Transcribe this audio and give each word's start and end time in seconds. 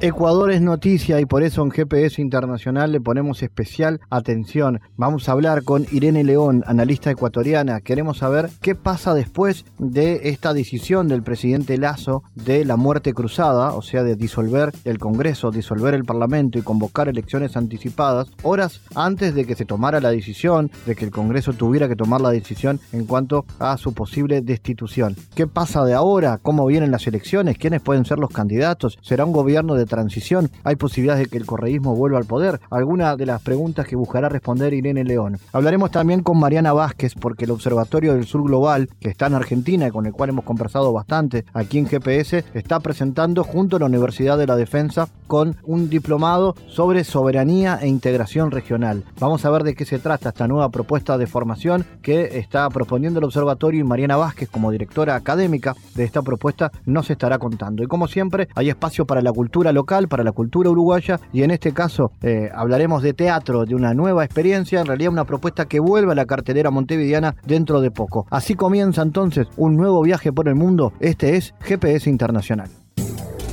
Ecuador 0.00 0.52
es 0.52 0.60
noticia 0.60 1.20
y 1.20 1.26
por 1.26 1.42
eso 1.42 1.60
en 1.60 1.72
GPS 1.72 2.22
Internacional 2.22 2.92
le 2.92 3.00
ponemos 3.00 3.42
especial 3.42 4.00
atención. 4.10 4.80
Vamos 4.96 5.28
a 5.28 5.32
hablar 5.32 5.64
con 5.64 5.86
Irene 5.90 6.22
León, 6.22 6.62
analista 6.68 7.10
ecuatoriana. 7.10 7.80
Queremos 7.80 8.18
saber 8.18 8.48
qué 8.62 8.76
pasa 8.76 9.12
después 9.12 9.64
de 9.80 10.28
esta 10.28 10.54
decisión 10.54 11.08
del 11.08 11.24
presidente 11.24 11.78
Lazo 11.78 12.22
de 12.36 12.64
la 12.64 12.76
muerte 12.76 13.12
cruzada, 13.12 13.74
o 13.74 13.82
sea, 13.82 14.04
de 14.04 14.14
disolver 14.14 14.72
el 14.84 15.00
Congreso, 15.00 15.50
disolver 15.50 15.94
el 15.94 16.04
Parlamento 16.04 16.60
y 16.60 16.62
convocar 16.62 17.08
elecciones 17.08 17.56
anticipadas, 17.56 18.28
horas 18.44 18.82
antes 18.94 19.34
de 19.34 19.46
que 19.46 19.56
se 19.56 19.64
tomara 19.64 20.00
la 20.00 20.12
decisión, 20.12 20.70
de 20.86 20.94
que 20.94 21.06
el 21.06 21.10
Congreso 21.10 21.54
tuviera 21.54 21.88
que 21.88 21.96
tomar 21.96 22.20
la 22.20 22.30
decisión 22.30 22.78
en 22.92 23.04
cuanto 23.04 23.46
a 23.58 23.76
su 23.76 23.94
posible 23.94 24.42
destitución. 24.42 25.16
¿Qué 25.34 25.48
pasa 25.48 25.84
de 25.84 25.94
ahora? 25.94 26.38
¿Cómo 26.40 26.66
vienen 26.66 26.92
las 26.92 27.08
elecciones? 27.08 27.58
¿Quiénes 27.58 27.82
pueden 27.82 28.04
ser 28.04 28.20
los 28.20 28.30
candidatos? 28.30 28.96
¿Será 29.02 29.24
un 29.24 29.32
gobierno 29.32 29.74
de 29.74 29.87
transición? 29.88 30.50
¿Hay 30.62 30.76
posibilidades 30.76 31.24
de 31.24 31.30
que 31.30 31.38
el 31.38 31.46
correísmo 31.46 31.96
vuelva 31.96 32.18
al 32.18 32.24
poder? 32.24 32.60
Alguna 32.70 33.16
de 33.16 33.26
las 33.26 33.42
preguntas 33.42 33.86
que 33.86 33.96
buscará 33.96 34.28
responder 34.28 34.72
Irene 34.72 35.02
León. 35.02 35.38
Hablaremos 35.52 35.90
también 35.90 36.22
con 36.22 36.38
Mariana 36.38 36.72
Vázquez 36.72 37.14
porque 37.14 37.46
el 37.46 37.50
Observatorio 37.50 38.14
del 38.14 38.26
Sur 38.26 38.44
Global, 38.44 38.88
que 39.00 39.08
está 39.08 39.26
en 39.26 39.34
Argentina 39.34 39.88
y 39.88 39.90
con 39.90 40.06
el 40.06 40.12
cual 40.12 40.30
hemos 40.30 40.44
conversado 40.44 40.92
bastante 40.92 41.44
aquí 41.52 41.78
en 41.78 41.86
GPS, 41.86 42.44
está 42.54 42.80
presentando 42.80 43.42
junto 43.42 43.76
a 43.76 43.80
la 43.80 43.86
Universidad 43.86 44.38
de 44.38 44.46
la 44.46 44.56
Defensa 44.56 45.08
con 45.26 45.56
un 45.64 45.90
diplomado 45.90 46.54
sobre 46.68 47.04
soberanía 47.04 47.78
e 47.82 47.88
integración 47.88 48.50
regional. 48.50 49.04
Vamos 49.18 49.44
a 49.44 49.50
ver 49.50 49.64
de 49.64 49.74
qué 49.74 49.84
se 49.84 49.98
trata 49.98 50.28
esta 50.30 50.48
nueva 50.48 50.68
propuesta 50.70 51.18
de 51.18 51.26
formación 51.26 51.84
que 52.02 52.38
está 52.38 52.68
proponiendo 52.70 53.18
el 53.18 53.24
observatorio 53.24 53.80
y 53.80 53.84
Mariana 53.84 54.16
Vázquez 54.16 54.48
como 54.48 54.70
directora 54.70 55.14
académica 55.14 55.74
de 55.94 56.04
esta 56.04 56.22
propuesta 56.22 56.70
nos 56.86 57.10
estará 57.10 57.38
contando. 57.38 57.82
Y 57.82 57.86
como 57.86 58.08
siempre, 58.08 58.48
hay 58.54 58.70
espacio 58.70 59.06
para 59.06 59.22
la 59.22 59.32
cultura 59.32 59.72
local, 59.72 59.77
para 59.84 60.24
la 60.24 60.32
cultura 60.32 60.70
uruguaya 60.70 61.20
y 61.32 61.42
en 61.42 61.50
este 61.50 61.72
caso 61.72 62.12
eh, 62.22 62.50
hablaremos 62.54 63.02
de 63.02 63.14
teatro, 63.14 63.64
de 63.64 63.74
una 63.74 63.94
nueva 63.94 64.24
experiencia, 64.24 64.80
en 64.80 64.86
realidad 64.86 65.12
una 65.12 65.24
propuesta 65.24 65.66
que 65.66 65.80
vuelve 65.80 66.12
a 66.12 66.14
la 66.14 66.26
cartelera 66.26 66.70
montevideana 66.70 67.36
dentro 67.46 67.80
de 67.80 67.90
poco. 67.90 68.26
Así 68.30 68.54
comienza 68.54 69.02
entonces 69.02 69.46
un 69.56 69.76
nuevo 69.76 70.02
viaje 70.02 70.32
por 70.32 70.48
el 70.48 70.54
mundo. 70.54 70.92
Este 71.00 71.36
es 71.36 71.54
GPS 71.60 72.10
Internacional. 72.10 72.68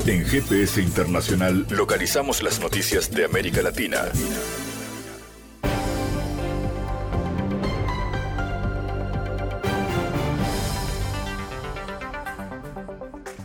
En 0.06 0.24
GPS 0.24 0.82
Internacional 0.82 1.66
localizamos 1.70 2.44
las 2.44 2.60
noticias 2.60 3.12
de 3.12 3.26
América 3.26 3.62
Latina. 3.62 3.98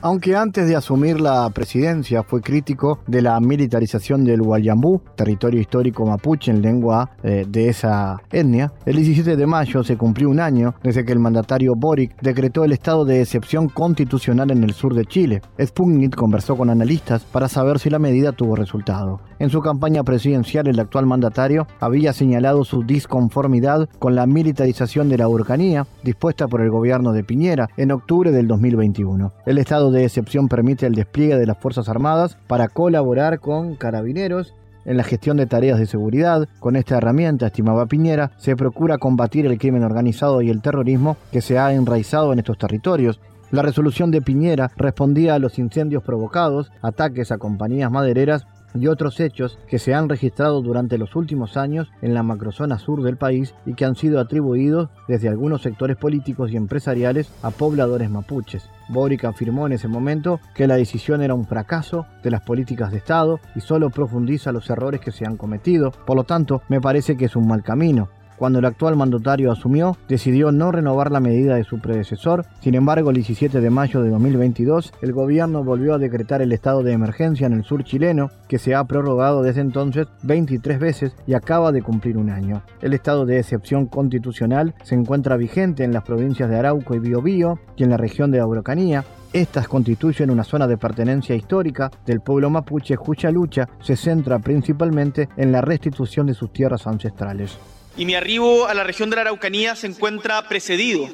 Aunque 0.02 0.34
antes 0.34 0.66
de 0.66 0.76
asumir 0.76 1.20
la 1.20 1.50
presidencia 1.50 2.22
fue 2.22 2.40
crítico 2.40 3.00
de 3.06 3.20
la 3.20 3.38
militarización 3.38 4.24
del 4.24 4.40
Guayambú, 4.40 5.02
territorio 5.14 5.60
histórico 5.60 6.06
mapuche 6.06 6.50
en 6.50 6.62
lengua 6.62 7.10
eh, 7.22 7.44
de 7.46 7.68
esa 7.68 8.16
etnia, 8.32 8.72
el 8.86 8.96
17 8.96 9.36
de 9.36 9.46
mayo 9.46 9.84
se 9.84 9.98
cumplió 9.98 10.30
un 10.30 10.40
año 10.40 10.74
desde 10.82 11.04
que 11.04 11.12
el 11.12 11.18
mandatario 11.18 11.74
Boric 11.76 12.18
decretó 12.22 12.64
el 12.64 12.72
estado 12.72 13.04
de 13.04 13.20
excepción 13.20 13.68
constitucional 13.68 14.50
en 14.50 14.64
el 14.64 14.72
sur 14.72 14.94
de 14.94 15.04
Chile. 15.04 15.42
Sputnik 15.62 16.16
conversó 16.16 16.56
con 16.56 16.70
analistas 16.70 17.24
para 17.24 17.48
saber 17.48 17.78
si 17.78 17.90
la 17.90 17.98
medida 17.98 18.32
tuvo 18.32 18.56
resultado. 18.56 19.20
En 19.38 19.50
su 19.50 19.60
campaña 19.60 20.02
presidencial, 20.02 20.66
el 20.66 20.80
actual 20.80 21.04
mandatario 21.04 21.66
había 21.78 22.14
señalado 22.14 22.64
su 22.64 22.84
disconformidad 22.84 23.88
con 23.98 24.14
la 24.14 24.26
militarización 24.26 25.10
de 25.10 25.18
la 25.18 25.28
Urcanía 25.28 25.86
dispuesta 26.02 26.48
por 26.48 26.62
el 26.62 26.70
gobierno 26.70 27.12
de 27.12 27.24
Piñera 27.24 27.68
en 27.76 27.92
octubre 27.92 28.32
del 28.32 28.46
2021. 28.48 29.32
El 29.44 29.58
estado 29.58 29.89
de 29.90 30.04
excepción 30.04 30.48
permite 30.48 30.86
el 30.86 30.94
despliegue 30.94 31.36
de 31.36 31.46
las 31.46 31.58
Fuerzas 31.58 31.88
Armadas 31.88 32.36
para 32.46 32.68
colaborar 32.68 33.40
con 33.40 33.74
carabineros 33.74 34.54
en 34.84 34.96
la 34.96 35.04
gestión 35.04 35.36
de 35.36 35.46
tareas 35.46 35.78
de 35.78 35.86
seguridad. 35.86 36.48
Con 36.58 36.76
esta 36.76 36.96
herramienta, 36.96 37.46
estimaba 37.46 37.86
Piñera, 37.86 38.32
se 38.38 38.56
procura 38.56 38.98
combatir 38.98 39.46
el 39.46 39.58
crimen 39.58 39.84
organizado 39.84 40.42
y 40.42 40.50
el 40.50 40.62
terrorismo 40.62 41.16
que 41.32 41.40
se 41.40 41.58
ha 41.58 41.72
enraizado 41.72 42.32
en 42.32 42.38
estos 42.38 42.58
territorios. 42.58 43.20
La 43.50 43.62
resolución 43.62 44.10
de 44.10 44.22
Piñera 44.22 44.70
respondía 44.76 45.34
a 45.34 45.38
los 45.38 45.58
incendios 45.58 46.02
provocados, 46.02 46.70
ataques 46.82 47.32
a 47.32 47.38
compañías 47.38 47.90
madereras 47.90 48.46
y 48.74 48.86
otros 48.86 49.20
hechos 49.20 49.58
que 49.68 49.78
se 49.78 49.94
han 49.94 50.08
registrado 50.08 50.62
durante 50.62 50.98
los 50.98 51.16
últimos 51.16 51.56
años 51.56 51.90
en 52.02 52.14
la 52.14 52.22
macrozona 52.22 52.78
sur 52.78 53.02
del 53.02 53.16
país 53.16 53.54
y 53.66 53.74
que 53.74 53.84
han 53.84 53.96
sido 53.96 54.20
atribuidos 54.20 54.88
desde 55.08 55.28
algunos 55.28 55.62
sectores 55.62 55.96
políticos 55.96 56.50
y 56.50 56.56
empresariales 56.56 57.30
a 57.42 57.50
pobladores 57.50 58.10
mapuches. 58.10 58.68
Boric 58.88 59.24
afirmó 59.24 59.66
en 59.66 59.72
ese 59.72 59.88
momento 59.88 60.40
que 60.54 60.66
la 60.66 60.76
decisión 60.76 61.22
era 61.22 61.34
un 61.34 61.46
fracaso 61.46 62.06
de 62.22 62.30
las 62.30 62.42
políticas 62.42 62.90
de 62.90 62.98
Estado 62.98 63.40
y 63.54 63.60
solo 63.60 63.90
profundiza 63.90 64.52
los 64.52 64.68
errores 64.68 65.00
que 65.00 65.12
se 65.12 65.24
han 65.24 65.36
cometido. 65.36 65.92
Por 66.06 66.16
lo 66.16 66.24
tanto, 66.24 66.62
me 66.68 66.80
parece 66.80 67.16
que 67.16 67.26
es 67.26 67.36
un 67.36 67.46
mal 67.46 67.62
camino. 67.62 68.08
Cuando 68.40 68.58
el 68.58 68.64
actual 68.64 68.96
mandatario 68.96 69.52
asumió, 69.52 69.98
decidió 70.08 70.50
no 70.50 70.72
renovar 70.72 71.12
la 71.12 71.20
medida 71.20 71.56
de 71.56 71.64
su 71.64 71.78
predecesor. 71.78 72.46
Sin 72.62 72.74
embargo, 72.74 73.10
el 73.10 73.16
17 73.16 73.60
de 73.60 73.68
mayo 73.68 74.00
de 74.00 74.08
2022, 74.08 74.94
el 75.02 75.12
gobierno 75.12 75.62
volvió 75.62 75.92
a 75.92 75.98
decretar 75.98 76.40
el 76.40 76.50
estado 76.52 76.82
de 76.82 76.92
emergencia 76.92 77.46
en 77.46 77.52
el 77.52 77.64
sur 77.64 77.84
chileno, 77.84 78.30
que 78.48 78.58
se 78.58 78.74
ha 78.74 78.82
prorrogado 78.84 79.42
desde 79.42 79.60
entonces 79.60 80.06
23 80.22 80.78
veces 80.78 81.14
y 81.26 81.34
acaba 81.34 81.70
de 81.70 81.82
cumplir 81.82 82.16
un 82.16 82.30
año. 82.30 82.62
El 82.80 82.94
estado 82.94 83.26
de 83.26 83.38
excepción 83.38 83.84
constitucional 83.84 84.74
se 84.84 84.94
encuentra 84.94 85.36
vigente 85.36 85.84
en 85.84 85.92
las 85.92 86.04
provincias 86.04 86.48
de 86.48 86.56
Arauco 86.56 86.94
y 86.94 86.98
Biobío 86.98 87.58
y 87.76 87.84
en 87.84 87.90
la 87.90 87.98
región 87.98 88.30
de 88.30 88.40
Araucanía, 88.40 89.04
estas 89.34 89.68
constituyen 89.68 90.30
una 90.30 90.44
zona 90.44 90.66
de 90.66 90.78
pertenencia 90.78 91.36
histórica 91.36 91.90
del 92.06 92.22
pueblo 92.22 92.48
mapuche 92.48 92.96
cuya 92.96 93.30
lucha 93.30 93.68
se 93.82 93.96
centra 93.96 94.38
principalmente 94.38 95.28
en 95.36 95.52
la 95.52 95.60
restitución 95.60 96.26
de 96.26 96.32
sus 96.32 96.54
tierras 96.54 96.86
ancestrales 96.86 97.58
y 97.96 98.04
mi 98.04 98.14
arribo 98.14 98.66
a 98.66 98.74
la 98.74 98.84
región 98.84 99.10
de 99.10 99.16
la 99.16 99.22
Araucanía 99.22 99.74
se 99.76 99.86
encuentra 99.86 100.48
precedido 100.48 101.08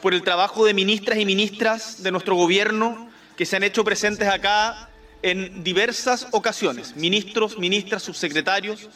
por 0.00 0.14
el 0.14 0.22
trabajo 0.22 0.64
de 0.64 0.74
ministras 0.74 1.18
y 1.18 1.24
ministras 1.24 2.02
de 2.02 2.10
nuestro 2.10 2.34
gobierno 2.34 3.08
que 3.36 3.46
se 3.46 3.56
han 3.56 3.62
hecho 3.62 3.84
presentes 3.84 4.28
acá 4.28 4.88
en 5.22 5.62
diversas 5.62 6.26
ocasiones, 6.32 6.96
ministros, 6.96 7.56
ministras, 7.56 8.02
subsecretarios 8.02 8.88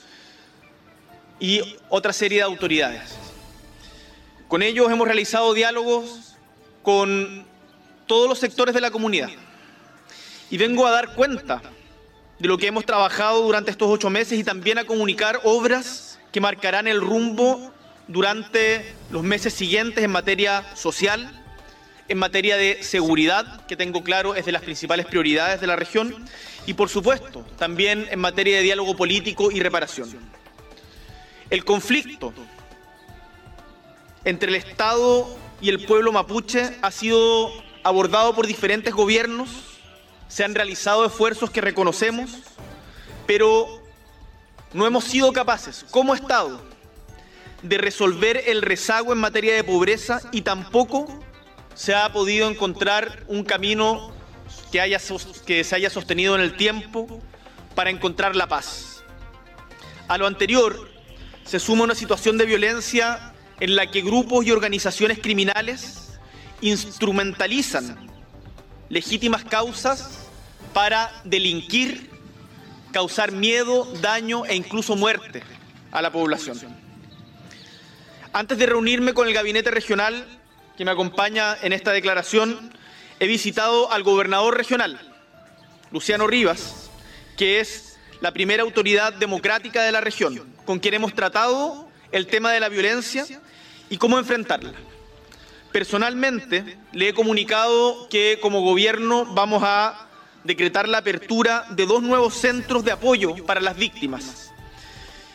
y 1.39 1.61
otra 1.89 2.13
serie 2.13 2.39
de 2.39 2.45
autoridades. 2.45 3.15
Con 4.49 4.63
ellos 4.63 4.91
hemos 4.91 5.07
realizado 5.07 5.55
diálogos 5.55 6.35
con 6.83 7.47
todos 8.07 8.29
los 8.29 8.39
sectores 8.39 8.75
de 8.75 8.81
la 8.81 8.91
comunidad 8.91 9.31
y 10.51 10.59
vengo 10.59 10.87
a 10.87 10.91
dar 10.91 11.15
cuenta 11.15 11.63
de 12.39 12.49
lo 12.49 12.59
que 12.59 12.67
hemos 12.67 12.85
trabajado 12.85 13.43
durante 13.43 13.71
estos 13.71 13.89
ocho 13.89 14.11
meses 14.11 14.39
y 14.39 14.45
también 14.45 14.79
a 14.79 14.85
comunicar 14.85 15.41
obras 15.45 16.16
que 16.37 16.41
marcarán 16.43 16.87
el 16.87 17.01
rumbo 17.01 17.73
durante 18.09 18.85
los 19.11 19.23
meses 19.23 19.55
siguientes 19.55 20.05
en 20.05 20.11
materia 20.11 20.67
social, 20.77 21.33
en 22.09 22.19
materia 22.19 22.59
de 22.59 22.83
seguridad, 22.83 23.65
que 23.65 23.75
tengo 23.75 24.05
claro 24.05 24.35
es 24.35 24.45
de 24.45 24.53
las 24.53 24.61
principales 24.61 25.07
prioridades 25.07 25.63
de 25.63 25.67
la 25.67 25.77
región, 25.77 26.15
y 26.67 26.75
por 26.75 26.91
supuesto 26.91 27.41
también 27.57 28.07
en 28.11 28.19
materia 28.19 28.59
de 28.59 28.65
diálogo 28.65 28.95
político 28.95 29.51
y 29.51 29.61
reparación. 29.61 30.11
El 31.49 31.65
conflicto 31.65 32.35
entre 34.27 34.51
el 34.51 34.57
Estado 34.57 35.39
y 35.63 35.71
el 35.71 35.87
pueblo 35.87 36.13
mapuche 36.13 36.77
ha 36.83 36.91
sido 36.91 37.51
abordado 37.83 38.35
por 38.35 38.47
diferentes 38.47 38.93
gobiernos, 38.93 39.49
se 40.29 40.45
han 40.45 40.55
realizado 40.55 41.07
esfuerzos 41.07 41.51
que 41.51 41.63
reconocemos, 41.63 42.31
pero 43.27 43.86
no 44.73 44.87
hemos 44.87 45.05
sido 45.05 45.33
capaces, 45.33 45.85
como 45.91 46.15
Estado, 46.15 46.61
de 47.63 47.79
resolver 47.79 48.43
el 48.47 48.63
rezago 48.63 49.13
en 49.13 49.19
materia 49.19 49.55
de 49.55 49.65
pobreza 49.65 50.21
y 50.33 50.43
tampoco 50.43 51.07
se 51.75 51.95
ha 51.95 52.13
podido 52.13 52.49
encontrar 52.49 53.25
un 53.29 53.45
camino 53.45 54.13
que, 54.73 54.81
haya, 54.81 55.01
que 55.47 55.65
se 55.65 55.75
haya 55.75 55.91
sostenido 55.91 56.35
en 56.35 56.41
el 56.41 56.57
tiempo 56.57 57.21
para 57.75 57.91
encontrar 57.91 58.37
la 58.37 58.47
paz. 58.47 59.03
A 60.09 60.19
lo 60.19 60.27
anterior 60.27 60.89
se 61.45 61.61
suma 61.61 61.85
una 61.85 61.95
situación 61.95 62.39
de 62.39 62.47
violencia 62.47 63.33
en 63.61 63.77
la 63.77 63.91
que 63.91 64.03
grupos 64.03 64.45
y 64.47 64.51
organizaciones 64.51 65.19
criminales 65.19 66.19
instrumentalizan 66.61 68.11
legítimas 68.89 69.45
causas 69.45 70.27
para 70.73 71.11
delinquir 71.25 72.11
causar 72.97 73.31
miedo, 73.31 73.85
daño 74.01 74.47
e 74.47 74.55
incluso 74.55 74.97
muerte 74.97 75.43
a 75.93 76.01
la 76.01 76.11
población. 76.11 76.57
Antes 78.33 78.57
de 78.57 78.65
reunirme 78.65 79.13
con 79.13 79.29
el 79.29 79.35
gabinete 79.35 79.71
regional 79.71 80.27
que 80.79 80.85
me 80.87 80.93
acompaña 80.93 81.59
en 81.61 81.75
esta 81.75 81.93
declaración, 81.93 82.73
he 83.21 83.27
visitado 83.27 83.93
al 83.93 84.03
gobernador 84.03 84.57
regional, 84.57 84.99
Luciano 85.93 86.27
Rivas, 86.27 86.89
que 87.37 87.61
es 87.61 87.99
la 88.23 88.33
primera 88.33 88.63
autoridad 88.63 89.13
democrática 89.13 89.83
de 89.83 89.93
la 89.93 90.01
región, 90.01 90.51
con 90.65 90.79
quien 90.79 90.95
hemos 90.95 91.15
tratado 91.15 91.91
el 92.13 92.29
tema 92.29 92.51
de 92.51 92.61
la 92.61 92.71
violencia 92.71 93.27
y 93.91 93.99
cómo 93.99 94.19
enfrentarla. 94.19 94.73
Personalmente 95.71 96.79
le 96.95 97.11
he 97.11 97.13
comunicado 97.13 98.09
que 98.09 98.39
como 98.41 98.63
gobierno 98.63 99.27
vamos 99.35 99.63
a 99.67 100.07
decretar 100.47 100.89
la 100.89 100.99
apertura 100.99 101.67
de 101.71 101.87
dos 101.87 102.03
nuevos 102.03 102.35
centros 102.35 102.85
de 102.85 102.93
apoyo 102.93 103.35
para 103.45 103.61
las 103.61 103.77
víctimas. 103.77 104.53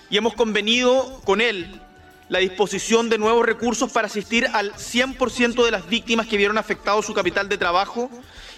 Y 0.10 0.18
hemos 0.18 0.34
convenido 0.34 1.22
con 1.24 1.42
él 1.42 1.82
la 2.30 2.40
disposición 2.40 3.10
de 3.10 3.18
nuevos 3.18 3.46
recursos 3.46 3.92
para 3.92 4.08
asistir 4.08 4.48
al 4.54 4.74
100% 4.74 5.66
de 5.66 5.72
las 5.72 5.88
víctimas 5.88 6.28
que 6.28 6.38
vieron 6.38 6.58
afectado 6.58 7.02
su 7.02 7.14
capital 7.14 7.50
de 7.50 7.58
trabajo 7.58 8.10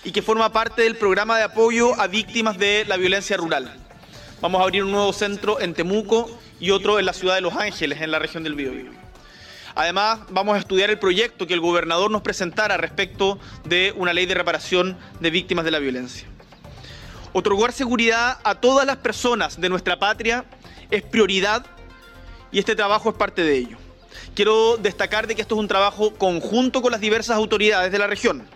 y 0.04 0.12
que 0.12 0.22
forma 0.22 0.52
parte 0.52 0.84
del 0.84 0.96
programa 0.96 1.38
de 1.38 1.44
apoyo 1.44 2.00
a 2.00 2.08
víctimas 2.08 2.58
de 2.58 2.86
la 2.88 2.98
violencia 2.98 3.36
rural. 3.36 3.76
Vamos 4.42 4.62
a 4.62 4.64
abrir 4.66 4.84
un 4.84 4.92
nuevo 4.92 5.12
centro 5.12 5.60
en 5.60 5.74
Temuco 5.74 6.30
y 6.60 6.72
otro 6.72 7.00
en 7.00 7.06
la 7.06 7.14
ciudad 7.14 7.36
de 7.36 7.42
Los 7.42 7.56
Ángeles, 7.56 8.02
en 8.02 8.12
la 8.12 8.20
región 8.20 8.44
del 8.44 8.56
Biobío. 8.56 8.92
Además, 9.76 10.20
vamos 10.30 10.56
a 10.56 10.60
estudiar 10.60 10.92
el 10.92 11.00
proyecto 11.00 11.48
que 11.48 11.54
el 11.54 11.60
gobernador 11.60 12.12
nos 12.12 12.22
presentara 12.22 12.78
respecto 12.78 13.40
de 13.66 13.92
una 13.98 14.14
ley 14.14 14.26
de 14.26 14.36
reparación 14.36 14.98
de 15.20 15.32
víctimas 15.32 15.66
de 15.66 15.72
la 15.72 15.80
violencia. 15.80 16.28
Otorgar 17.36 17.74
seguridad 17.74 18.38
a 18.44 18.54
todas 18.54 18.86
las 18.86 18.98
personas 18.98 19.60
de 19.60 19.68
nuestra 19.68 19.98
patria 19.98 20.46
es 20.92 21.02
prioridad 21.02 21.66
y 22.52 22.60
este 22.60 22.76
trabajo 22.76 23.10
es 23.10 23.16
parte 23.16 23.42
de 23.44 23.58
ello. 23.58 23.78
Quiero 24.36 24.78
destacar 24.78 25.26
de 25.26 25.34
que 25.34 25.42
esto 25.42 25.56
es 25.56 25.60
un 25.60 25.68
trabajo 25.68 26.14
conjunto 26.14 26.84
con 26.84 26.92
las 26.92 27.02
diversas 27.02 27.36
autoridades 27.36 27.92
de 27.92 27.98
la 27.98 28.06
región, 28.06 28.48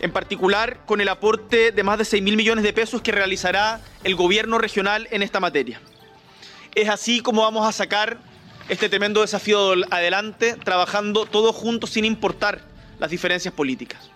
en 0.00 0.10
particular 0.12 0.80
con 0.86 1.02
el 1.02 1.10
aporte 1.10 1.70
de 1.70 1.82
más 1.82 1.98
de 1.98 2.06
6 2.06 2.22
mil 2.22 2.38
millones 2.38 2.64
de 2.64 2.72
pesos 2.72 3.02
que 3.02 3.12
realizará 3.12 3.82
el 4.02 4.14
gobierno 4.14 4.56
regional 4.56 5.06
en 5.10 5.22
esta 5.22 5.38
materia. 5.38 5.78
Es 6.74 6.88
así 6.88 7.20
como 7.20 7.42
vamos 7.42 7.68
a 7.68 7.72
sacar 7.72 8.16
este 8.70 8.88
tremendo 8.88 9.20
desafío 9.20 9.74
adelante, 9.90 10.54
trabajando 10.64 11.26
todos 11.26 11.54
juntos 11.54 11.90
sin 11.90 12.06
importar 12.06 12.62
las 12.98 13.10
diferencias 13.10 13.52
políticas. 13.52 14.10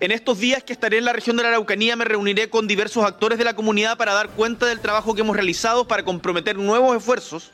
En 0.00 0.10
estos 0.10 0.40
días 0.40 0.64
que 0.64 0.72
estaré 0.72 0.98
en 0.98 1.04
la 1.04 1.12
región 1.12 1.36
de 1.36 1.44
la 1.44 1.50
Araucanía 1.50 1.94
me 1.94 2.04
reuniré 2.04 2.50
con 2.50 2.66
diversos 2.66 3.04
actores 3.04 3.38
de 3.38 3.44
la 3.44 3.54
comunidad 3.54 3.96
para 3.96 4.12
dar 4.12 4.30
cuenta 4.30 4.66
del 4.66 4.80
trabajo 4.80 5.14
que 5.14 5.20
hemos 5.20 5.36
realizado 5.36 5.86
para 5.86 6.02
comprometer 6.02 6.56
nuevos 6.56 6.96
esfuerzos 6.96 7.52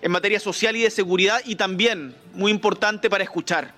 en 0.00 0.12
materia 0.12 0.40
social 0.40 0.76
y 0.76 0.82
de 0.82 0.90
seguridad 0.90 1.42
y 1.44 1.56
también, 1.56 2.16
muy 2.32 2.50
importante, 2.50 3.10
para 3.10 3.22
escuchar. 3.22 3.74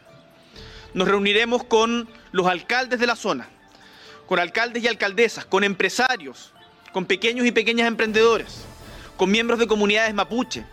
Nos 0.94 1.08
reuniremos 1.08 1.64
con 1.64 2.08
los 2.30 2.46
alcaldes 2.46 3.00
de 3.00 3.08
la 3.08 3.16
zona, 3.16 3.48
con 4.26 4.38
alcaldes 4.38 4.84
y 4.84 4.88
alcaldesas, 4.88 5.44
con 5.44 5.64
empresarios, 5.64 6.52
con 6.92 7.06
pequeños 7.06 7.44
y 7.44 7.50
pequeñas 7.50 7.88
emprendedores, 7.88 8.64
con 9.16 9.32
miembros 9.32 9.58
de 9.58 9.66
comunidades 9.66 10.14
mapuche 10.14 10.64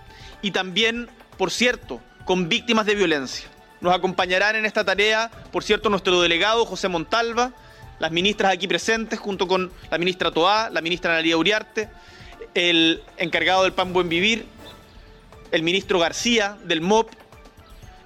y 0.44 0.52
también, 0.52 1.10
por 1.40 1.50
cierto, 1.50 2.00
con 2.26 2.48
víctimas 2.48 2.86
de 2.86 2.94
violencia. 2.94 3.50
Nos 3.82 3.96
acompañarán 3.96 4.56
en 4.56 4.66
esta 4.66 4.86
tarea, 4.86 5.32
por 5.52 5.64
cierto, 5.64 5.90
nuestro 5.90 6.22
delegado 6.22 6.66
José 6.66 6.88
Montalva, 6.88 7.52
las 7.98 8.12
ministras 8.12 8.54
aquí 8.54 8.68
presentes, 8.68 9.20
junto 9.20 9.48
con 9.48 9.72
la 9.90 9.98
ministra 9.98 10.32
Toá, 10.32 10.70
la 10.70 10.82
ministra 10.82 11.14
Analia 11.14 11.36
Uriarte, 11.36 11.90
el 12.54 13.04
encargado 13.18 13.64
del 13.64 13.74
PAN 13.74 13.92
Buen 13.92 14.08
Vivir, 14.08 14.46
el 15.52 15.64
ministro 15.64 15.98
García 15.98 16.58
del 16.64 16.82
MOP, 16.82 17.10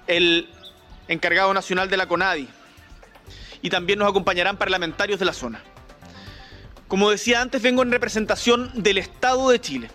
el 0.06 0.48
encargado 1.08 1.52
nacional 1.52 1.90
de 1.90 1.96
la 1.98 2.08
CONADI, 2.08 2.48
y 3.60 3.68
también 3.68 3.98
nos 3.98 4.08
acompañarán 4.08 4.56
parlamentarios 4.56 5.18
de 5.18 5.26
la 5.26 5.34
zona. 5.34 5.62
Como 6.88 7.10
decía 7.10 7.42
antes, 7.42 7.60
vengo 7.60 7.82
en 7.82 7.92
representación 7.92 8.70
del 8.74 8.96
Estado 8.96 9.50
de 9.50 9.60
Chile. 9.60 9.90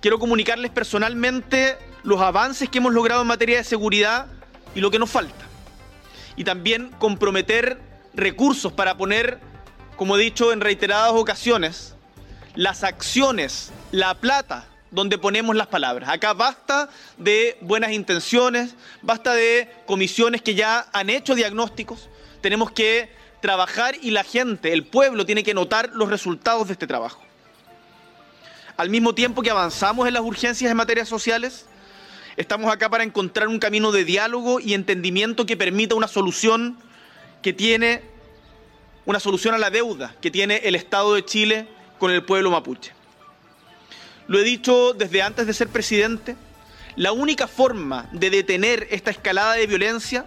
Quiero 0.00 0.18
comunicarles 0.18 0.72
personalmente 0.72 1.78
los 2.02 2.20
avances 2.20 2.68
que 2.68 2.78
hemos 2.78 2.92
logrado 2.92 3.22
en 3.22 3.28
materia 3.28 3.58
de 3.58 3.64
seguridad 3.64 4.26
y 4.76 4.80
lo 4.80 4.90
que 4.90 4.98
nos 5.00 5.10
falta. 5.10 5.44
Y 6.36 6.44
también 6.44 6.90
comprometer 6.98 7.80
recursos 8.14 8.72
para 8.72 8.96
poner, 8.96 9.40
como 9.96 10.16
he 10.16 10.20
dicho 10.20 10.52
en 10.52 10.60
reiteradas 10.60 11.12
ocasiones, 11.12 11.94
las 12.54 12.84
acciones, 12.84 13.72
la 13.90 14.14
plata, 14.14 14.68
donde 14.90 15.18
ponemos 15.18 15.56
las 15.56 15.66
palabras. 15.66 16.10
Acá 16.10 16.34
basta 16.34 16.90
de 17.16 17.56
buenas 17.62 17.92
intenciones, 17.92 18.74
basta 19.00 19.32
de 19.32 19.72
comisiones 19.86 20.42
que 20.42 20.54
ya 20.54 20.86
han 20.92 21.08
hecho 21.08 21.34
diagnósticos. 21.34 22.10
Tenemos 22.42 22.70
que 22.70 23.10
trabajar 23.40 23.96
y 24.02 24.10
la 24.10 24.24
gente, 24.24 24.74
el 24.74 24.84
pueblo, 24.84 25.24
tiene 25.24 25.42
que 25.42 25.54
notar 25.54 25.90
los 25.94 26.10
resultados 26.10 26.66
de 26.66 26.74
este 26.74 26.86
trabajo. 26.86 27.22
Al 28.76 28.90
mismo 28.90 29.14
tiempo 29.14 29.40
que 29.40 29.50
avanzamos 29.50 30.06
en 30.06 30.12
las 30.12 30.22
urgencias 30.22 30.70
en 30.70 30.76
materias 30.76 31.08
sociales, 31.08 31.66
Estamos 32.36 32.70
acá 32.70 32.90
para 32.90 33.02
encontrar 33.02 33.48
un 33.48 33.58
camino 33.58 33.92
de 33.92 34.04
diálogo 34.04 34.60
y 34.60 34.74
entendimiento 34.74 35.46
que 35.46 35.56
permita 35.56 35.94
una 35.94 36.06
solución 36.06 36.76
que 37.40 37.54
tiene 37.54 38.02
una 39.06 39.20
solución 39.20 39.54
a 39.54 39.58
la 39.58 39.70
deuda 39.70 40.14
que 40.20 40.30
tiene 40.30 40.56
el 40.64 40.74
Estado 40.74 41.14
de 41.14 41.24
Chile 41.24 41.66
con 41.98 42.10
el 42.10 42.24
pueblo 42.24 42.50
mapuche. 42.50 42.92
Lo 44.26 44.38
he 44.38 44.42
dicho 44.42 44.92
desde 44.92 45.22
antes 45.22 45.46
de 45.46 45.54
ser 45.54 45.68
presidente, 45.68 46.36
la 46.96 47.12
única 47.12 47.46
forma 47.46 48.10
de 48.12 48.28
detener 48.28 48.86
esta 48.90 49.10
escalada 49.10 49.54
de 49.54 49.66
violencia 49.66 50.26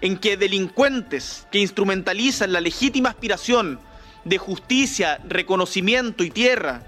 en 0.00 0.18
que 0.18 0.36
delincuentes 0.36 1.48
que 1.50 1.58
instrumentalizan 1.58 2.52
la 2.52 2.60
legítima 2.60 3.08
aspiración 3.08 3.80
de 4.24 4.38
justicia, 4.38 5.20
reconocimiento 5.26 6.22
y 6.22 6.30
tierra 6.30 6.84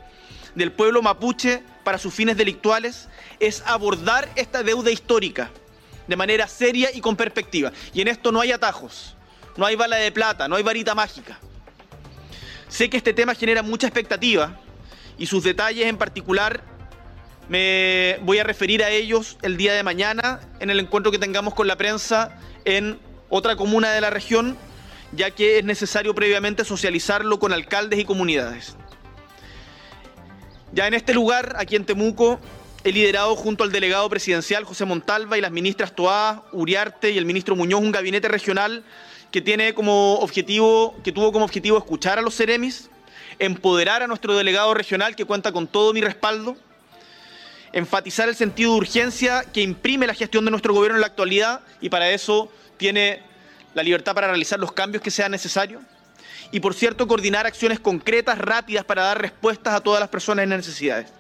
del 0.55 0.70
pueblo 0.70 1.03
mapuche 1.03 1.64
para 1.84 1.99
sus 1.99 2.14
fines 2.14 2.37
delictuales 2.37 3.08
es 3.40 3.62
abordar 3.67 4.29
esta 4.37 4.62
deuda 4.62 4.90
histórica 4.90 5.50
de 6.06 6.17
manera 6.17 6.46
seria 6.46 6.90
y 6.93 7.00
con 7.00 7.17
perspectiva. 7.17 7.73
Y 7.94 8.00
en 8.00 8.08
esto 8.08 8.32
no 8.32 8.40
hay 8.40 8.52
atajos, 8.52 9.17
no 9.56 9.67
hay 9.67 9.76
bala 9.76 9.96
de 9.96 10.12
plata, 10.12 10.49
no 10.49 10.56
hay 10.56 10.62
varita 10.62 10.94
mágica. 10.94 11.38
Sé 12.69 12.88
que 12.88 12.96
este 12.96 13.12
tema 13.12 13.34
genera 13.34 13.62
mucha 13.62 13.87
expectativa 13.87 14.58
y 15.19 15.26
sus 15.26 15.44
detalles 15.44 15.87
en 15.87 15.99
particular 15.99 16.64
me 17.49 18.18
voy 18.23 18.38
a 18.38 18.45
referir 18.45 18.83
a 18.83 18.90
ellos 18.90 19.37
el 19.42 19.56
día 19.56 19.75
de 19.75 19.83
mañana 19.83 20.40
en 20.61 20.71
el 20.71 20.80
encuentro 20.80 21.12
que 21.12 21.18
tengamos 21.18 21.54
con 21.54 21.66
la 21.66 21.76
prensa 21.76 22.38
en 22.64 22.99
otra 23.28 23.56
comuna 23.56 23.90
de 23.90 24.00
la 24.00 24.11
región, 24.11 24.56
ya 25.12 25.30
que 25.30 25.59
es 25.59 25.64
necesario 25.64 26.14
previamente 26.14 26.64
socializarlo 26.64 27.38
con 27.38 27.52
alcaldes 27.52 27.99
y 27.99 28.04
comunidades. 28.04 28.76
Ya 30.75 30.87
en 30.87 30.95
este 30.95 31.12
lugar, 31.12 31.55
aquí 31.59 31.76
en 31.76 31.85
Temuco, 31.85 32.41
he 32.83 32.93
liderado 32.93 33.37
junto 33.37 33.62
al 33.62 33.71
delegado 33.71 34.09
presidencial 34.09 34.64
José 34.64 34.87
Montalva 34.87 35.37
y 35.37 35.43
las 35.43 35.50
ministras 35.50 35.95
Toá, 35.95 36.45
Uriarte 36.50 37.11
y 37.11 37.19
el 37.19 37.26
ministro 37.26 37.55
Muñoz 37.55 37.83
un 37.83 37.93
gabinete 37.93 38.26
regional 38.29 38.83
que 39.31 39.43
tiene 39.43 39.75
como 39.75 40.14
objetivo, 40.21 40.97
que 41.05 41.12
tuvo 41.12 41.31
como 41.31 41.45
objetivo 41.45 41.76
escuchar 41.76 42.19
a 42.19 42.23
los 42.23 42.35
Ceremis, 42.35 42.88
empoderar 43.38 44.02
a 44.02 44.07
nuestro 44.07 44.35
delegado 44.35 44.73
regional 44.73 45.14
que 45.14 45.26
cuenta 45.26 45.52
con 45.52 45.67
todo 45.67 45.93
mi 45.93 46.00
respaldo, 46.00 46.57
enfatizar 47.75 48.31
el 48.31 48.35
sentido 48.35 48.73
de 48.73 48.79
urgencia 48.79 49.45
que 49.52 49.61
imprime 49.61 50.07
la 50.07 50.14
gestión 50.14 50.47
de 50.47 50.52
nuestro 50.52 50.73
gobierno 50.73 50.97
en 50.97 51.02
la 51.02 51.09
actualidad 51.09 51.61
y 51.83 51.91
para 51.91 52.11
eso 52.11 52.50
tiene 52.79 53.21
la 53.75 53.83
libertad 53.83 54.14
para 54.14 54.29
realizar 54.29 54.59
los 54.59 54.73
cambios 54.73 55.02
que 55.02 55.11
sean 55.11 55.33
necesarios 55.33 55.83
y, 56.52 56.61
por 56.61 56.75
cierto, 56.75 57.09
coordinar 57.09 57.47
acciones 57.47 57.80
concretas, 57.80 58.37
rápidas, 58.37 58.85
para 58.85 59.02
dar 59.02 59.21
respuestas 59.21 59.73
a 59.75 59.80
todas 59.80 60.00
las 60.00 60.11
personas 60.11 60.42
en 60.42 60.50
necesidades. 60.50 61.11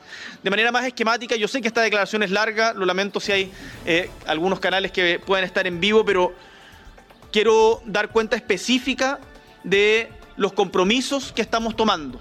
De 0.42 0.50
manera 0.50 0.70
más 0.70 0.84
esquemática, 0.84 1.34
yo 1.36 1.48
sé 1.48 1.62
que 1.62 1.68
esta 1.68 1.80
declaración 1.80 2.22
es 2.22 2.30
larga, 2.30 2.74
lo 2.74 2.84
lamento 2.84 3.18
si 3.18 3.32
hay 3.32 3.52
eh, 3.86 4.10
algunos 4.26 4.60
canales 4.60 4.92
que 4.92 5.18
pueden 5.18 5.46
estar 5.46 5.66
en 5.66 5.80
vivo, 5.80 6.04
pero 6.04 6.34
quiero 7.32 7.82
dar 7.86 8.10
cuenta 8.10 8.36
específica 8.36 9.20
de 9.64 10.10
los 10.36 10.52
compromisos 10.52 11.32
que 11.32 11.40
estamos 11.40 11.76
tomando, 11.76 12.20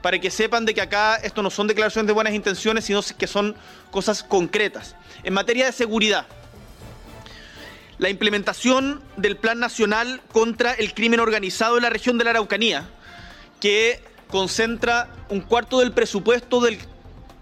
para 0.00 0.18
que 0.18 0.30
sepan 0.30 0.64
de 0.64 0.72
que 0.72 0.80
acá 0.80 1.16
esto 1.16 1.42
no 1.42 1.50
son 1.50 1.66
declaraciones 1.66 2.06
de 2.06 2.14
buenas 2.14 2.32
intenciones, 2.32 2.86
sino 2.86 3.02
que 3.18 3.26
son 3.26 3.54
cosas 3.90 4.22
concretas. 4.22 4.96
En 5.24 5.34
materia 5.34 5.66
de 5.66 5.72
seguridad, 5.72 6.26
la 8.00 8.08
implementación 8.08 9.02
del 9.18 9.36
Plan 9.36 9.60
Nacional 9.60 10.22
contra 10.32 10.72
el 10.72 10.94
Crimen 10.94 11.20
Organizado 11.20 11.76
en 11.76 11.82
la 11.82 11.90
región 11.90 12.16
de 12.16 12.24
la 12.24 12.30
Araucanía, 12.30 12.88
que 13.60 14.02
concentra 14.28 15.10
un 15.28 15.42
cuarto 15.42 15.80
del 15.80 15.92
presupuesto 15.92 16.62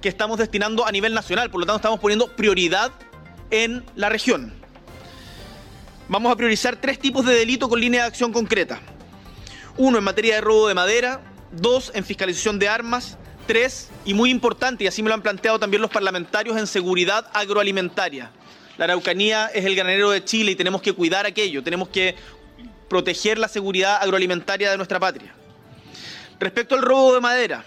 que 0.03 0.09
estamos 0.09 0.37
destinando 0.37 0.85
a 0.85 0.91
nivel 0.91 1.15
nacional, 1.15 1.49
por 1.49 1.61
lo 1.61 1.67
tanto 1.67 1.77
estamos 1.77 2.01
poniendo 2.01 2.35
prioridad 2.35 2.91
en 3.53 3.85
la 3.95 4.09
región. 4.09 4.53
Vamos 6.09 6.33
a 6.33 6.37
priorizar 6.37 6.75
tres 6.75 6.99
tipos 6.99 7.25
de 7.25 7.35
delito 7.35 7.69
con 7.69 7.81
línea 7.81 8.03
de 8.03 8.09
acción 8.09 8.33
concreta. 8.33 8.81
Uno 9.77 9.99
en 9.99 10.05
materia 10.05 10.35
de 10.35 10.41
robo 10.41 10.67
de 10.67 10.75
madera, 10.75 11.21
dos, 11.53 11.93
en 11.95 12.05
fiscalización 12.05 12.59
de 12.59 12.69
armas, 12.69 13.17
tres, 13.47 13.91
y 14.05 14.13
muy 14.13 14.31
importante, 14.31 14.83
y 14.83 14.87
así 14.89 15.05
me 15.05 15.09
lo 15.09 15.15
han 15.15 15.23
planteado 15.23 15.61
también 15.61 15.83
los 15.83 15.91
parlamentarios, 15.91 16.59
en 16.59 16.67
seguridad 16.67 17.31
agroalimentaria. 17.33 18.33
La 18.79 18.85
Araucanía 18.85 19.51
es 19.53 19.65
el 19.65 19.75
granero 19.75 20.11
de 20.11 20.25
Chile 20.25 20.53
y 20.53 20.55
tenemos 20.55 20.81
que 20.81 20.93
cuidar 20.93 21.27
aquello, 21.27 21.65
tenemos 21.65 21.89
que 21.89 22.15
proteger 22.89 23.37
la 23.37 23.49
seguridad 23.49 24.01
agroalimentaria 24.01 24.71
de 24.71 24.77
nuestra 24.77 25.01
patria. 25.01 25.35
Respecto 26.39 26.77
al 26.77 26.83
robo 26.83 27.13
de 27.13 27.21
madera, 27.21 27.65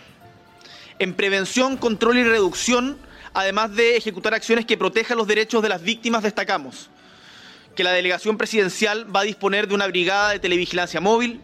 en 1.00 1.14
prevención, 1.14 1.76
control 1.76 2.18
y 2.18 2.24
reducción, 2.24 2.98
además 3.34 3.76
de 3.76 3.98
ejecutar 3.98 4.34
acciones 4.34 4.66
que 4.66 4.78
protejan 4.78 5.18
los 5.18 5.28
derechos 5.28 5.62
de 5.62 5.68
las 5.68 5.82
víctimas, 5.82 6.24
destacamos 6.24 6.90
que 7.76 7.84
la 7.84 7.92
delegación 7.92 8.38
presidencial 8.38 9.14
va 9.14 9.20
a 9.20 9.24
disponer 9.24 9.68
de 9.68 9.76
una 9.76 9.88
brigada 9.88 10.30
de 10.32 10.40
televigilancia 10.40 11.02
móvil, 11.02 11.42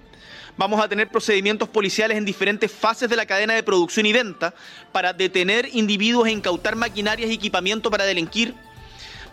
vamos 0.56 0.82
a 0.82 0.88
tener 0.88 1.10
procedimientos 1.10 1.68
policiales 1.68 2.18
en 2.18 2.24
diferentes 2.24 2.72
fases 2.72 3.10
de 3.10 3.18
la 3.18 3.26
cadena 3.26 3.54
de 3.54 3.64
producción 3.64 4.06
y 4.06 4.14
venta 4.14 4.54
para 4.94 5.12
detener 5.12 5.68
individuos 5.74 6.28
e 6.28 6.32
incautar 6.32 6.78
maquinarias 6.78 7.30
y 7.30 7.34
equipamiento 7.34 7.92
para 7.92 8.06
delinquir, 8.06 8.54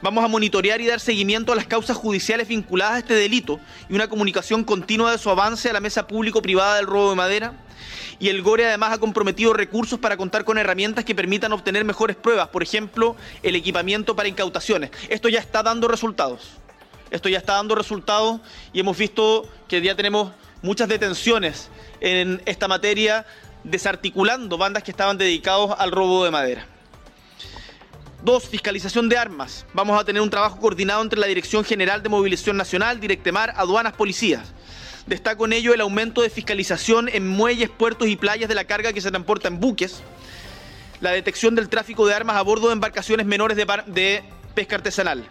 Vamos 0.04 0.23
a 0.23 0.28
monitorear 0.28 0.82
y 0.82 0.87
dar 0.87 1.00
seguimiento 1.00 1.50
a 1.50 1.56
las 1.56 1.66
causas 1.66 1.96
judiciales 1.96 2.46
vinculadas 2.46 2.96
a 2.96 2.99
este 2.99 3.14
delito 3.14 3.58
y 3.88 3.94
una 3.94 4.06
comunicación 4.06 4.62
continua 4.62 5.11
de 5.11 5.16
su 5.16 5.30
avance 5.30 5.70
a 5.70 5.73
la 5.73 5.80
mesa 5.80 6.06
público-privada 6.06 6.76
del 6.76 6.87
robo 6.87 7.08
de 7.08 7.16
madera. 7.16 7.54
Y 8.18 8.28
el 8.28 8.42
GORE 8.42 8.66
además 8.66 8.92
ha 8.92 8.99
comprometido 8.99 9.54
recursos 9.54 9.99
para 9.99 10.18
contar 10.18 10.44
con 10.44 10.58
herramientas 10.58 11.06
que 11.06 11.14
permitan 11.14 11.54
obtener 11.54 11.87
mejores 11.87 12.16
pruebas, 12.16 12.49
por 12.49 12.62
ejemplo, 12.62 13.16
el 13.42 13.56
equipamiento 13.56 14.14
para 14.14 14.28
incautaciones. 14.28 14.90
Esto 15.08 15.30
ya 15.30 15.40
está 15.40 15.62
dando 15.62 15.88
resultados. 15.88 16.50
Esto 17.11 17.30
ya 17.30 17.38
está 17.38 17.54
dando 17.54 17.75
resultados 17.75 18.42
y 18.75 18.80
hemos 18.80 18.99
visto 18.99 19.49
que 19.68 19.80
ya 19.80 19.94
tenemos 19.94 20.32
muchas 20.61 20.87
detenciones 20.87 21.70
en 22.02 22.42
esta 22.44 22.68
materia, 22.68 23.25
desarticulando 23.62 24.58
bandas 24.58 24.82
que 24.82 24.90
estaban 24.90 25.16
dedicados 25.16 25.75
al 25.78 25.92
robo 25.92 26.26
de 26.26 26.30
madera. 26.30 26.74
Dos, 28.25 28.49
fiscalización 28.49 29.11
de 29.11 29.19
armas. 29.19 29.66
Vamos 29.75 30.00
a 30.00 30.04
tener 30.04 30.23
un 30.23 30.31
trabajo 30.31 30.59
coordinado 30.59 31.02
entre 31.02 31.21
la 31.21 31.26
Dirección 31.26 31.62
General 31.62 32.02
de 32.02 32.09
Movilización 32.09 32.57
Nacional, 32.57 32.99
Directemar, 32.99 33.52
Aduanas, 33.54 33.93
Policías. 33.93 34.54
Destaco 35.07 35.45
en 35.45 35.52
ello 35.52 35.75
el 35.75 35.83
aumento 35.83 36.23
de 36.23 36.31
fiscalización 36.31 37.11
en 37.11 37.28
muelles, 37.28 37.69
puertos 37.69 38.09
y 38.09 38.16
playas 38.16 38.49
de 38.49 38.54
la 38.54 38.64
carga 38.64 38.95
que 38.95 39.02
se 39.02 39.11
transporta 39.11 39.49
en 39.49 39.61
buques, 39.61 40.02
la 41.02 41.11
detección 41.11 41.54
del 41.54 41.69
tráfico 41.69 42.07
de 42.07 42.14
armas 42.14 42.37
a 42.37 42.43
bordo 42.43 42.69
de 42.69 42.73
embarcaciones 42.73 43.26
menores 43.26 43.59
de, 43.59 43.66
de 43.88 44.25
pesca 44.54 44.76
artesanal. 44.76 45.23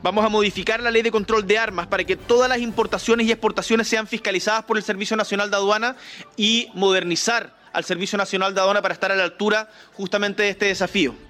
Vamos 0.00 0.24
a 0.24 0.28
modificar 0.28 0.80
la 0.80 0.92
ley 0.92 1.02
de 1.02 1.10
control 1.10 1.48
de 1.48 1.58
armas 1.58 1.88
para 1.88 2.04
que 2.04 2.14
todas 2.14 2.48
las 2.48 2.58
importaciones 2.58 3.26
y 3.26 3.32
exportaciones 3.32 3.88
sean 3.88 4.06
fiscalizadas 4.06 4.62
por 4.62 4.76
el 4.76 4.84
Servicio 4.84 5.16
Nacional 5.16 5.50
de 5.50 5.56
Aduana 5.56 5.96
y 6.36 6.68
modernizar 6.74 7.56
al 7.72 7.84
Servicio 7.84 8.16
Nacional 8.16 8.54
de 8.54 8.60
Aduana 8.60 8.82
para 8.82 8.94
estar 8.94 9.10
a 9.10 9.16
la 9.16 9.24
altura 9.24 9.68
justamente 9.94 10.44
de 10.44 10.50
este 10.50 10.66
desafío. 10.66 11.26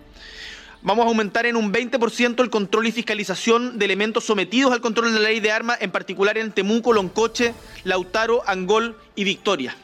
Vamos 0.83 1.07
a 1.07 1.09
aumentar 1.09 1.45
en 1.47 1.57
un 1.57 1.73
20% 1.73 2.41
el 2.41 2.51
control 2.51 2.87
y 2.87 2.93
fiscalización 2.93 3.79
de 3.79 3.85
elementos 3.85 4.25
sometidos 4.25 4.73
al 4.73 4.81
control 4.81 5.13
de 5.13 5.19
la 5.19 5.29
ley 5.29 5.41
de 5.41 5.51
armas, 5.51 5.79
en 5.81 5.91
particular 5.91 6.39
en 6.39 6.53
Temuco, 6.53 6.93
Loncoche, 6.93 7.53
Lautaro, 7.83 8.43
Angol 8.47 8.97
y 9.17 9.25
Victoria. 9.25 9.75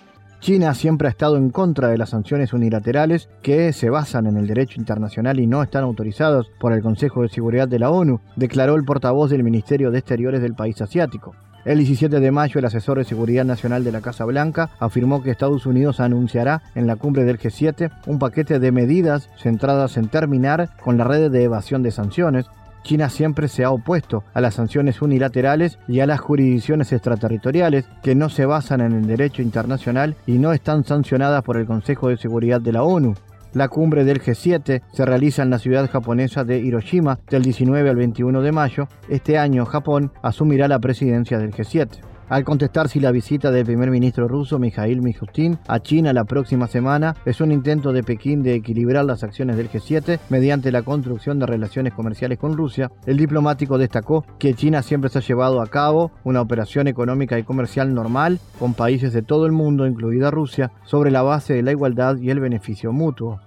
China 0.40 0.74
siempre 0.74 1.08
ha 1.08 1.10
estado 1.10 1.36
en 1.36 1.50
contra 1.50 1.88
de 1.88 1.98
las 1.98 2.10
sanciones 2.10 2.52
unilaterales 2.52 3.28
que 3.42 3.72
se 3.72 3.90
basan 3.90 4.26
en 4.26 4.36
el 4.36 4.46
derecho 4.46 4.78
internacional 4.78 5.40
y 5.40 5.46
no 5.46 5.62
están 5.62 5.84
autorizadas 5.84 6.46
por 6.60 6.72
el 6.72 6.82
Consejo 6.82 7.22
de 7.22 7.28
Seguridad 7.28 7.66
de 7.66 7.78
la 7.78 7.90
ONU, 7.90 8.20
declaró 8.36 8.76
el 8.76 8.84
portavoz 8.84 9.30
del 9.30 9.42
Ministerio 9.42 9.90
de 9.90 9.98
Exteriores 9.98 10.42
del 10.42 10.54
país 10.54 10.80
asiático. 10.80 11.34
El 11.64 11.78
17 11.78 12.20
de 12.20 12.30
mayo, 12.30 12.58
el 12.58 12.66
asesor 12.66 12.98
de 12.98 13.04
Seguridad 13.04 13.46
Nacional 13.46 13.84
de 13.84 13.92
la 13.92 14.02
Casa 14.02 14.26
Blanca 14.26 14.68
afirmó 14.80 15.22
que 15.22 15.30
Estados 15.30 15.64
Unidos 15.64 15.98
anunciará 15.98 16.60
en 16.74 16.86
la 16.86 16.96
cumbre 16.96 17.24
del 17.24 17.38
G7 17.38 17.90
un 18.06 18.18
paquete 18.18 18.58
de 18.58 18.70
medidas 18.70 19.30
centradas 19.38 19.96
en 19.96 20.08
terminar 20.08 20.68
con 20.82 20.98
la 20.98 21.04
red 21.04 21.30
de 21.30 21.42
evasión 21.42 21.82
de 21.82 21.90
sanciones. 21.90 22.44
China 22.82 23.08
siempre 23.08 23.48
se 23.48 23.64
ha 23.64 23.70
opuesto 23.70 24.24
a 24.34 24.42
las 24.42 24.56
sanciones 24.56 25.00
unilaterales 25.00 25.78
y 25.88 26.00
a 26.00 26.06
las 26.06 26.20
jurisdicciones 26.20 26.92
extraterritoriales 26.92 27.86
que 28.02 28.14
no 28.14 28.28
se 28.28 28.44
basan 28.44 28.82
en 28.82 28.92
el 28.92 29.06
derecho 29.06 29.40
internacional 29.40 30.16
y 30.26 30.32
no 30.32 30.52
están 30.52 30.84
sancionadas 30.84 31.42
por 31.44 31.56
el 31.56 31.64
Consejo 31.64 32.10
de 32.10 32.18
Seguridad 32.18 32.60
de 32.60 32.72
la 32.72 32.82
ONU. 32.82 33.14
La 33.54 33.68
cumbre 33.68 34.04
del 34.04 34.20
G7 34.20 34.82
se 34.92 35.06
realiza 35.06 35.44
en 35.44 35.50
la 35.50 35.60
ciudad 35.60 35.88
japonesa 35.88 36.42
de 36.42 36.58
Hiroshima 36.58 37.20
del 37.30 37.42
19 37.42 37.88
al 37.88 37.94
21 37.94 38.42
de 38.42 38.50
mayo. 38.50 38.88
Este 39.08 39.38
año 39.38 39.64
Japón 39.64 40.12
asumirá 40.22 40.66
la 40.66 40.80
presidencia 40.80 41.38
del 41.38 41.52
G7. 41.52 42.13
Al 42.28 42.42
contestar 42.42 42.88
si 42.88 43.00
la 43.00 43.10
visita 43.10 43.50
del 43.50 43.66
primer 43.66 43.90
ministro 43.90 44.28
ruso 44.28 44.58
Mikhail 44.58 45.02
Mishustin 45.02 45.58
a 45.68 45.80
China 45.80 46.12
la 46.14 46.24
próxima 46.24 46.66
semana 46.66 47.14
es 47.26 47.42
un 47.42 47.52
intento 47.52 47.92
de 47.92 48.02
Pekín 48.02 48.42
de 48.42 48.54
equilibrar 48.54 49.04
las 49.04 49.22
acciones 49.22 49.58
del 49.58 49.70
G7 49.70 50.18
mediante 50.30 50.72
la 50.72 50.82
construcción 50.82 51.38
de 51.38 51.46
relaciones 51.46 51.92
comerciales 51.92 52.38
con 52.38 52.56
Rusia, 52.56 52.90
el 53.04 53.18
diplomático 53.18 53.76
destacó 53.76 54.24
que 54.38 54.54
China 54.54 54.82
siempre 54.82 55.10
se 55.10 55.18
ha 55.18 55.22
llevado 55.22 55.60
a 55.60 55.66
cabo 55.66 56.12
una 56.24 56.40
operación 56.40 56.88
económica 56.88 57.38
y 57.38 57.42
comercial 57.42 57.92
normal 57.92 58.40
con 58.58 58.72
países 58.72 59.12
de 59.12 59.22
todo 59.22 59.44
el 59.44 59.52
mundo, 59.52 59.86
incluida 59.86 60.30
Rusia, 60.30 60.72
sobre 60.84 61.10
la 61.10 61.22
base 61.22 61.52
de 61.52 61.62
la 61.62 61.72
igualdad 61.72 62.16
y 62.16 62.30
el 62.30 62.40
beneficio 62.40 62.92
mutuo. 62.92 63.40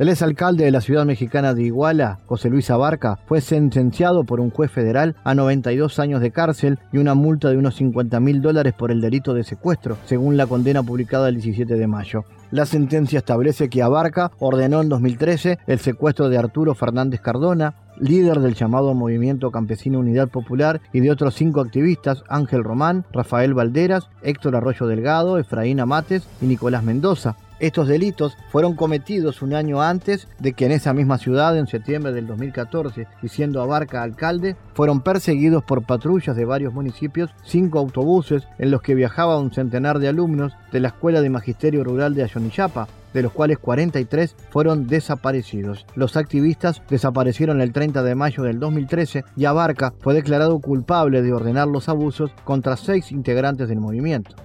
El 0.00 0.08
exalcalde 0.08 0.64
de 0.64 0.70
la 0.70 0.80
ciudad 0.80 1.04
mexicana 1.04 1.52
de 1.52 1.64
Iguala, 1.64 2.20
José 2.24 2.48
Luis 2.48 2.70
Abarca, 2.70 3.18
fue 3.26 3.42
sentenciado 3.42 4.24
por 4.24 4.40
un 4.40 4.48
juez 4.48 4.70
federal 4.70 5.14
a 5.24 5.34
92 5.34 5.98
años 5.98 6.22
de 6.22 6.30
cárcel 6.30 6.78
y 6.90 6.96
una 6.96 7.12
multa 7.12 7.50
de 7.50 7.58
unos 7.58 7.74
50 7.74 8.18
mil 8.18 8.40
dólares 8.40 8.72
por 8.72 8.90
el 8.90 9.02
delito 9.02 9.34
de 9.34 9.44
secuestro, 9.44 9.98
según 10.06 10.38
la 10.38 10.46
condena 10.46 10.82
publicada 10.82 11.28
el 11.28 11.34
17 11.34 11.74
de 11.74 11.86
mayo. 11.86 12.24
La 12.50 12.64
sentencia 12.64 13.18
establece 13.18 13.68
que 13.68 13.82
Abarca 13.82 14.32
ordenó 14.38 14.80
en 14.80 14.88
2013 14.88 15.58
el 15.66 15.80
secuestro 15.80 16.30
de 16.30 16.38
Arturo 16.38 16.74
Fernández 16.74 17.20
Cardona, 17.20 17.74
líder 17.98 18.40
del 18.40 18.54
llamado 18.54 18.94
Movimiento 18.94 19.50
Campesino 19.50 19.98
Unidad 19.98 20.28
Popular, 20.28 20.80
y 20.94 21.00
de 21.00 21.10
otros 21.10 21.34
cinco 21.34 21.60
activistas, 21.60 22.24
Ángel 22.30 22.64
Román, 22.64 23.04
Rafael 23.12 23.52
Valderas, 23.52 24.08
Héctor 24.22 24.56
Arroyo 24.56 24.86
Delgado, 24.86 25.36
Efraín 25.36 25.78
Amates 25.78 26.26
y 26.40 26.46
Nicolás 26.46 26.84
Mendoza, 26.84 27.36
estos 27.60 27.88
delitos 27.88 28.36
fueron 28.48 28.74
cometidos 28.74 29.42
un 29.42 29.54
año 29.54 29.82
antes 29.82 30.26
de 30.38 30.54
que 30.54 30.66
en 30.66 30.72
esa 30.72 30.94
misma 30.94 31.18
ciudad, 31.18 31.56
en 31.58 31.66
septiembre 31.66 32.12
del 32.12 32.26
2014, 32.26 33.06
y 33.22 33.28
siendo 33.28 33.60
Abarca 33.60 34.02
alcalde, 34.02 34.56
fueron 34.74 35.02
perseguidos 35.02 35.62
por 35.62 35.82
patrullas 35.82 36.36
de 36.36 36.44
varios 36.44 36.72
municipios 36.72 37.30
cinco 37.44 37.78
autobuses 37.78 38.48
en 38.58 38.70
los 38.70 38.82
que 38.82 38.94
viajaba 38.94 39.38
un 39.38 39.52
centenar 39.52 39.98
de 39.98 40.08
alumnos 40.08 40.52
de 40.72 40.80
la 40.80 40.88
Escuela 40.88 41.20
de 41.20 41.30
Magisterio 41.30 41.84
Rural 41.84 42.14
de 42.14 42.24
Ayonillapa, 42.24 42.88
de 43.12 43.22
los 43.22 43.32
cuales 43.32 43.58
43 43.58 44.34
fueron 44.50 44.86
desaparecidos. 44.86 45.84
Los 45.94 46.16
activistas 46.16 46.82
desaparecieron 46.88 47.60
el 47.60 47.72
30 47.72 48.02
de 48.02 48.14
mayo 48.14 48.42
del 48.42 48.58
2013 48.58 49.24
y 49.36 49.44
Abarca 49.44 49.92
fue 50.00 50.14
declarado 50.14 50.58
culpable 50.60 51.22
de 51.22 51.32
ordenar 51.32 51.68
los 51.68 51.88
abusos 51.88 52.30
contra 52.44 52.76
seis 52.76 53.12
integrantes 53.12 53.68
del 53.68 53.80
movimiento. 53.80 54.36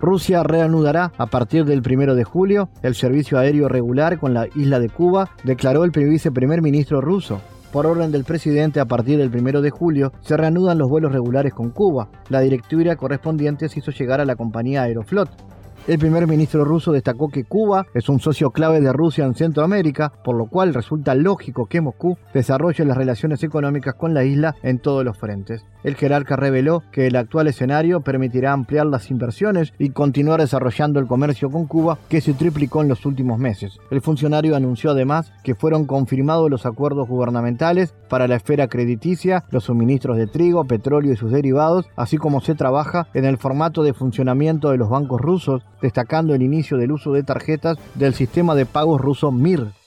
Rusia 0.00 0.42
reanudará 0.42 1.12
a 1.18 1.26
partir 1.26 1.64
del 1.64 1.82
1 1.84 2.14
de 2.14 2.24
julio 2.24 2.68
el 2.82 2.94
servicio 2.94 3.38
aéreo 3.38 3.68
regular 3.68 4.18
con 4.18 4.32
la 4.32 4.46
isla 4.54 4.78
de 4.78 4.88
Cuba, 4.88 5.30
declaró 5.44 5.84
el 5.84 5.90
viceprimer 5.90 6.62
ministro 6.62 7.00
ruso. 7.00 7.40
Por 7.72 7.86
orden 7.86 8.12
del 8.12 8.24
presidente, 8.24 8.80
a 8.80 8.86
partir 8.86 9.18
del 9.18 9.34
1 9.34 9.60
de 9.60 9.70
julio 9.70 10.12
se 10.22 10.36
reanudan 10.36 10.78
los 10.78 10.88
vuelos 10.88 11.12
regulares 11.12 11.52
con 11.52 11.70
Cuba. 11.70 12.08
La 12.30 12.40
directiva 12.40 12.96
correspondiente 12.96 13.68
se 13.68 13.80
hizo 13.80 13.90
llegar 13.90 14.20
a 14.20 14.24
la 14.24 14.36
compañía 14.36 14.82
Aeroflot. 14.82 15.28
El 15.88 15.98
primer 15.98 16.26
ministro 16.26 16.66
ruso 16.66 16.92
destacó 16.92 17.30
que 17.30 17.44
Cuba 17.44 17.86
es 17.94 18.10
un 18.10 18.20
socio 18.20 18.50
clave 18.50 18.82
de 18.82 18.92
Rusia 18.92 19.24
en 19.24 19.34
Centroamérica, 19.34 20.12
por 20.22 20.36
lo 20.36 20.44
cual 20.44 20.74
resulta 20.74 21.14
lógico 21.14 21.64
que 21.64 21.80
Moscú 21.80 22.18
desarrolle 22.34 22.84
las 22.84 22.98
relaciones 22.98 23.42
económicas 23.42 23.94
con 23.94 24.12
la 24.12 24.22
isla 24.22 24.54
en 24.62 24.80
todos 24.80 25.02
los 25.02 25.16
frentes. 25.16 25.64
El 25.84 25.94
jerarca 25.94 26.36
reveló 26.36 26.82
que 26.92 27.06
el 27.06 27.16
actual 27.16 27.46
escenario 27.46 28.02
permitirá 28.02 28.52
ampliar 28.52 28.84
las 28.84 29.10
inversiones 29.10 29.72
y 29.78 29.88
continuar 29.88 30.40
desarrollando 30.40 31.00
el 31.00 31.06
comercio 31.06 31.48
con 31.48 31.66
Cuba, 31.66 31.96
que 32.10 32.20
se 32.20 32.34
triplicó 32.34 32.82
en 32.82 32.88
los 32.88 33.06
últimos 33.06 33.38
meses. 33.38 33.78
El 33.90 34.02
funcionario 34.02 34.56
anunció 34.56 34.90
además 34.90 35.32
que 35.42 35.54
fueron 35.54 35.86
confirmados 35.86 36.50
los 36.50 36.66
acuerdos 36.66 37.08
gubernamentales 37.08 37.94
para 38.10 38.28
la 38.28 38.36
esfera 38.36 38.68
crediticia, 38.68 39.44
los 39.50 39.64
suministros 39.64 40.18
de 40.18 40.26
trigo, 40.26 40.66
petróleo 40.66 41.14
y 41.14 41.16
sus 41.16 41.32
derivados, 41.32 41.86
así 41.96 42.18
como 42.18 42.42
se 42.42 42.54
trabaja 42.54 43.08
en 43.14 43.24
el 43.24 43.38
formato 43.38 43.82
de 43.82 43.94
funcionamiento 43.94 44.70
de 44.70 44.76
los 44.76 44.90
bancos 44.90 45.22
rusos 45.22 45.62
destacando 45.80 46.34
el 46.34 46.42
inicio 46.42 46.76
del 46.76 46.92
uso 46.92 47.12
de 47.12 47.22
tarjetas 47.22 47.78
del 47.94 48.14
sistema 48.14 48.54
de 48.54 48.66
pagos 48.66 49.00
ruso 49.00 49.32
MIR. 49.32 49.77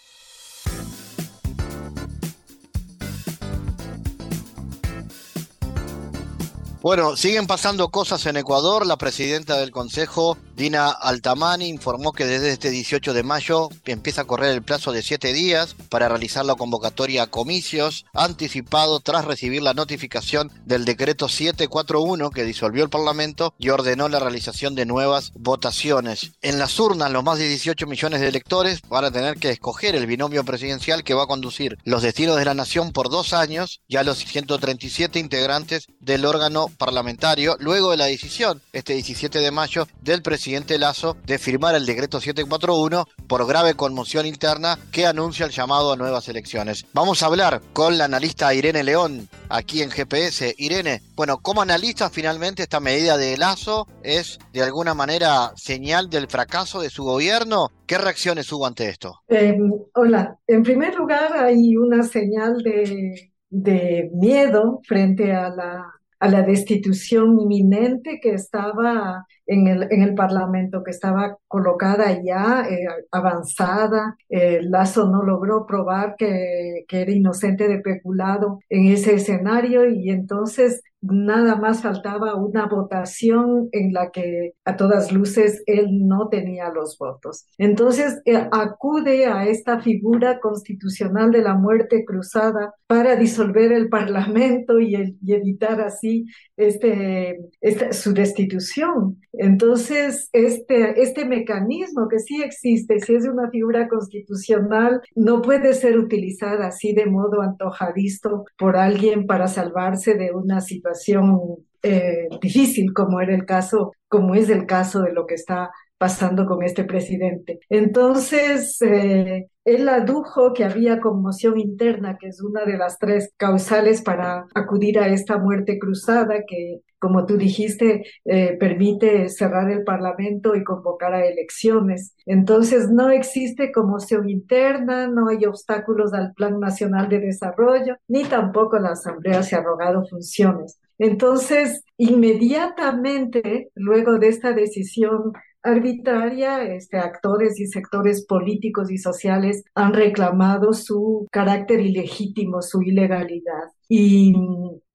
Bueno, 6.84 7.16
siguen 7.16 7.46
pasando 7.46 7.90
cosas 7.90 8.26
en 8.26 8.38
Ecuador. 8.38 8.88
La 8.88 8.98
presidenta 8.98 9.60
del 9.60 9.70
Consejo, 9.70 10.36
Dina 10.56 10.90
Altamani, 10.90 11.68
informó 11.68 12.12
que 12.12 12.26
desde 12.26 12.50
este 12.50 12.72
18 12.72 13.14
de 13.14 13.22
mayo 13.22 13.70
empieza 13.86 14.22
a 14.22 14.26
correr 14.26 14.50
el 14.50 14.64
plazo 14.64 14.92
de 14.92 15.04
siete 15.04 15.32
días 15.32 15.76
para 15.90 16.10
realizar 16.10 16.44
la 16.44 16.56
convocatoria 16.56 17.22
a 17.22 17.28
comicios 17.28 18.06
anticipado 18.16 19.00
tras 19.00 19.26
recibir 19.26 19.62
la 19.62 19.76
notificación 19.76 20.52
del 20.66 20.84
decreto 20.84 21.30
741 21.30 22.32
que 22.32 22.46
disolvió 22.46 22.84
el 22.84 22.90
Parlamento 22.90 23.54
y 23.60 23.70
ordenó 23.70 24.10
la 24.10 24.20
realización 24.20 24.74
de 24.74 24.88
nuevas 24.88 25.34
votaciones. 25.36 26.32
En 26.42 26.58
las 26.58 26.80
urnas, 26.80 27.12
los 27.12 27.24
más 27.24 27.38
de 27.38 27.48
18 27.48 27.86
millones 27.86 28.22
de 28.22 28.28
electores 28.28 28.82
van 28.90 29.06
a 29.06 29.12
tener 29.12 29.38
que 29.38 29.52
escoger 29.52 29.96
el 29.96 30.08
binomio 30.08 30.44
presidencial 30.44 31.04
que 31.04 31.14
va 31.14 31.26
a 31.26 31.28
conducir 31.28 31.78
los 31.84 32.02
destinos 32.02 32.38
de 32.38 32.46
la 32.46 32.56
nación 32.56 32.92
por 32.92 33.12
dos 33.12 33.34
años 33.34 33.82
y 33.88 33.98
a 33.98 34.04
los 34.04 34.18
137 34.18 35.20
integrantes 35.20 35.86
del 36.00 36.26
órgano 36.26 36.71
parlamentario 36.78 37.56
luego 37.60 37.92
de 37.92 37.98
la 37.98 38.06
decisión 38.06 38.62
este 38.74 38.94
17 38.94 39.40
de 39.40 39.52
mayo 39.52 39.88
del 40.02 40.22
presidente 40.22 40.78
Lazo 40.78 41.18
de 41.26 41.38
firmar 41.38 41.76
el 41.76 41.86
decreto 41.86 42.20
741 42.20 43.08
por 43.28 43.48
grave 43.48 43.76
conmoción 43.76 44.26
interna 44.26 44.78
que 44.92 45.06
anuncia 45.06 45.46
el 45.46 45.52
llamado 45.52 45.92
a 45.92 45.96
nuevas 45.96 46.28
elecciones. 46.30 46.86
Vamos 46.94 47.24
a 47.24 47.28
hablar 47.28 47.62
con 47.74 47.98
la 47.98 48.06
analista 48.06 48.54
Irene 48.54 48.84
León 48.84 49.30
aquí 49.50 49.82
en 49.82 49.92
GPS. 49.92 50.54
Irene, 50.58 51.02
bueno, 51.16 51.40
¿cómo 51.42 51.62
analiza 51.62 52.10
finalmente 52.10 52.64
esta 52.64 52.80
medida 52.80 53.18
de 53.18 53.38
Lazo? 53.38 53.88
¿Es 54.04 54.40
de 54.54 54.62
alguna 54.62 54.94
manera 54.94 55.52
señal 55.56 56.10
del 56.10 56.28
fracaso 56.28 56.82
de 56.82 56.90
su 56.90 57.04
gobierno? 57.04 57.70
¿Qué 57.86 57.98
reacciones 57.98 58.52
hubo 58.52 58.66
ante 58.66 58.90
esto? 58.90 59.22
Em, 59.28 59.72
hola, 59.94 60.38
en 60.48 60.64
primer 60.64 60.96
lugar 60.96 61.34
hay 61.34 61.76
una 61.76 62.04
señal 62.04 62.58
de, 62.64 63.32
de 63.50 64.10
miedo 64.14 64.80
frente 64.88 65.34
a 65.34 65.50
la 65.50 65.94
a 66.22 66.30
la 66.30 66.44
destitución 66.44 67.40
inminente 67.40 68.20
que 68.22 68.34
estaba 68.36 69.26
en 69.52 69.68
el, 69.68 69.88
en 69.92 70.02
el 70.02 70.16
Parlamento, 70.16 70.84
que 70.84 70.92
estaba 70.92 71.38
colocada 71.48 72.22
ya, 72.24 72.66
eh, 72.70 72.88
avanzada. 73.12 74.16
Lazo 74.62 75.10
no 75.10 75.24
logró 75.24 75.66
probar 75.66 76.16
que, 76.18 76.86
que 76.88 77.02
era 77.02 77.12
inocente 77.12 77.68
de 77.68 77.80
peculado 77.80 78.60
en 78.70 78.86
ese 78.88 79.16
escenario 79.16 79.90
y 79.90 80.10
entonces 80.10 80.82
nada 81.02 81.56
más 81.56 81.82
faltaba 81.82 82.36
una 82.36 82.68
votación 82.68 83.70
en 83.72 83.92
la 83.92 84.12
que 84.12 84.54
a 84.66 84.78
todas 84.78 85.12
luces 85.12 85.64
él 85.66 86.08
no 86.08 86.30
tenía 86.30 86.70
los 86.70 86.98
votos. 86.98 87.48
Entonces 87.58 88.22
eh, 88.26 88.48
acude 88.52 89.26
a 89.26 89.48
esta 89.48 89.80
figura 89.80 90.40
constitucional 90.40 91.32
de 91.32 91.42
la 91.42 91.56
muerte 91.56 92.06
cruzada 92.06 92.76
para 92.86 93.16
disolver 93.16 93.72
el 93.72 93.90
Parlamento 93.90 94.80
y, 94.80 95.18
evitar 95.28 95.82
así 95.82 96.26
este, 96.56 97.40
este, 97.62 97.94
su 97.94 98.14
destitución. 98.14 99.20
Entonces, 99.44 100.30
este, 100.34 101.02
este 101.02 101.26
mecanismo 101.26 102.08
que 102.08 102.20
sí 102.20 102.44
existe, 102.44 103.00
si 103.00 103.16
es 103.16 103.26
una 103.26 103.50
figura 103.50 103.88
constitucional, 103.88 105.02
no 105.16 105.42
puede 105.42 105.74
ser 105.74 105.98
utilizada 105.98 106.68
así 106.68 106.94
de 106.94 107.08
modo 107.08 107.42
antojadisto 107.42 108.46
por 108.56 108.78
alguien 108.78 109.26
para 109.26 109.48
salvarse 109.48 110.14
de 110.14 110.32
una 110.32 110.62
situación 110.62 111.40
eh, 111.82 112.28
difícil, 112.40 112.94
como 112.94 113.20
era 113.20 113.34
el 113.34 113.46
caso, 113.46 113.94
como 114.08 114.36
es 114.36 114.48
el 114.48 114.68
caso 114.68 115.02
de 115.02 115.12
lo 115.12 115.26
que 115.26 115.34
está 115.34 115.72
pasando 116.02 116.48
con 116.48 116.64
este 116.64 116.84
presidente. 116.84 117.60
Entonces, 117.70 118.82
eh, 118.82 119.50
él 119.64 119.88
adujo 119.88 120.52
que 120.52 120.64
había 120.64 121.00
conmoción 121.00 121.60
interna, 121.60 122.18
que 122.20 122.30
es 122.30 122.42
una 122.42 122.66
de 122.66 122.76
las 122.76 122.98
tres 122.98 123.32
causales 123.38 124.02
para 124.02 124.48
acudir 124.56 124.98
a 124.98 125.10
esta 125.10 125.38
muerte 125.38 125.78
cruzada, 125.78 126.44
que, 126.48 126.80
como 126.98 127.28
tú 127.28 127.38
dijiste, 127.38 128.04
eh, 128.26 128.58
permite 128.60 129.30
cerrar 129.30 129.70
el 129.70 129.84
Parlamento 129.84 130.56
y 130.56 130.64
convocar 130.64 131.14
a 131.14 131.24
elecciones. 131.24 132.16
Entonces, 132.26 132.90
no 132.90 133.12
existe 133.12 133.72
conmoción 133.72 134.28
interna, 134.28 135.08
no 135.08 135.28
hay 135.28 135.46
obstáculos 135.46 136.16
al 136.16 136.34
Plan 136.34 136.60
Nacional 136.60 137.10
de 137.10 137.20
Desarrollo, 137.20 137.98
ni 138.08 138.24
tampoco 138.24 138.80
la 138.80 138.94
Asamblea 138.94 139.44
se 139.44 139.56
ha 139.56 139.62
rogado 139.62 140.04
funciones. 140.08 140.80
Entonces, 140.98 141.84
inmediatamente, 141.98 143.70
luego 143.76 144.18
de 144.18 144.30
esta 144.30 144.54
decisión 144.54 145.34
arbitraria, 145.64 146.64
este, 146.64 146.98
actores 146.98 147.60
y 147.60 147.68
sectores 147.68 148.26
políticos 148.26 148.92
y 148.92 148.98
sociales 148.98 149.64
han 149.76 149.94
reclamado 149.94 150.74
su 150.74 151.28
carácter 151.32 151.80
ilegítimo, 151.80 152.62
su 152.62 152.82
ilegalidad. 152.82 153.72
Y 153.88 154.34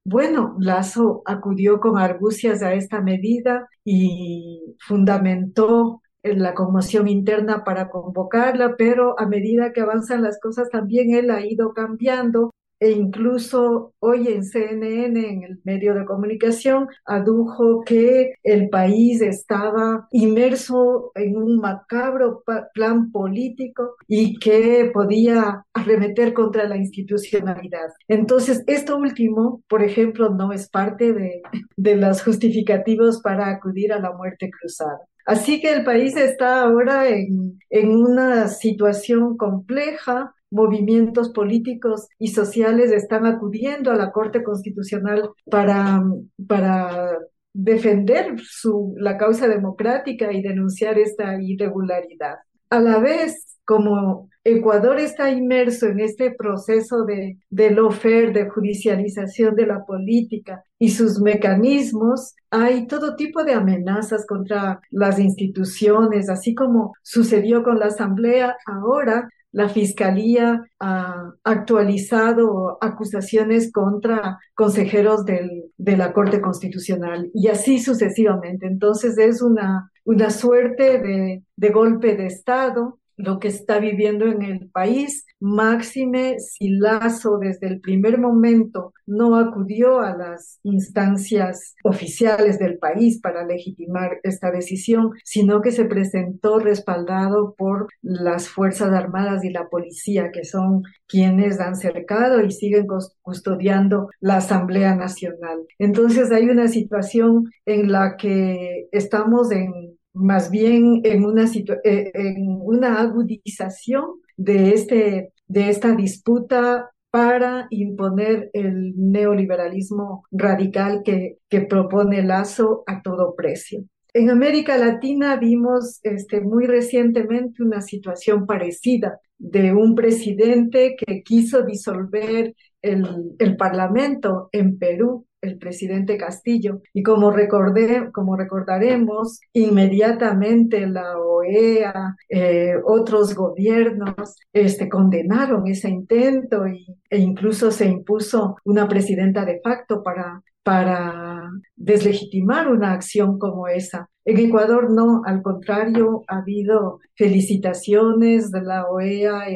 bueno, 0.04 0.56
Lazo 0.58 1.22
acudió 1.24 1.80
con 1.80 1.98
argucias 1.98 2.62
a 2.62 2.74
esta 2.74 3.00
medida 3.00 3.68
y 3.84 4.76
fundamentó 4.78 6.02
la 6.22 6.54
conmoción 6.54 7.08
interna 7.08 7.64
para 7.64 7.88
convocarla, 7.90 8.76
pero 8.76 9.18
a 9.18 9.26
medida 9.26 9.72
que 9.72 9.80
avanzan 9.80 10.22
las 10.22 10.40
cosas 10.40 10.68
también 10.70 11.14
él 11.14 11.30
ha 11.30 11.44
ido 11.46 11.72
cambiando 11.72 12.52
e 12.78 12.90
incluso 12.90 13.94
hoy 14.00 14.28
en 14.28 14.44
CNN, 14.44 15.28
en 15.28 15.42
el 15.42 15.60
medio 15.64 15.94
de 15.94 16.04
comunicación, 16.04 16.88
adujo 17.04 17.82
que 17.84 18.34
el 18.42 18.68
país 18.68 19.20
estaba 19.22 20.06
inmerso 20.12 21.12
en 21.14 21.36
un 21.36 21.58
macabro 21.58 22.42
plan 22.74 23.10
político 23.10 23.96
y 24.06 24.38
que 24.38 24.90
podía 24.92 25.64
arremeter 25.72 26.32
contra 26.32 26.68
la 26.68 26.76
institucionalidad. 26.76 27.88
Entonces, 28.08 28.62
esto 28.66 28.96
último, 28.96 29.62
por 29.68 29.82
ejemplo, 29.82 30.30
no 30.30 30.52
es 30.52 30.68
parte 30.68 31.12
de, 31.12 31.42
de 31.76 31.96
los 31.96 32.22
justificativos 32.22 33.20
para 33.20 33.48
acudir 33.48 33.92
a 33.92 34.00
la 34.00 34.12
muerte 34.12 34.50
cruzada. 34.50 35.00
Así 35.26 35.60
que 35.60 35.72
el 35.72 35.84
país 35.84 36.16
está 36.16 36.62
ahora 36.62 37.08
en, 37.08 37.58
en 37.68 37.88
una 37.90 38.46
situación 38.46 39.36
compleja, 39.36 40.35
movimientos 40.50 41.30
políticos 41.30 42.08
y 42.18 42.28
sociales 42.28 42.92
están 42.92 43.26
acudiendo 43.26 43.90
a 43.90 43.96
la 43.96 44.12
Corte 44.12 44.42
Constitucional 44.42 45.30
para, 45.50 46.02
para 46.46 47.18
defender 47.52 48.36
su, 48.40 48.94
la 48.98 49.16
causa 49.16 49.48
democrática 49.48 50.32
y 50.32 50.42
denunciar 50.42 50.98
esta 50.98 51.40
irregularidad. 51.40 52.36
A 52.70 52.80
la 52.80 52.98
vez, 52.98 53.58
como 53.64 54.28
Ecuador 54.44 55.00
está 55.00 55.30
inmerso 55.30 55.86
en 55.86 55.98
este 55.98 56.30
proceso 56.30 57.04
de, 57.04 57.38
de 57.50 57.70
lofer, 57.70 58.32
de 58.32 58.48
judicialización 58.48 59.56
de 59.56 59.66
la 59.66 59.84
política 59.84 60.62
y 60.78 60.90
sus 60.90 61.20
mecanismos, 61.20 62.34
hay 62.50 62.86
todo 62.86 63.16
tipo 63.16 63.42
de 63.42 63.54
amenazas 63.54 64.24
contra 64.26 64.80
las 64.90 65.18
instituciones, 65.18 66.28
así 66.28 66.54
como 66.54 66.94
sucedió 67.02 67.64
con 67.64 67.78
la 67.80 67.86
Asamblea, 67.86 68.56
ahora 68.66 69.28
la 69.56 69.70
Fiscalía 69.70 70.68
ha 70.80 71.32
actualizado 71.42 72.76
acusaciones 72.82 73.72
contra 73.72 74.38
consejeros 74.54 75.24
de 75.24 75.96
la 75.96 76.12
Corte 76.12 76.42
Constitucional 76.42 77.30
y 77.32 77.48
así 77.48 77.78
sucesivamente. 77.78 78.66
Entonces 78.66 79.16
es 79.16 79.40
una, 79.40 79.90
una 80.04 80.28
suerte 80.28 81.00
de, 81.00 81.42
de 81.56 81.68
golpe 81.70 82.16
de 82.16 82.26
Estado 82.26 82.98
lo 83.16 83.38
que 83.38 83.48
está 83.48 83.78
viviendo 83.78 84.26
en 84.26 84.42
el 84.42 84.68
país. 84.70 85.26
Máxime 85.40 86.38
si 86.38 86.70
Lazo 86.70 87.38
desde 87.38 87.66
el 87.66 87.80
primer 87.80 88.18
momento 88.18 88.92
no 89.06 89.36
acudió 89.36 90.00
a 90.00 90.16
las 90.16 90.58
instancias 90.62 91.74
oficiales 91.84 92.58
del 92.58 92.78
país 92.78 93.20
para 93.20 93.44
legitimar 93.44 94.18
esta 94.22 94.50
decisión, 94.50 95.12
sino 95.24 95.60
que 95.60 95.72
se 95.72 95.84
presentó 95.84 96.58
respaldado 96.58 97.54
por 97.56 97.88
las 98.02 98.48
Fuerzas 98.48 98.92
Armadas 98.92 99.44
y 99.44 99.50
la 99.50 99.68
policía, 99.68 100.30
que 100.32 100.44
son 100.44 100.82
quienes 101.06 101.60
han 101.60 101.76
cercado 101.76 102.44
y 102.44 102.50
siguen 102.50 102.86
custodiando 103.22 104.08
la 104.20 104.38
Asamblea 104.38 104.94
Nacional. 104.94 105.60
Entonces 105.78 106.32
hay 106.32 106.48
una 106.48 106.68
situación 106.68 107.50
en 107.64 107.92
la 107.92 108.16
que 108.16 108.88
estamos 108.92 109.52
en 109.52 109.85
más 110.16 110.50
bien 110.50 111.02
en 111.04 111.24
una, 111.24 111.44
eh, 111.44 112.10
en 112.14 112.58
una 112.60 113.00
agudización 113.00 114.04
de, 114.36 114.70
este, 114.70 115.32
de 115.46 115.70
esta 115.70 115.94
disputa 115.94 116.90
para 117.10 117.66
imponer 117.70 118.50
el 118.52 118.94
neoliberalismo 118.96 120.24
radical 120.30 121.02
que, 121.04 121.38
que 121.48 121.60
propone 121.62 122.22
Lazo 122.22 122.82
a 122.86 123.02
todo 123.02 123.34
precio. 123.34 123.84
En 124.12 124.30
América 124.30 124.78
Latina 124.78 125.36
vimos 125.36 126.00
este, 126.02 126.40
muy 126.40 126.66
recientemente 126.66 127.62
una 127.62 127.82
situación 127.82 128.46
parecida 128.46 129.20
de 129.38 129.74
un 129.74 129.94
presidente 129.94 130.96
que 130.96 131.22
quiso 131.22 131.62
disolver 131.62 132.54
el, 132.80 133.34
el 133.38 133.56
Parlamento 133.56 134.48
en 134.52 134.78
Perú 134.78 135.26
el 135.40 135.58
presidente 135.58 136.16
Castillo. 136.16 136.80
Y 136.92 137.02
como, 137.02 137.30
recordé, 137.30 138.10
como 138.12 138.36
recordaremos, 138.36 139.40
inmediatamente 139.52 140.86
la 140.86 141.18
OEA, 141.18 142.16
eh, 142.28 142.74
otros 142.84 143.34
gobiernos 143.34 144.36
este, 144.52 144.88
condenaron 144.88 145.66
ese 145.66 145.88
intento 145.88 146.64
e 146.66 147.18
incluso 147.18 147.70
se 147.70 147.86
impuso 147.86 148.56
una 148.64 148.88
presidenta 148.88 149.44
de 149.44 149.60
facto 149.62 150.02
para 150.02 150.42
para 150.66 151.48
deslegitimar 151.76 152.66
una 152.66 152.90
acción 152.90 153.38
como 153.38 153.68
esa. 153.68 154.10
En 154.24 154.38
Ecuador 154.38 154.90
no, 154.90 155.22
al 155.24 155.40
contrario, 155.40 156.24
ha 156.26 156.38
habido 156.38 156.98
felicitaciones 157.14 158.50
de 158.50 158.62
la 158.62 158.88
OEA, 158.88 159.48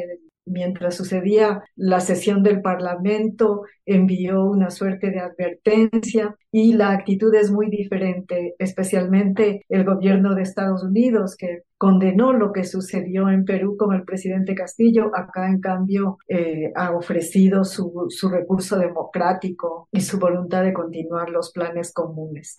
mientras 0.50 0.96
sucedía 0.96 1.62
la 1.76 2.00
sesión 2.00 2.42
del 2.42 2.60
Parlamento, 2.60 3.62
envió 3.86 4.44
una 4.44 4.70
suerte 4.70 5.10
de 5.10 5.20
advertencia 5.20 6.36
y 6.50 6.74
la 6.74 6.90
actitud 6.90 7.34
es 7.34 7.50
muy 7.50 7.70
diferente, 7.70 8.54
especialmente 8.58 9.64
el 9.68 9.84
gobierno 9.84 10.34
de 10.34 10.42
Estados 10.42 10.82
Unidos, 10.82 11.36
que 11.36 11.62
condenó 11.80 12.34
lo 12.34 12.52
que 12.52 12.64
sucedió 12.64 13.30
en 13.30 13.46
Perú 13.46 13.78
con 13.78 13.94
el 13.94 14.02
presidente 14.02 14.54
Castillo, 14.54 15.12
acá 15.16 15.48
en 15.48 15.60
cambio 15.60 16.18
eh, 16.28 16.70
ha 16.76 16.94
ofrecido 16.94 17.64
su, 17.64 18.06
recurso 18.30 18.76
democrático 18.76 19.88
y 19.90 20.02
su 20.02 20.18
voluntad 20.18 20.62
de 20.62 20.74
continuar 20.74 21.30
los 21.30 21.52
planes 21.52 21.94
comunes, 21.94 22.54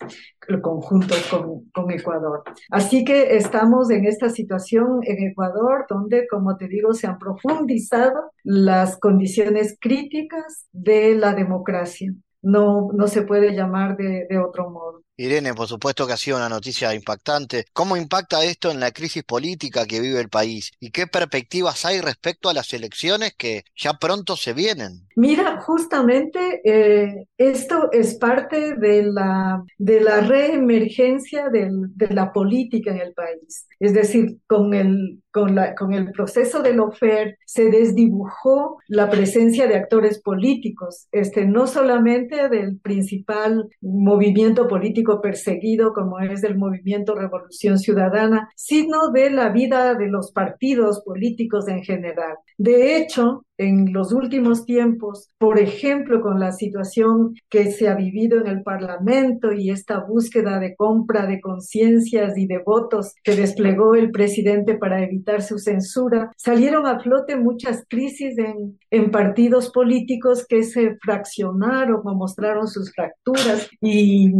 conjuntos 0.60 1.24
con, 1.30 1.70
con 1.72 1.92
Ecuador. 1.92 2.42
Así 2.68 3.04
que 3.04 3.36
estamos 3.36 3.92
en 3.92 4.06
esta 4.06 4.28
situación 4.28 4.98
en 5.04 5.28
Ecuador 5.28 5.86
donde, 5.88 6.26
como 6.26 6.56
te 6.56 6.66
digo, 6.66 6.92
se 6.92 7.06
han 7.06 7.20
profundizado 7.20 8.32
las 8.42 8.98
condiciones 8.98 9.76
críticas 9.80 10.66
de 10.72 11.14
la 11.14 11.32
democracia. 11.32 12.12
No, 12.42 12.88
no 12.92 13.06
se 13.06 13.22
puede 13.22 13.54
llamar 13.54 13.96
de 13.96 14.38
otro 14.44 14.68
modo. 14.68 15.02
Irene, 15.16 15.52
por 15.54 15.68
supuesto 15.68 16.06
que 16.06 16.14
ha 16.14 16.16
sido 16.16 16.38
una 16.38 16.48
noticia 16.48 16.94
impactante. 16.94 17.66
¿Cómo 17.72 17.96
impacta 17.96 18.44
esto 18.44 18.70
en 18.70 18.80
la 18.80 18.92
crisis 18.92 19.22
política 19.24 19.86
que 19.86 20.00
vive 20.00 20.20
el 20.20 20.28
país? 20.28 20.72
¿Y 20.80 20.90
qué 20.90 21.06
perspectivas 21.06 21.84
hay 21.84 22.00
respecto 22.00 22.48
a 22.48 22.54
las 22.54 22.72
elecciones 22.72 23.34
que 23.36 23.64
ya 23.76 23.94
pronto 23.94 24.36
se 24.36 24.54
vienen? 24.54 25.06
Mira, 25.14 25.60
justamente 25.60 26.62
eh, 26.64 27.26
esto 27.36 27.92
es 27.92 28.14
parte 28.14 28.74
de 28.74 29.02
la, 29.02 29.62
de 29.76 30.00
la 30.00 30.22
reemergencia 30.22 31.50
del, 31.50 31.94
de 31.94 32.08
la 32.08 32.32
política 32.32 32.90
en 32.90 33.00
el 33.00 33.12
país. 33.12 33.66
Es 33.78 33.92
decir, 33.92 34.38
con 34.46 34.72
el, 34.72 35.20
con, 35.30 35.54
la, 35.54 35.74
con 35.74 35.92
el 35.92 36.10
proceso 36.12 36.62
del 36.62 36.80
OFER 36.80 37.36
se 37.44 37.68
desdibujó 37.68 38.78
la 38.88 39.10
presencia 39.10 39.66
de 39.66 39.76
actores 39.76 40.22
políticos, 40.22 41.08
este, 41.12 41.44
no 41.44 41.66
solamente 41.66 42.48
del 42.48 42.78
principal 42.78 43.68
movimiento 43.82 44.66
político 44.68 45.01
perseguido 45.20 45.92
como 45.92 46.20
es 46.20 46.44
el 46.44 46.56
movimiento 46.56 47.14
Revolución 47.14 47.78
Ciudadana, 47.78 48.48
sino 48.56 49.10
de 49.12 49.30
la 49.30 49.50
vida 49.50 49.94
de 49.94 50.08
los 50.08 50.32
partidos 50.32 51.02
políticos 51.04 51.68
en 51.68 51.82
general. 51.82 52.36
De 52.58 52.96
hecho, 52.96 53.44
en 53.58 53.92
los 53.92 54.12
últimos 54.12 54.64
tiempos, 54.64 55.30
por 55.38 55.58
ejemplo, 55.58 56.20
con 56.20 56.40
la 56.40 56.52
situación 56.52 57.34
que 57.48 57.70
se 57.70 57.88
ha 57.88 57.94
vivido 57.94 58.40
en 58.40 58.46
el 58.46 58.62
Parlamento 58.62 59.52
y 59.52 59.70
esta 59.70 60.00
búsqueda 60.00 60.58
de 60.58 60.74
compra 60.74 61.26
de 61.26 61.40
conciencias 61.40 62.36
y 62.36 62.46
de 62.46 62.58
votos 62.58 63.14
que 63.22 63.36
desplegó 63.36 63.94
el 63.94 64.10
presidente 64.10 64.74
para 64.74 65.02
evitar 65.02 65.42
su 65.42 65.58
censura, 65.58 66.32
salieron 66.36 66.86
a 66.86 67.00
flote 67.00 67.36
muchas 67.36 67.84
crisis 67.88 68.36
en, 68.38 68.78
en 68.90 69.10
partidos 69.10 69.70
políticos 69.70 70.46
que 70.48 70.62
se 70.62 70.96
fraccionaron 71.02 72.00
o 72.04 72.14
mostraron 72.14 72.66
sus 72.66 72.92
fracturas 72.92 73.68
y, 73.80 74.32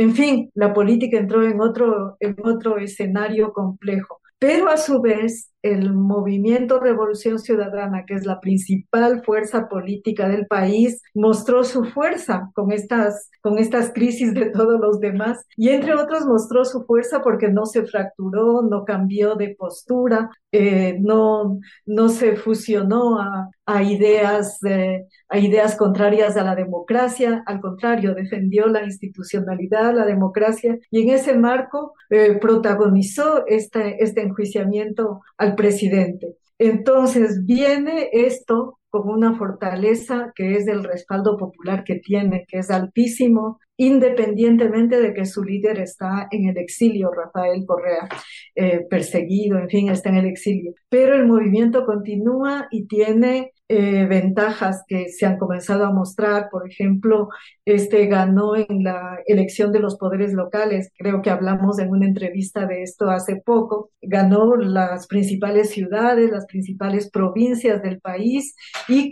en 0.00 0.14
fin, 0.14 0.50
la 0.54 0.72
política 0.72 1.18
entró 1.18 1.44
en 1.44 1.60
otro, 1.60 2.16
en 2.20 2.34
otro 2.42 2.78
escenario 2.78 3.52
complejo. 3.52 4.18
Pero 4.38 4.70
a 4.70 4.78
su 4.78 5.02
vez, 5.02 5.49
el 5.62 5.92
movimiento 5.94 6.80
Revolución 6.80 7.38
Ciudadana, 7.38 8.04
que 8.06 8.14
es 8.14 8.24
la 8.24 8.40
principal 8.40 9.22
fuerza 9.24 9.68
política 9.68 10.28
del 10.28 10.46
país, 10.46 11.02
mostró 11.14 11.64
su 11.64 11.84
fuerza 11.84 12.50
con 12.54 12.72
estas, 12.72 13.30
con 13.42 13.58
estas 13.58 13.92
crisis 13.92 14.34
de 14.34 14.46
todos 14.50 14.80
los 14.80 15.00
demás 15.00 15.44
y 15.56 15.68
entre 15.70 15.94
otros 15.94 16.26
mostró 16.26 16.64
su 16.64 16.84
fuerza 16.84 17.22
porque 17.22 17.48
no 17.48 17.66
se 17.66 17.84
fracturó, 17.84 18.62
no 18.62 18.84
cambió 18.84 19.34
de 19.34 19.54
postura, 19.58 20.30
eh, 20.52 20.98
no, 21.00 21.60
no 21.86 22.08
se 22.08 22.36
fusionó 22.36 23.20
a, 23.20 23.50
a 23.66 23.82
ideas, 23.82 24.62
eh, 24.64 25.06
a 25.28 25.38
ideas 25.38 25.76
contrarias 25.76 26.36
a 26.36 26.42
la 26.42 26.56
democracia, 26.56 27.42
al 27.46 27.60
contrario, 27.60 28.14
defendió 28.14 28.66
la 28.66 28.84
institucionalidad, 28.84 29.94
la 29.94 30.06
democracia 30.06 30.76
y 30.90 31.02
en 31.02 31.10
ese 31.10 31.36
marco 31.36 31.94
eh, 32.08 32.38
protagonizó 32.40 33.46
este, 33.46 34.02
este 34.02 34.22
enjuiciamiento 34.22 35.20
al 35.38 35.49
presidente. 35.54 36.36
Entonces 36.58 37.44
viene 37.46 38.10
esto 38.12 38.78
con 38.90 39.08
una 39.08 39.36
fortaleza 39.36 40.32
que 40.34 40.56
es 40.56 40.66
el 40.66 40.84
respaldo 40.84 41.36
popular 41.36 41.84
que 41.84 41.96
tiene, 41.96 42.44
que 42.48 42.58
es 42.58 42.70
altísimo, 42.70 43.58
independientemente 43.80 45.00
de 45.00 45.14
que 45.14 45.24
su 45.24 45.42
líder 45.42 45.78
está 45.78 46.28
en 46.30 46.50
el 46.50 46.58
exilio, 46.58 47.10
Rafael 47.10 47.64
Correa, 47.64 48.10
eh, 48.54 48.86
perseguido, 48.90 49.58
en 49.58 49.70
fin, 49.70 49.88
está 49.88 50.10
en 50.10 50.16
el 50.16 50.26
exilio. 50.26 50.74
Pero 50.90 51.16
el 51.16 51.26
movimiento 51.26 51.86
continúa 51.86 52.68
y 52.70 52.86
tiene 52.86 53.52
eh, 53.72 54.04
ventajas 54.06 54.82
que 54.88 55.10
se 55.10 55.26
han 55.26 55.38
comenzado 55.38 55.84
a 55.84 55.92
mostrar. 55.92 56.48
Por 56.50 56.68
ejemplo, 56.68 57.28
este 57.64 58.06
ganó 58.06 58.56
en 58.56 58.82
la 58.82 59.20
elección 59.26 59.70
de 59.70 59.78
los 59.78 59.96
poderes 59.96 60.32
locales. 60.32 60.90
Creo 60.98 61.22
que 61.22 61.30
hablamos 61.30 61.78
en 61.78 61.88
una 61.90 62.04
entrevista 62.04 62.66
de 62.66 62.82
esto 62.82 63.08
hace 63.10 63.36
poco. 63.36 63.90
Ganó 64.02 64.56
las 64.56 65.06
principales 65.06 65.70
ciudades, 65.70 66.32
las 66.32 66.46
principales 66.46 67.10
provincias 67.12 67.80
del 67.80 68.00
país 68.00 68.56
y 68.88 69.08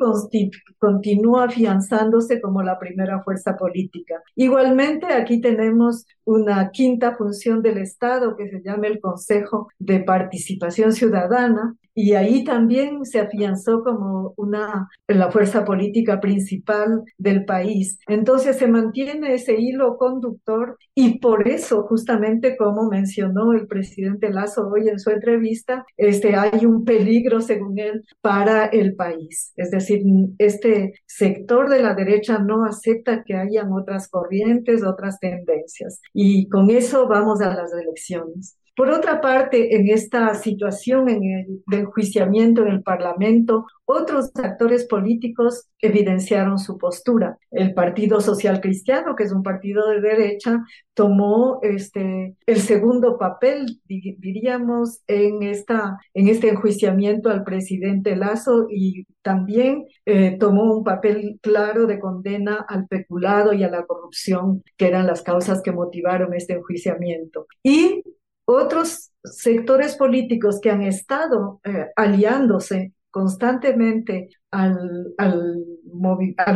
continúa 0.80 1.44
afianzándose 1.44 2.40
como 2.40 2.60
la 2.64 2.80
primera 2.80 3.22
fuerza 3.22 3.56
política. 3.56 4.20
Igualmente, 4.58 5.06
aquí 5.06 5.40
tenemos 5.40 6.04
una 6.24 6.72
quinta 6.72 7.14
función 7.14 7.62
del 7.62 7.78
Estado 7.78 8.36
que 8.36 8.48
se 8.48 8.60
llama 8.60 8.88
el 8.88 9.00
Consejo 9.00 9.68
de 9.78 10.00
Participación 10.00 10.92
Ciudadana, 10.92 11.76
y 12.00 12.14
ahí 12.14 12.44
también 12.44 13.04
se 13.04 13.18
afianzó 13.18 13.82
como 13.82 14.32
una 14.36 14.88
la 15.08 15.32
fuerza 15.32 15.64
política 15.64 16.20
principal 16.20 17.02
del 17.18 17.44
país. 17.44 17.98
Entonces 18.06 18.56
se 18.56 18.68
mantiene 18.68 19.34
ese 19.34 19.60
hilo 19.60 19.96
conductor 19.96 20.78
y 20.94 21.18
por 21.18 21.48
eso 21.48 21.82
justamente 21.88 22.56
como 22.56 22.88
mencionó 22.88 23.52
el 23.52 23.66
presidente 23.66 24.30
Lazo 24.30 24.68
hoy 24.68 24.88
en 24.88 25.00
su 25.00 25.10
entrevista, 25.10 25.84
este 25.96 26.36
hay 26.36 26.66
un 26.66 26.84
peligro 26.84 27.40
según 27.40 27.76
él 27.80 28.04
para 28.20 28.66
el 28.66 28.94
país. 28.94 29.52
Es 29.56 29.72
decir, 29.72 30.04
este 30.38 30.92
sector 31.04 31.68
de 31.68 31.82
la 31.82 31.94
derecha 31.94 32.38
no 32.38 32.64
acepta 32.64 33.24
que 33.24 33.34
hayan 33.34 33.72
otras 33.72 34.06
corrientes, 34.08 34.84
otras 34.84 35.18
tendencias 35.18 36.00
y 36.14 36.48
con 36.48 36.70
eso 36.70 37.08
vamos 37.08 37.40
a 37.40 37.52
las 37.52 37.72
elecciones. 37.72 38.56
Por 38.78 38.90
otra 38.90 39.20
parte, 39.20 39.74
en 39.74 39.88
esta 39.88 40.32
situación 40.36 41.08
en 41.08 41.24
el, 41.24 41.62
de 41.66 41.78
enjuiciamiento 41.78 42.62
en 42.62 42.68
el 42.68 42.84
Parlamento, 42.84 43.66
otros 43.84 44.30
actores 44.36 44.86
políticos 44.86 45.66
evidenciaron 45.80 46.60
su 46.60 46.78
postura. 46.78 47.38
El 47.50 47.74
Partido 47.74 48.20
Social 48.20 48.60
Cristiano, 48.60 49.16
que 49.16 49.24
es 49.24 49.32
un 49.32 49.42
partido 49.42 49.88
de 49.88 50.00
derecha, 50.00 50.64
tomó 50.94 51.58
este, 51.62 52.36
el 52.46 52.58
segundo 52.58 53.18
papel, 53.18 53.80
diríamos, 53.88 55.00
en, 55.08 55.42
esta, 55.42 55.98
en 56.14 56.28
este 56.28 56.50
enjuiciamiento 56.50 57.30
al 57.30 57.42
presidente 57.42 58.14
Lazo 58.14 58.68
y 58.70 59.06
también 59.22 59.86
eh, 60.06 60.36
tomó 60.38 60.72
un 60.72 60.84
papel 60.84 61.40
claro 61.42 61.86
de 61.86 61.98
condena 61.98 62.64
al 62.68 62.86
peculado 62.86 63.52
y 63.54 63.64
a 63.64 63.70
la 63.70 63.84
corrupción, 63.86 64.62
que 64.76 64.86
eran 64.86 65.08
las 65.08 65.22
causas 65.22 65.62
que 65.62 65.72
motivaron 65.72 66.32
este 66.32 66.52
enjuiciamiento. 66.52 67.48
Y 67.64 68.04
otros 68.48 69.10
sectores 69.22 69.94
políticos 69.96 70.58
que 70.62 70.70
han 70.70 70.82
estado 70.82 71.60
eh, 71.64 71.88
aliándose 71.96 72.94
constantemente 73.10 74.30
al, 74.50 75.14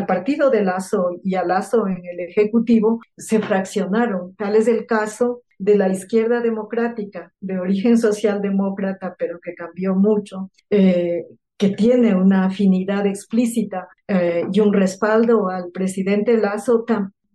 partido 0.07 0.48
de 0.48 0.64
Lazo 0.64 1.20
y 1.22 1.35
a 1.35 1.44
Lazo 1.44 1.87
en 1.87 2.02
el 2.05 2.20
Ejecutivo 2.20 3.00
se 3.16 3.40
fraccionaron. 3.40 4.35
Tal 4.37 4.57
es 4.57 4.68
el 4.68 4.87
caso 4.87 5.42
de 5.59 5.76
la 5.76 5.90
izquierda 5.90 6.40
democrática, 6.40 7.33
de 7.40 7.59
origen 7.59 7.98
socialdemócrata, 7.98 9.14
pero 9.18 9.38
que 9.38 9.55
cambió 9.55 9.94
mucho, 9.94 10.50
eh, 10.70 11.26
que 11.59 11.70
tiene 11.70 12.14
una 12.14 12.46
afinidad 12.46 13.07
explícita 13.07 13.88
eh, 14.09 14.44
y 14.50 14.61
un 14.61 14.72
respaldo 14.72 15.50
al 15.50 15.70
presidente 15.72 16.38
Lazo, 16.38 16.87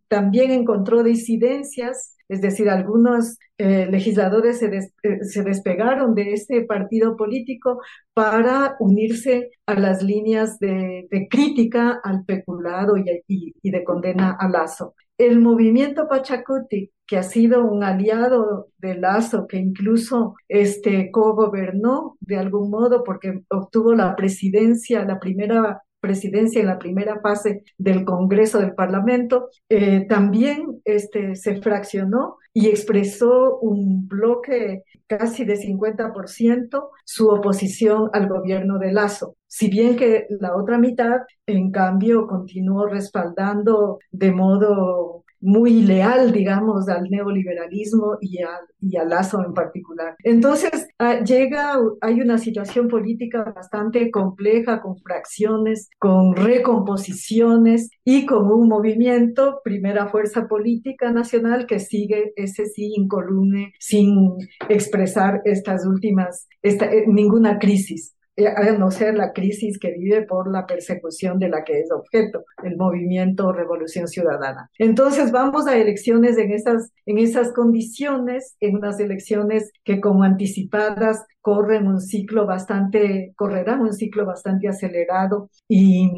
también 0.07 0.49
encontró 0.49 1.03
disidencias 1.03 2.16
es 2.29 2.41
decir, 2.41 2.69
algunos 2.69 3.37
eh, 3.57 3.87
legisladores 3.89 4.59
se, 4.59 4.67
eh, 4.67 5.23
se, 5.23 5.43
despegaron 5.43 6.13
de 6.13 6.33
este 6.33 6.61
partido 6.63 7.15
político 7.15 7.81
para 8.13 8.75
unirse 8.79 9.51
a 9.65 9.75
las 9.75 10.03
líneas 10.03 10.59
de, 10.59 11.07
crítica 11.29 11.99
al 12.03 12.25
peculado 12.25 12.97
y, 12.97 13.05
y, 13.27 13.53
y, 13.61 13.71
de 13.71 13.83
condena 13.83 14.37
a 14.39 14.49
Lazo. 14.49 14.93
El 15.17 15.39
movimiento 15.39 16.07
Pachacuti, 16.07 16.91
que 17.07 17.17
ha 17.17 17.23
sido 17.23 17.65
un 17.65 17.83
aliado 17.83 18.67
de 18.77 18.95
Lazo, 18.95 19.47
que 19.47 19.57
incluso 19.57 20.35
este, 20.47 21.09
co-gobernó 21.09 22.17
de 22.19 22.37
algún 22.37 22.69
modo 22.69 23.03
porque 23.03 23.41
obtuvo 23.49 23.95
la 23.95 24.15
presidencia, 24.15 25.05
la 25.05 25.19
primera 25.19 25.81
presidencia 25.99 26.62
en 26.62 26.67
la 26.67 26.79
primera 26.79 27.19
fase 27.21 27.63
del 27.77 28.05
Congreso 28.05 28.60
del 28.60 28.73
Parlamento, 28.73 29.49
eh, 29.69 30.05
también 30.07 30.81
este, 30.86 31.36
se 31.36 31.62
fraccionó 31.62 32.38
y 32.53 32.67
expresó 32.67 33.57
un 33.60 34.07
bloque 34.07 34.83
casi 35.07 35.45
de 35.45 35.55
50% 35.55 36.89
su 37.05 37.29
oposición 37.29 38.10
al 38.13 38.27
gobierno 38.27 38.77
de 38.79 38.91
Lazo. 38.91 39.36
Si 39.47 39.69
bien 39.69 39.95
que 39.95 40.27
la 40.29 40.55
otra 40.55 40.77
mitad, 40.77 41.21
en 41.45 41.71
cambio, 41.71 42.27
continuó 42.27 42.88
respaldando 42.88 43.99
de 44.12 44.31
modo 44.31 45.23
muy 45.39 45.82
leal, 45.84 46.32
digamos, 46.32 46.89
al 46.89 47.10
neoliberalismo 47.10 48.17
y, 48.21 48.41
a, 48.41 48.50
y 48.82 48.97
al 48.97 49.10
Lazo 49.10 49.43
en 49.43 49.54
particular. 49.54 50.15
Entonces, 50.23 50.88
ah, 51.00 51.19
llega, 51.23 51.78
hay 52.02 52.21
una 52.21 52.38
situación 52.38 52.88
política 52.88 53.54
bastante 53.56 54.10
compleja, 54.12 54.82
con 54.82 54.97
fracciones, 54.97 55.89
con 56.00 56.36
recomposiciones 56.36 57.89
y 58.04 58.26
con 58.26 58.52
un 58.52 58.67
movimiento, 58.67 59.62
primera 59.63 60.08
fuerza 60.08 60.47
política 60.47 61.12
nacional, 61.12 61.65
que 61.65 61.80
sigue 61.80 62.34
ese 62.36 62.65
sí 62.65 62.93
incolume, 62.95 63.73
sin 63.80 64.36
expresar 64.69 65.41
estas 65.45 65.86
últimas, 65.86 66.47
eh, 66.63 67.06
ninguna 67.08 67.60
crisis. 67.60 68.16
Eh, 68.38 68.47
a 68.47 68.71
no 68.73 68.91
ser 68.91 69.15
la 69.15 69.34
crisis 69.34 69.80
que 69.80 69.93
vive 69.93 70.21
por 70.21 70.52
la 70.52 70.67
persecución 70.67 71.39
de 71.39 71.50
la 71.50 71.63
que 71.63 71.80
es 71.80 71.91
objeto, 71.91 72.45
el 72.63 72.78
movimiento 72.78 73.52
Revolución 73.52 74.08
Ciudadana. 74.08 74.69
Entonces 74.78 75.32
vamos 75.32 75.65
a 75.65 75.76
elecciones 75.76 76.38
en 76.38 76.52
esas, 76.52 76.91
en 77.08 77.17
esas 77.17 77.52
condiciones, 77.52 78.56
en 78.60 78.76
unas 78.76 79.00
elecciones 79.00 79.71
que 79.84 80.00
como 80.00 80.21
anticipadas 80.21 81.26
corren 81.41 81.88
un 81.88 82.00
ciclo 82.00 82.45
bastante, 82.45 83.34
correrán 83.36 83.82
un 83.82 83.93
ciclo 83.93 84.23
bastante 84.23 84.67
acelerado 84.67 85.50
y 85.67 86.12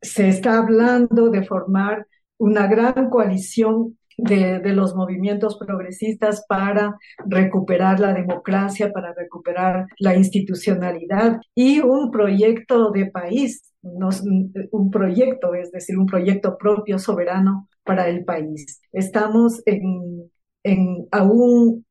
se 0.00 0.28
está 0.30 0.56
hablando 0.56 1.28
de 1.28 1.44
formar 1.44 2.06
una 2.38 2.66
gran 2.66 3.10
coalición 3.10 3.98
de, 4.16 4.60
los 4.72 4.94
movimientos 4.94 5.58
progresistas 5.58 6.44
para 6.48 6.96
recuperar 7.26 8.00
la 8.00 8.12
democracia, 8.12 8.92
para 8.92 9.12
recuperar 9.12 9.86
la 9.98 10.16
institucionalidad 10.16 11.40
y 11.54 11.80
un 11.80 12.10
proyecto 12.10 12.90
de 12.90 13.06
país, 13.06 13.72
un 13.82 14.90
proyecto, 14.90 15.54
es 15.54 15.70
decir, 15.72 15.98
un 15.98 16.06
proyecto 16.06 16.56
propio 16.56 16.98
soberano 16.98 17.68
para 17.84 18.08
el 18.08 18.24
país. 18.24 18.80
Estamos 18.92 19.62
en, 19.66 20.30
en 20.62 21.06
aún 21.10 21.84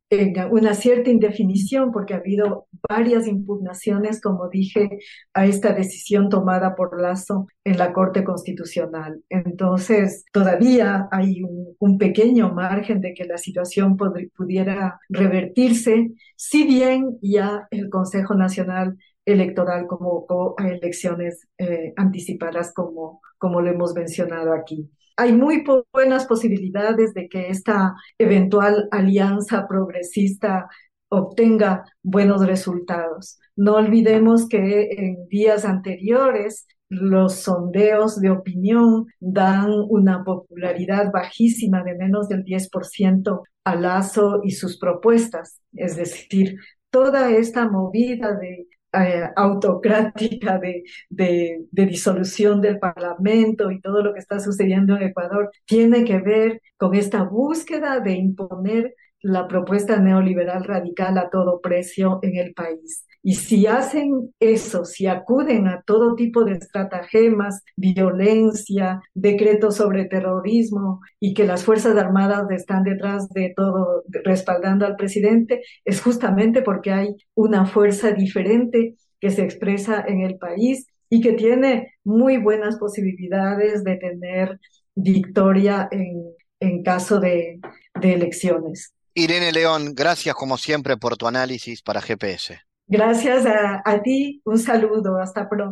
una 0.52 0.74
cierta 0.74 1.10
indefinición 1.10 1.91
porque 1.91 2.13
ha 2.13 2.17
habido 2.17 2.67
varias 2.89 3.28
impugnaciones, 3.28 4.19
como 4.19 4.50
dije, 4.50 5.00
a 5.34 5.45
esta 5.45 5.74
decisión 5.74 6.28
tomada 6.28 6.76
por 6.76 7.02
Lazo 7.02 7.47
en 7.63 7.78
la 7.78 7.93
Corte 7.93 8.24
Constitucional. 8.26 9.24
Entonces, 9.30 10.26
todavía 10.34 11.08
hay 11.12 11.41
un, 11.43 11.97
pequeño 11.97 12.54
margen 12.54 13.00
de 13.00 13.13
que 13.13 13.26
la 13.26 13.38
situación 13.38 13.95
pudiera 13.95 15.00
revertirse, 15.08 16.12
si 16.36 16.65
bien 16.65 17.17
ya 17.21 17.67
el 17.69 17.89
Consejo 17.89 18.34
Nacional 18.34 18.97
Electoral 19.24 19.86
convocó 19.88 20.56
a 20.58 20.67
elecciones 20.67 21.47
eh, 21.60 21.93
anticipadas 21.95 22.74
como, 22.74 23.21
como 23.38 23.62
lo 23.62 23.69
hemos 23.69 23.93
mencionado 23.93 24.54
aquí 24.54 24.89
hay 25.17 25.34
muy 25.34 25.63
buenas 25.93 26.26
posibilidades 26.26 27.13
de 27.13 27.28
que 27.30 27.50
esta 27.50 27.95
eventual 28.17 28.88
alianza 28.91 29.67
progresista 29.67 30.67
obtenga 31.10 31.84
buenos 32.04 32.45
resultados. 32.45 33.39
No 33.56 33.76
olvidemos 33.76 34.47
que 34.47 34.91
en 34.91 35.28
días 35.28 35.65
anteriores 35.65 36.67
los 36.89 37.36
sondeos 37.36 38.19
de 38.19 38.30
opinión 38.32 39.06
dan 39.19 39.69
una 39.89 40.24
popularidad 40.24 41.12
bajísima 41.12 41.84
de 41.84 41.95
menos 41.95 42.28
del 42.28 42.43
10% 42.43 43.43
a 43.63 43.76
Lazo 43.76 44.41
y 44.43 44.52
sus 44.52 44.78
propuestas. 44.78 45.62
Es 45.74 45.95
decir, 45.95 46.58
toda 46.89 47.32
esta 47.32 47.69
movida 47.69 48.34
de 48.34 48.67
eh, 48.93 49.30
autocrática 49.36 50.60
de, 50.60 50.84
de, 51.10 51.86
disolución 51.86 52.60
del 52.62 52.77
Parlamento 52.80 53.71
y 53.71 53.80
todo 53.80 54.04
lo 54.04 54.13
que 54.13 54.19
está 54.19 54.39
sucediendo 54.39 54.95
en 54.97 55.04
Ecuador 55.04 55.49
tiene 55.65 56.04
que 56.04 56.19
ver 56.19 56.62
con 56.77 56.93
esta 56.95 57.23
búsqueda 57.23 57.99
de 58.01 58.13
imponer 58.13 58.95
la 59.21 59.47
propuesta 59.47 59.97
neoliberal 59.97 60.63
radical 60.63 61.17
a 61.17 61.30
todo 61.30 61.62
precio 61.62 62.19
en 62.21 62.36
el 62.38 62.54
país. 62.54 63.06
Y 63.23 63.36
si 63.36 63.67
hacen 63.67 64.34
eso, 64.39 64.84
si 64.84 65.05
acuden 65.05 65.67
a 65.67 65.84
todo 65.86 66.15
tipo 66.15 66.43
de 66.43 66.53
estratagemas, 66.53 67.63
violencia, 67.75 68.99
decretos 69.13 69.75
sobre 69.75 70.05
terrorismo 70.05 71.01
y 71.19 71.36
que 71.36 71.45
las 71.45 71.63
Fuerzas 71.63 71.95
Armadas 71.97 72.49
están 72.49 72.84
detrás 72.84 73.29
de 73.29 73.53
todo, 73.55 74.03
respaldando 74.23 74.88
al 74.88 74.95
presidente, 74.95 75.62
es 75.86 76.01
justamente 76.01 76.63
porque 76.63 76.91
hay 76.91 77.15
una 77.36 77.65
fuerza 77.67 78.12
diferente 78.12 78.95
que 79.19 79.29
se 79.29 79.43
expresa 79.43 80.03
en 80.07 80.21
el 80.21 80.38
país 80.38 80.88
y 81.07 81.21
que 81.21 81.34
tiene 81.34 81.93
muy 82.03 82.38
buenas 82.38 82.77
posibilidades 82.77 83.84
de 83.84 83.97
tener 83.97 84.60
victoria 84.95 85.88
en, 85.91 86.23
en 86.60 86.81
caso 86.81 87.19
de, 87.19 87.60
de 87.99 88.13
elecciones. 88.13 88.93
Irene 89.13 89.51
León, 89.51 89.93
gracias 89.93 90.34
como 90.34 90.57
siempre 90.57 90.97
por 90.97 91.17
tu 91.17 91.27
análisis 91.27 91.81
para 91.84 92.01
GPS. 92.01 92.62
Gracias 92.91 93.45
a, 93.45 94.01
ti, 94.04 94.41
un 94.43 94.60
saludo, 94.60 95.15
hasta 95.15 95.47
pronto. 95.47 95.71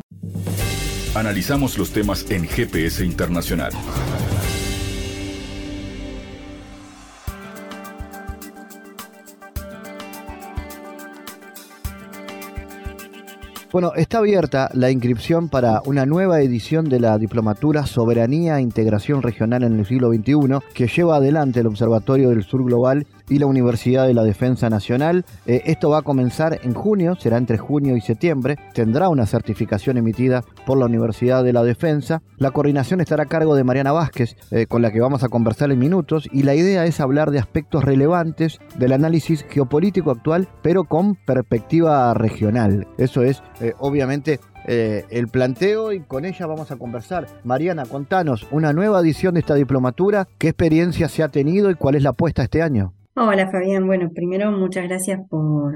Analizamos 1.14 1.78
los 1.78 1.92
temas 1.92 2.26
en 2.32 2.48
GPS 2.48 3.04
Internacional. 3.04 3.74
Bueno, 13.72 13.94
está 13.96 14.18
abierta 14.18 14.72
la 14.74 14.90
inscripción 14.90 15.48
para 15.48 15.84
una 15.86 16.08
nueva 16.08 16.42
edición 16.42 16.90
de 16.90 17.00
la 17.00 17.20
Diplomatura 17.20 17.86
Soberanía 17.86 18.58
e 18.58 18.64
Integración 18.64 19.22
Regional 19.22 19.62
en 19.62 19.78
el 19.78 19.86
siglo 19.86 20.10
XXI 20.10 20.58
que 20.74 20.88
lleva 20.88 21.18
adelante 21.18 21.60
el 21.60 21.68
Observatorio 21.68 22.30
del 22.30 22.44
Sur 22.44 22.64
Global 22.64 23.06
y 23.30 23.38
la 23.38 23.46
Universidad 23.46 24.08
de 24.08 24.16
la 24.16 24.24
Defensa 24.24 24.72
Nacional. 24.72 25.24
Eh, 25.46 25.62
esto 25.66 25.92
va 25.92 26.00
a 26.00 26.02
comenzar 26.02 26.60
en 26.64 26.74
junio, 26.74 27.16
será 27.16 27.38
entre 27.38 27.60
junio 27.60 27.96
y 27.96 28.02
septiembre. 28.02 28.58
Tendrá 28.74 29.08
una 29.08 29.28
certificación 29.28 29.98
emitida 29.98 30.44
por 30.70 30.78
la 30.78 30.86
Universidad 30.86 31.44
de 31.44 31.52
la 31.52 31.64
Defensa. 31.64 32.22
La 32.38 32.52
coordinación 32.52 33.02
estará 33.02 33.24
a 33.24 33.26
cargo 33.26 33.56
de 33.56 33.64
Mariana 33.64 33.92
Vázquez, 33.92 34.36
eh, 34.52 34.68
con 34.68 34.84
la 34.84 34.92
que 34.92 35.00
vamos 35.00 35.24
a 35.24 35.28
conversar 35.28 35.72
en 35.72 35.80
minutos. 35.80 36.30
Y 36.32 36.44
la 36.44 36.54
idea 36.54 36.86
es 36.86 37.00
hablar 37.00 37.32
de 37.32 37.40
aspectos 37.40 37.84
relevantes 37.84 38.60
del 38.78 38.92
análisis 38.92 39.44
geopolítico 39.50 40.12
actual, 40.12 40.48
pero 40.62 40.84
con 40.84 41.16
perspectiva 41.16 42.14
regional. 42.14 42.86
Eso 43.00 43.24
es, 43.24 43.42
eh, 43.62 43.74
obviamente, 43.80 44.40
el 44.68 45.30
planteo 45.30 45.92
y 45.94 46.02
con 46.02 46.26
ella 46.26 46.46
vamos 46.46 46.70
a 46.70 46.76
conversar. 46.76 47.26
Mariana, 47.44 47.88
contanos, 47.88 48.48
una 48.52 48.72
nueva 48.72 49.00
edición 49.00 49.34
de 49.34 49.40
esta 49.40 49.56
diplomatura, 49.56 50.28
¿qué 50.38 50.50
experiencia 50.50 51.10
se 51.10 51.24
ha 51.24 51.30
tenido 51.30 51.72
y 51.72 51.76
cuál 51.76 51.96
es 51.96 52.04
la 52.04 52.12
apuesta 52.12 52.44
este 52.44 52.62
año? 52.62 52.94
Hola 53.16 53.50
Fabián, 53.50 53.88
bueno, 53.88 54.12
primero 54.14 54.52
muchas 54.52 54.84
gracias 54.84 55.22
por, 55.28 55.74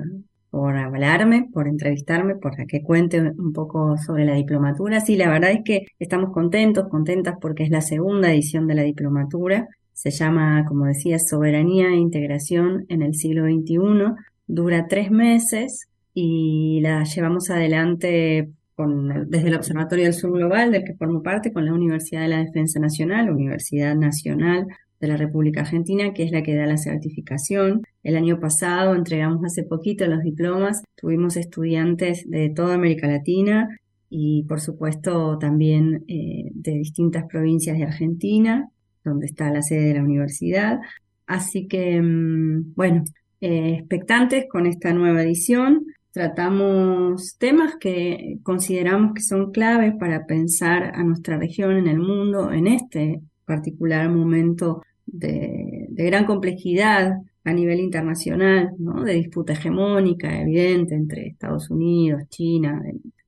por 0.54 0.78
hablarme, 0.78 1.50
por 1.52 1.68
entrevistarme, 1.68 2.36
por 2.36 2.56
que 2.68 2.84
cuente 2.84 3.20
un 3.20 3.54
poco 3.54 3.98
sobre 3.98 4.24
la 4.24 4.36
diplomatura. 4.36 5.00
Sí, 5.02 5.16
la 5.16 5.28
verdad 5.28 5.50
es 5.50 5.62
que 5.66 5.88
estamos 5.98 6.32
contentos, 6.32 6.90
contentas 6.90 7.38
porque 7.42 7.64
es 7.64 7.72
la 7.72 7.82
segunda 7.82 8.32
edición 8.32 8.68
de 8.68 8.76
la 8.76 8.84
diplomatura. 8.84 9.68
Se 9.94 10.12
llama, 10.12 10.64
como 10.68 10.86
decía, 10.86 11.18
Soberanía 11.18 11.88
e 11.88 11.96
Integración 11.96 12.86
en 12.90 13.02
el 13.02 13.16
siglo 13.16 13.46
XXI. 13.46 14.14
Dura 14.46 14.86
tres 14.88 15.10
meses 15.10 15.88
y 16.14 16.82
la 16.82 17.04
llevamos 17.04 17.50
adelante 17.50 18.52
con, 18.76 19.32
desde 19.32 19.48
el 19.48 19.56
Observatorio 19.56 20.04
del 20.04 20.14
Sur 20.14 20.34
Global, 20.34 20.72
del 20.72 20.84
que 20.84 20.94
formo 20.94 21.24
parte, 21.24 21.52
con 21.52 21.66
la 21.66 21.74
Universidad 21.74 22.22
de 22.22 22.28
la 22.28 22.44
Defensa 22.44 22.80
Nacional, 22.80 23.32
Universidad 23.32 23.96
Nacional 23.96 24.68
de 25.04 25.10
la 25.10 25.18
República 25.18 25.62
Argentina, 25.62 26.14
que 26.14 26.24
es 26.24 26.32
la 26.32 26.44
que 26.44 26.56
da 26.56 26.66
la 26.66 26.78
certificación. 26.78 27.82
El 28.04 28.16
año 28.16 28.40
pasado 28.40 28.96
entregamos 28.96 29.44
hace 29.44 29.64
poquito 29.64 30.08
los 30.08 30.24
diplomas, 30.24 30.82
tuvimos 30.96 31.36
estudiantes 31.36 32.30
de 32.30 32.50
toda 32.50 32.76
América 32.76 33.08
Latina 33.08 33.68
y 34.10 34.44
por 34.44 34.62
supuesto 34.62 35.38
también 35.40 36.06
eh, 36.08 36.52
de 36.54 36.72
distintas 36.72 37.26
provincias 37.26 37.78
de 37.78 37.84
Argentina, 37.84 38.70
donde 39.04 39.26
está 39.26 39.52
la 39.52 39.62
sede 39.62 39.88
de 39.88 39.96
la 39.96 40.04
universidad. 40.04 40.80
Así 41.28 41.68
que, 41.68 42.02
mm, 42.02 42.74
bueno, 42.74 43.04
eh, 43.42 43.76
expectantes 43.80 44.46
con 44.50 44.68
esta 44.68 44.94
nueva 44.94 45.22
edición. 45.24 45.86
Tratamos 46.12 47.36
temas 47.38 47.76
que 47.76 48.38
consideramos 48.44 49.14
que 49.16 49.22
son 49.22 49.52
claves 49.52 49.96
para 50.00 50.26
pensar 50.26 50.96
a 50.96 51.04
nuestra 51.04 51.38
región 51.38 51.76
en 51.76 51.88
el 51.88 52.00
mundo 52.00 52.54
en 52.54 52.68
este 52.68 53.20
particular 53.46 54.10
momento 54.10 54.82
de, 55.14 55.88
gran 55.90 56.26
complejidad 56.26 57.14
a 57.44 57.54
nivel 57.54 57.80
internacional, 57.80 58.72
de 58.78 59.14
disputa 59.14 59.54
hegemónica 59.54 60.42
evidente 60.42 60.96
entre 60.96 61.28
Estados 61.28 61.70
Unidos, 61.70 62.24
China, 62.30 62.82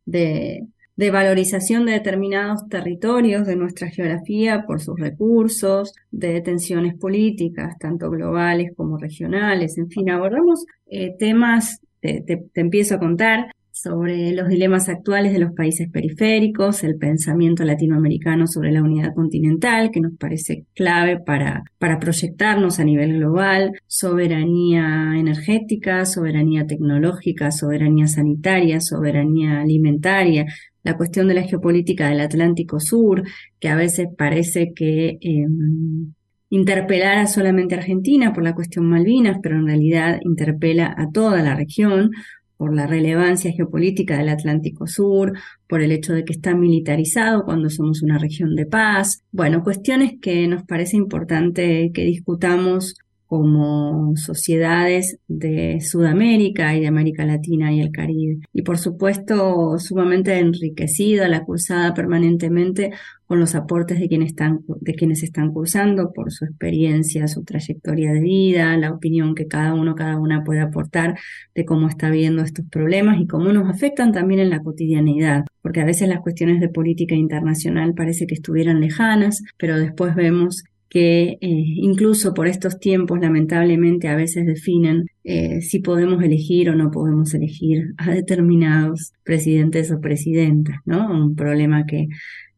de, 0.06 0.68
valorización 0.98 1.86
de 1.86 1.94
determinados 1.94 2.68
territorios 2.70 3.46
de 3.46 3.56
nuestra 3.56 3.90
geografía 3.90 4.66
por 4.66 4.82
sus 4.82 5.00
recursos, 5.00 5.94
de 6.10 6.42
tensiones 6.42 6.96
políticas, 6.96 7.78
tanto 7.78 8.10
globales 8.10 8.72
como 8.76 8.98
regionales. 8.98 9.78
En 9.78 9.90
fin, 9.90 10.10
abordamos 10.10 10.66
eh, 10.88 11.16
temas, 11.20 11.82
te, 12.00 12.24
empiezo 12.56 12.96
a 12.96 13.00
contar, 13.00 13.52
sobre 13.76 14.32
los 14.32 14.48
dilemas 14.48 14.88
actuales 14.88 15.34
de 15.34 15.40
los 15.40 15.52
países 15.52 15.92
periféricos, 15.92 16.86
el 16.86 16.96
pensamiento 16.96 17.66
latinoamericano 17.66 18.48
sobre 18.48 18.72
la 18.72 18.82
unidad 18.82 19.14
continental, 19.14 19.92
que 19.92 20.00
nos 20.00 20.14
parece 20.18 20.66
clave 20.74 21.20
para, 21.20 21.62
para 21.78 22.00
proyectarnos 22.00 22.80
a 22.80 22.86
nivel 22.86 23.18
global, 23.18 23.74
soberanía 23.86 25.12
energética, 25.18 26.06
soberanía 26.06 26.66
tecnológica, 26.66 27.52
soberanía 27.52 28.08
sanitaria, 28.08 28.80
soberanía 28.80 29.60
alimentaria, 29.60 30.46
la 30.84 30.96
cuestión 30.96 31.28
de 31.28 31.34
la 31.34 31.44
geopolítica 31.44 32.08
del 32.08 32.22
Atlántico 32.22 32.80
Sur, 32.80 33.24
que 33.60 33.68
a 33.68 33.76
veces 33.76 34.08
parece 34.18 34.72
que 34.74 35.18
em, 35.20 36.14
interpelara 36.50 37.28
solamente 37.28 37.76
a 37.76 37.80
Argentina 37.80 38.32
por 38.32 38.44
la 38.44 38.56
cuestión 38.56 38.86
Malvinas, 38.86 39.40
pero 39.44 39.58
en 39.58 39.68
realidad 39.68 40.20
interpela 40.22 40.96
a 40.98 41.10
toda 41.12 41.42
la 41.42 41.56
región, 41.56 42.12
por 42.58 42.76
la 42.76 42.88
relevancia 42.88 43.52
geopolítica 43.52 44.18
del 44.18 44.30
Atlántico 44.30 44.88
Sur, 44.88 45.34
por 45.68 45.82
el 45.82 45.92
hecho 45.92 46.14
de 46.14 46.24
que 46.24 46.34
está 46.34 46.56
militarizado 46.56 47.44
cuando 47.44 47.70
somos 47.70 48.02
una 48.02 48.18
región 48.18 48.56
de 48.56 48.66
paz. 48.66 49.24
Bueno, 49.32 49.64
cuestiones 49.64 50.14
que 50.22 50.48
nos 50.48 50.64
parece 50.64 50.98
importante 50.98 51.92
que 51.94 52.04
discutamos 52.04 52.96
como 53.28 54.16
sociedades 54.16 55.18
de 55.28 55.80
Sudamérica 55.82 56.76
y 56.76 56.82
de 56.82 56.88
América 56.88 57.26
Latina 57.26 57.74
y 57.74 57.82
el 57.82 57.92
Caribe. 57.92 58.38
Y 58.54 58.62
por 58.62 58.78
supuesto, 58.78 59.78
sumamente 59.80 60.38
enriquecida, 60.38 61.28
la 61.28 61.44
cursada 61.44 61.94
permanentemente 61.94 62.92
con 63.28 63.40
los 63.40 63.56
aportes 63.56 64.00
de 64.00 64.08
quienes 64.08 64.30
están, 64.30 64.62
de 64.82 64.94
quienes 64.94 65.24
están 65.24 65.52
cursando 65.52 66.12
por 66.14 66.32
su 66.32 66.46
experiencia, 66.46 67.28
su 67.28 67.44
trayectoria 67.44 68.14
de 68.14 68.22
vida, 68.22 68.78
la 68.78 68.92
opinión 68.92 69.36
que 69.36 69.48
cada 69.48 69.74
uno, 69.74 69.96
cada 69.96 70.18
una 70.18 70.44
puede 70.44 70.62
aportar 70.62 71.18
de 71.54 71.66
cómo 71.66 71.88
está 71.88 72.10
viendo 72.10 72.44
estos 72.44 72.66
problemas 72.70 73.20
y 73.20 73.28
cómo 73.28 73.52
nos 73.52 73.70
afectan 73.70 74.12
también 74.12 74.40
en 74.40 74.50
la 74.50 74.62
cotidianidad, 74.62 75.46
porque 75.62 75.82
a 75.82 75.86
veces 75.86 76.08
las 76.08 76.22
cuestiones 76.22 76.60
de 76.60 76.70
política 76.70 77.16
internacional 77.16 77.94
parece 77.94 78.28
que 78.28 78.36
estuvieran 78.36 78.80
lejanas, 78.82 79.44
pero 79.58 79.78
después 79.80 80.16
vemos 80.16 80.64
que 80.96 81.24
eh, 81.24 81.38
incluso 81.42 82.34
por 82.34 82.48
estos 82.48 82.80
tiempos 82.80 83.20
lamentablemente 83.20 84.08
a 84.08 84.16
veces 84.16 84.46
definen 84.46 85.08
eh, 85.26 85.62
si 85.62 85.80
podemos 85.80 86.24
elegir 86.24 86.70
o 86.70 86.76
no 86.76 86.90
podemos 86.92 87.34
elegir 87.34 87.94
a 87.98 88.12
determinados 88.12 89.12
presidentes 89.24 89.92
o 89.92 90.00
presidentas, 90.00 90.78
¿no? 90.86 91.12
Un 91.12 91.36
problema 91.36 91.86
que, 91.86 92.08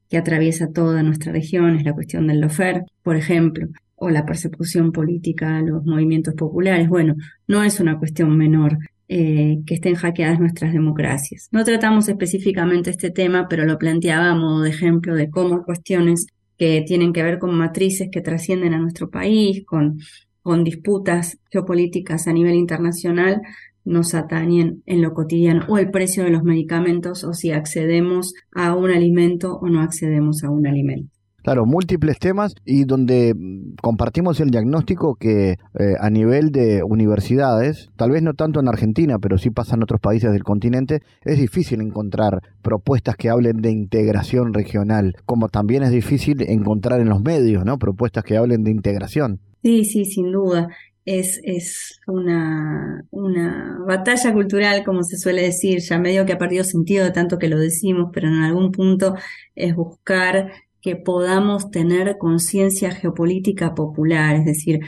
que 0.10 0.18
atraviesa 0.18 0.72
toda 0.72 1.04
nuestra 1.04 1.32
región 1.32 1.76
es 1.76 1.84
la 1.84 1.94
cuestión 1.94 2.28
del 2.28 2.42
lofer, 2.42 2.84
por 3.04 3.16
ejemplo, 3.16 3.68
o 3.96 4.10
la 4.10 4.26
persecución 4.26 4.92
política 4.92 5.58
a 5.58 5.62
los 5.62 5.86
movimientos 5.86 6.34
populares. 6.36 6.88
Bueno, 6.88 7.16
no 7.48 7.64
es 7.64 7.80
una 7.80 7.98
cuestión 7.98 8.38
menor. 8.38 8.78
Eh, 9.10 9.60
que 9.66 9.76
estén 9.76 9.96
hackeadas 9.96 10.38
nuestras 10.38 10.74
democracias. 10.74 11.48
No 11.54 11.64
tratamos 11.64 12.10
específicamente 12.10 12.90
este 12.90 13.10
tema, 13.10 13.48
pero 13.48 13.64
lo 13.64 13.78
planteaba 13.78 14.32
a 14.32 14.36
modo 14.36 14.64
de 14.64 14.70
ejemplo 14.70 15.16
de 15.16 15.30
cómo 15.30 15.64
cuestiones 15.64 16.28
que 16.58 16.84
tienen 16.86 17.14
que 17.14 17.24
ver 17.24 17.40
con 17.40 17.56
matrices 17.56 18.10
que 18.12 18.20
trascienden 18.20 18.74
a 18.74 18.80
nuestro 18.80 19.10
país, 19.10 19.66
con, 19.66 20.00
con 20.42 20.66
disputas 20.66 21.38
geopolíticas 21.50 22.28
a 22.28 22.34
nivel 22.34 22.56
internacional, 22.56 23.42
nos 23.88 24.14
atañen 24.14 24.84
en 24.86 25.02
lo 25.02 25.14
cotidiano, 25.14 25.66
o 25.68 25.78
el 25.78 25.90
precio 25.90 26.24
de 26.24 26.30
los 26.30 26.44
medicamentos, 26.44 27.24
o 27.24 27.34
si 27.34 27.52
accedemos 27.52 28.34
a 28.54 28.76
un 28.76 28.92
alimento 28.92 29.58
o 29.58 29.68
no 29.70 29.82
accedemos 29.82 30.44
a 30.44 30.50
un 30.50 30.68
alimento. 30.68 31.18
Claro, 31.48 31.66
múltiples 31.66 32.20
temas 32.20 32.56
y 32.66 32.84
donde 32.84 33.34
mm, 33.34 33.76
compartimos 33.82 34.42
el 34.42 34.50
diagnóstico 34.50 35.16
que 35.16 35.52
eh, 35.52 35.56
a 35.98 36.10
nivel 36.10 36.52
de 36.52 36.84
universidades, 36.84 37.90
tal 37.96 38.12
vez 38.12 38.22
no 38.22 38.34
tanto 38.34 38.60
en 38.60 38.68
Argentina, 38.68 39.18
pero 39.18 39.38
sí 39.38 39.50
pasa 39.50 39.76
en 39.76 39.84
otros 39.84 40.02
países 40.02 40.34
del 40.34 40.44
continente, 40.44 41.04
es 41.24 41.40
difícil 41.40 41.80
encontrar 41.80 42.42
propuestas 42.62 43.16
que 43.16 43.30
hablen 43.30 43.62
de 43.62 43.72
integración 43.72 44.54
regional, 44.54 45.16
como 45.26 45.48
también 45.48 45.84
es 45.84 45.92
difícil 45.92 46.42
encontrar 46.50 47.00
en 47.00 47.08
los 47.08 47.22
medios, 47.22 47.64
¿no? 47.64 47.78
Propuestas 47.78 48.26
que 48.26 48.36
hablen 48.36 48.66
de 48.66 48.72
integración. 48.72 49.40
Sí, 49.64 49.86
sí, 49.86 50.04
sin 50.04 50.34
duda. 50.34 50.68
Es, 51.10 51.40
es 51.44 52.02
una, 52.06 53.06
una 53.12 53.80
batalla 53.88 54.34
cultural, 54.34 54.84
como 54.84 55.04
se 55.04 55.18
suele 55.18 55.42
decir, 55.42 55.80
ya 55.80 55.98
medio 55.98 56.26
que 56.26 56.34
ha 56.34 56.38
perdido 56.38 56.66
sentido 56.66 57.06
de 57.06 57.12
tanto 57.12 57.38
que 57.40 57.48
lo 57.48 57.58
decimos, 57.58 58.10
pero 58.12 58.28
en 58.28 58.44
algún 58.44 58.74
punto 58.74 59.16
es 59.56 59.74
buscar 59.74 60.52
que 60.82 60.98
podamos 60.98 61.72
tener 61.72 62.18
conciencia 62.18 62.92
geopolítica 62.92 63.74
popular, 63.74 64.36
es 64.36 64.46
decir, 64.46 64.82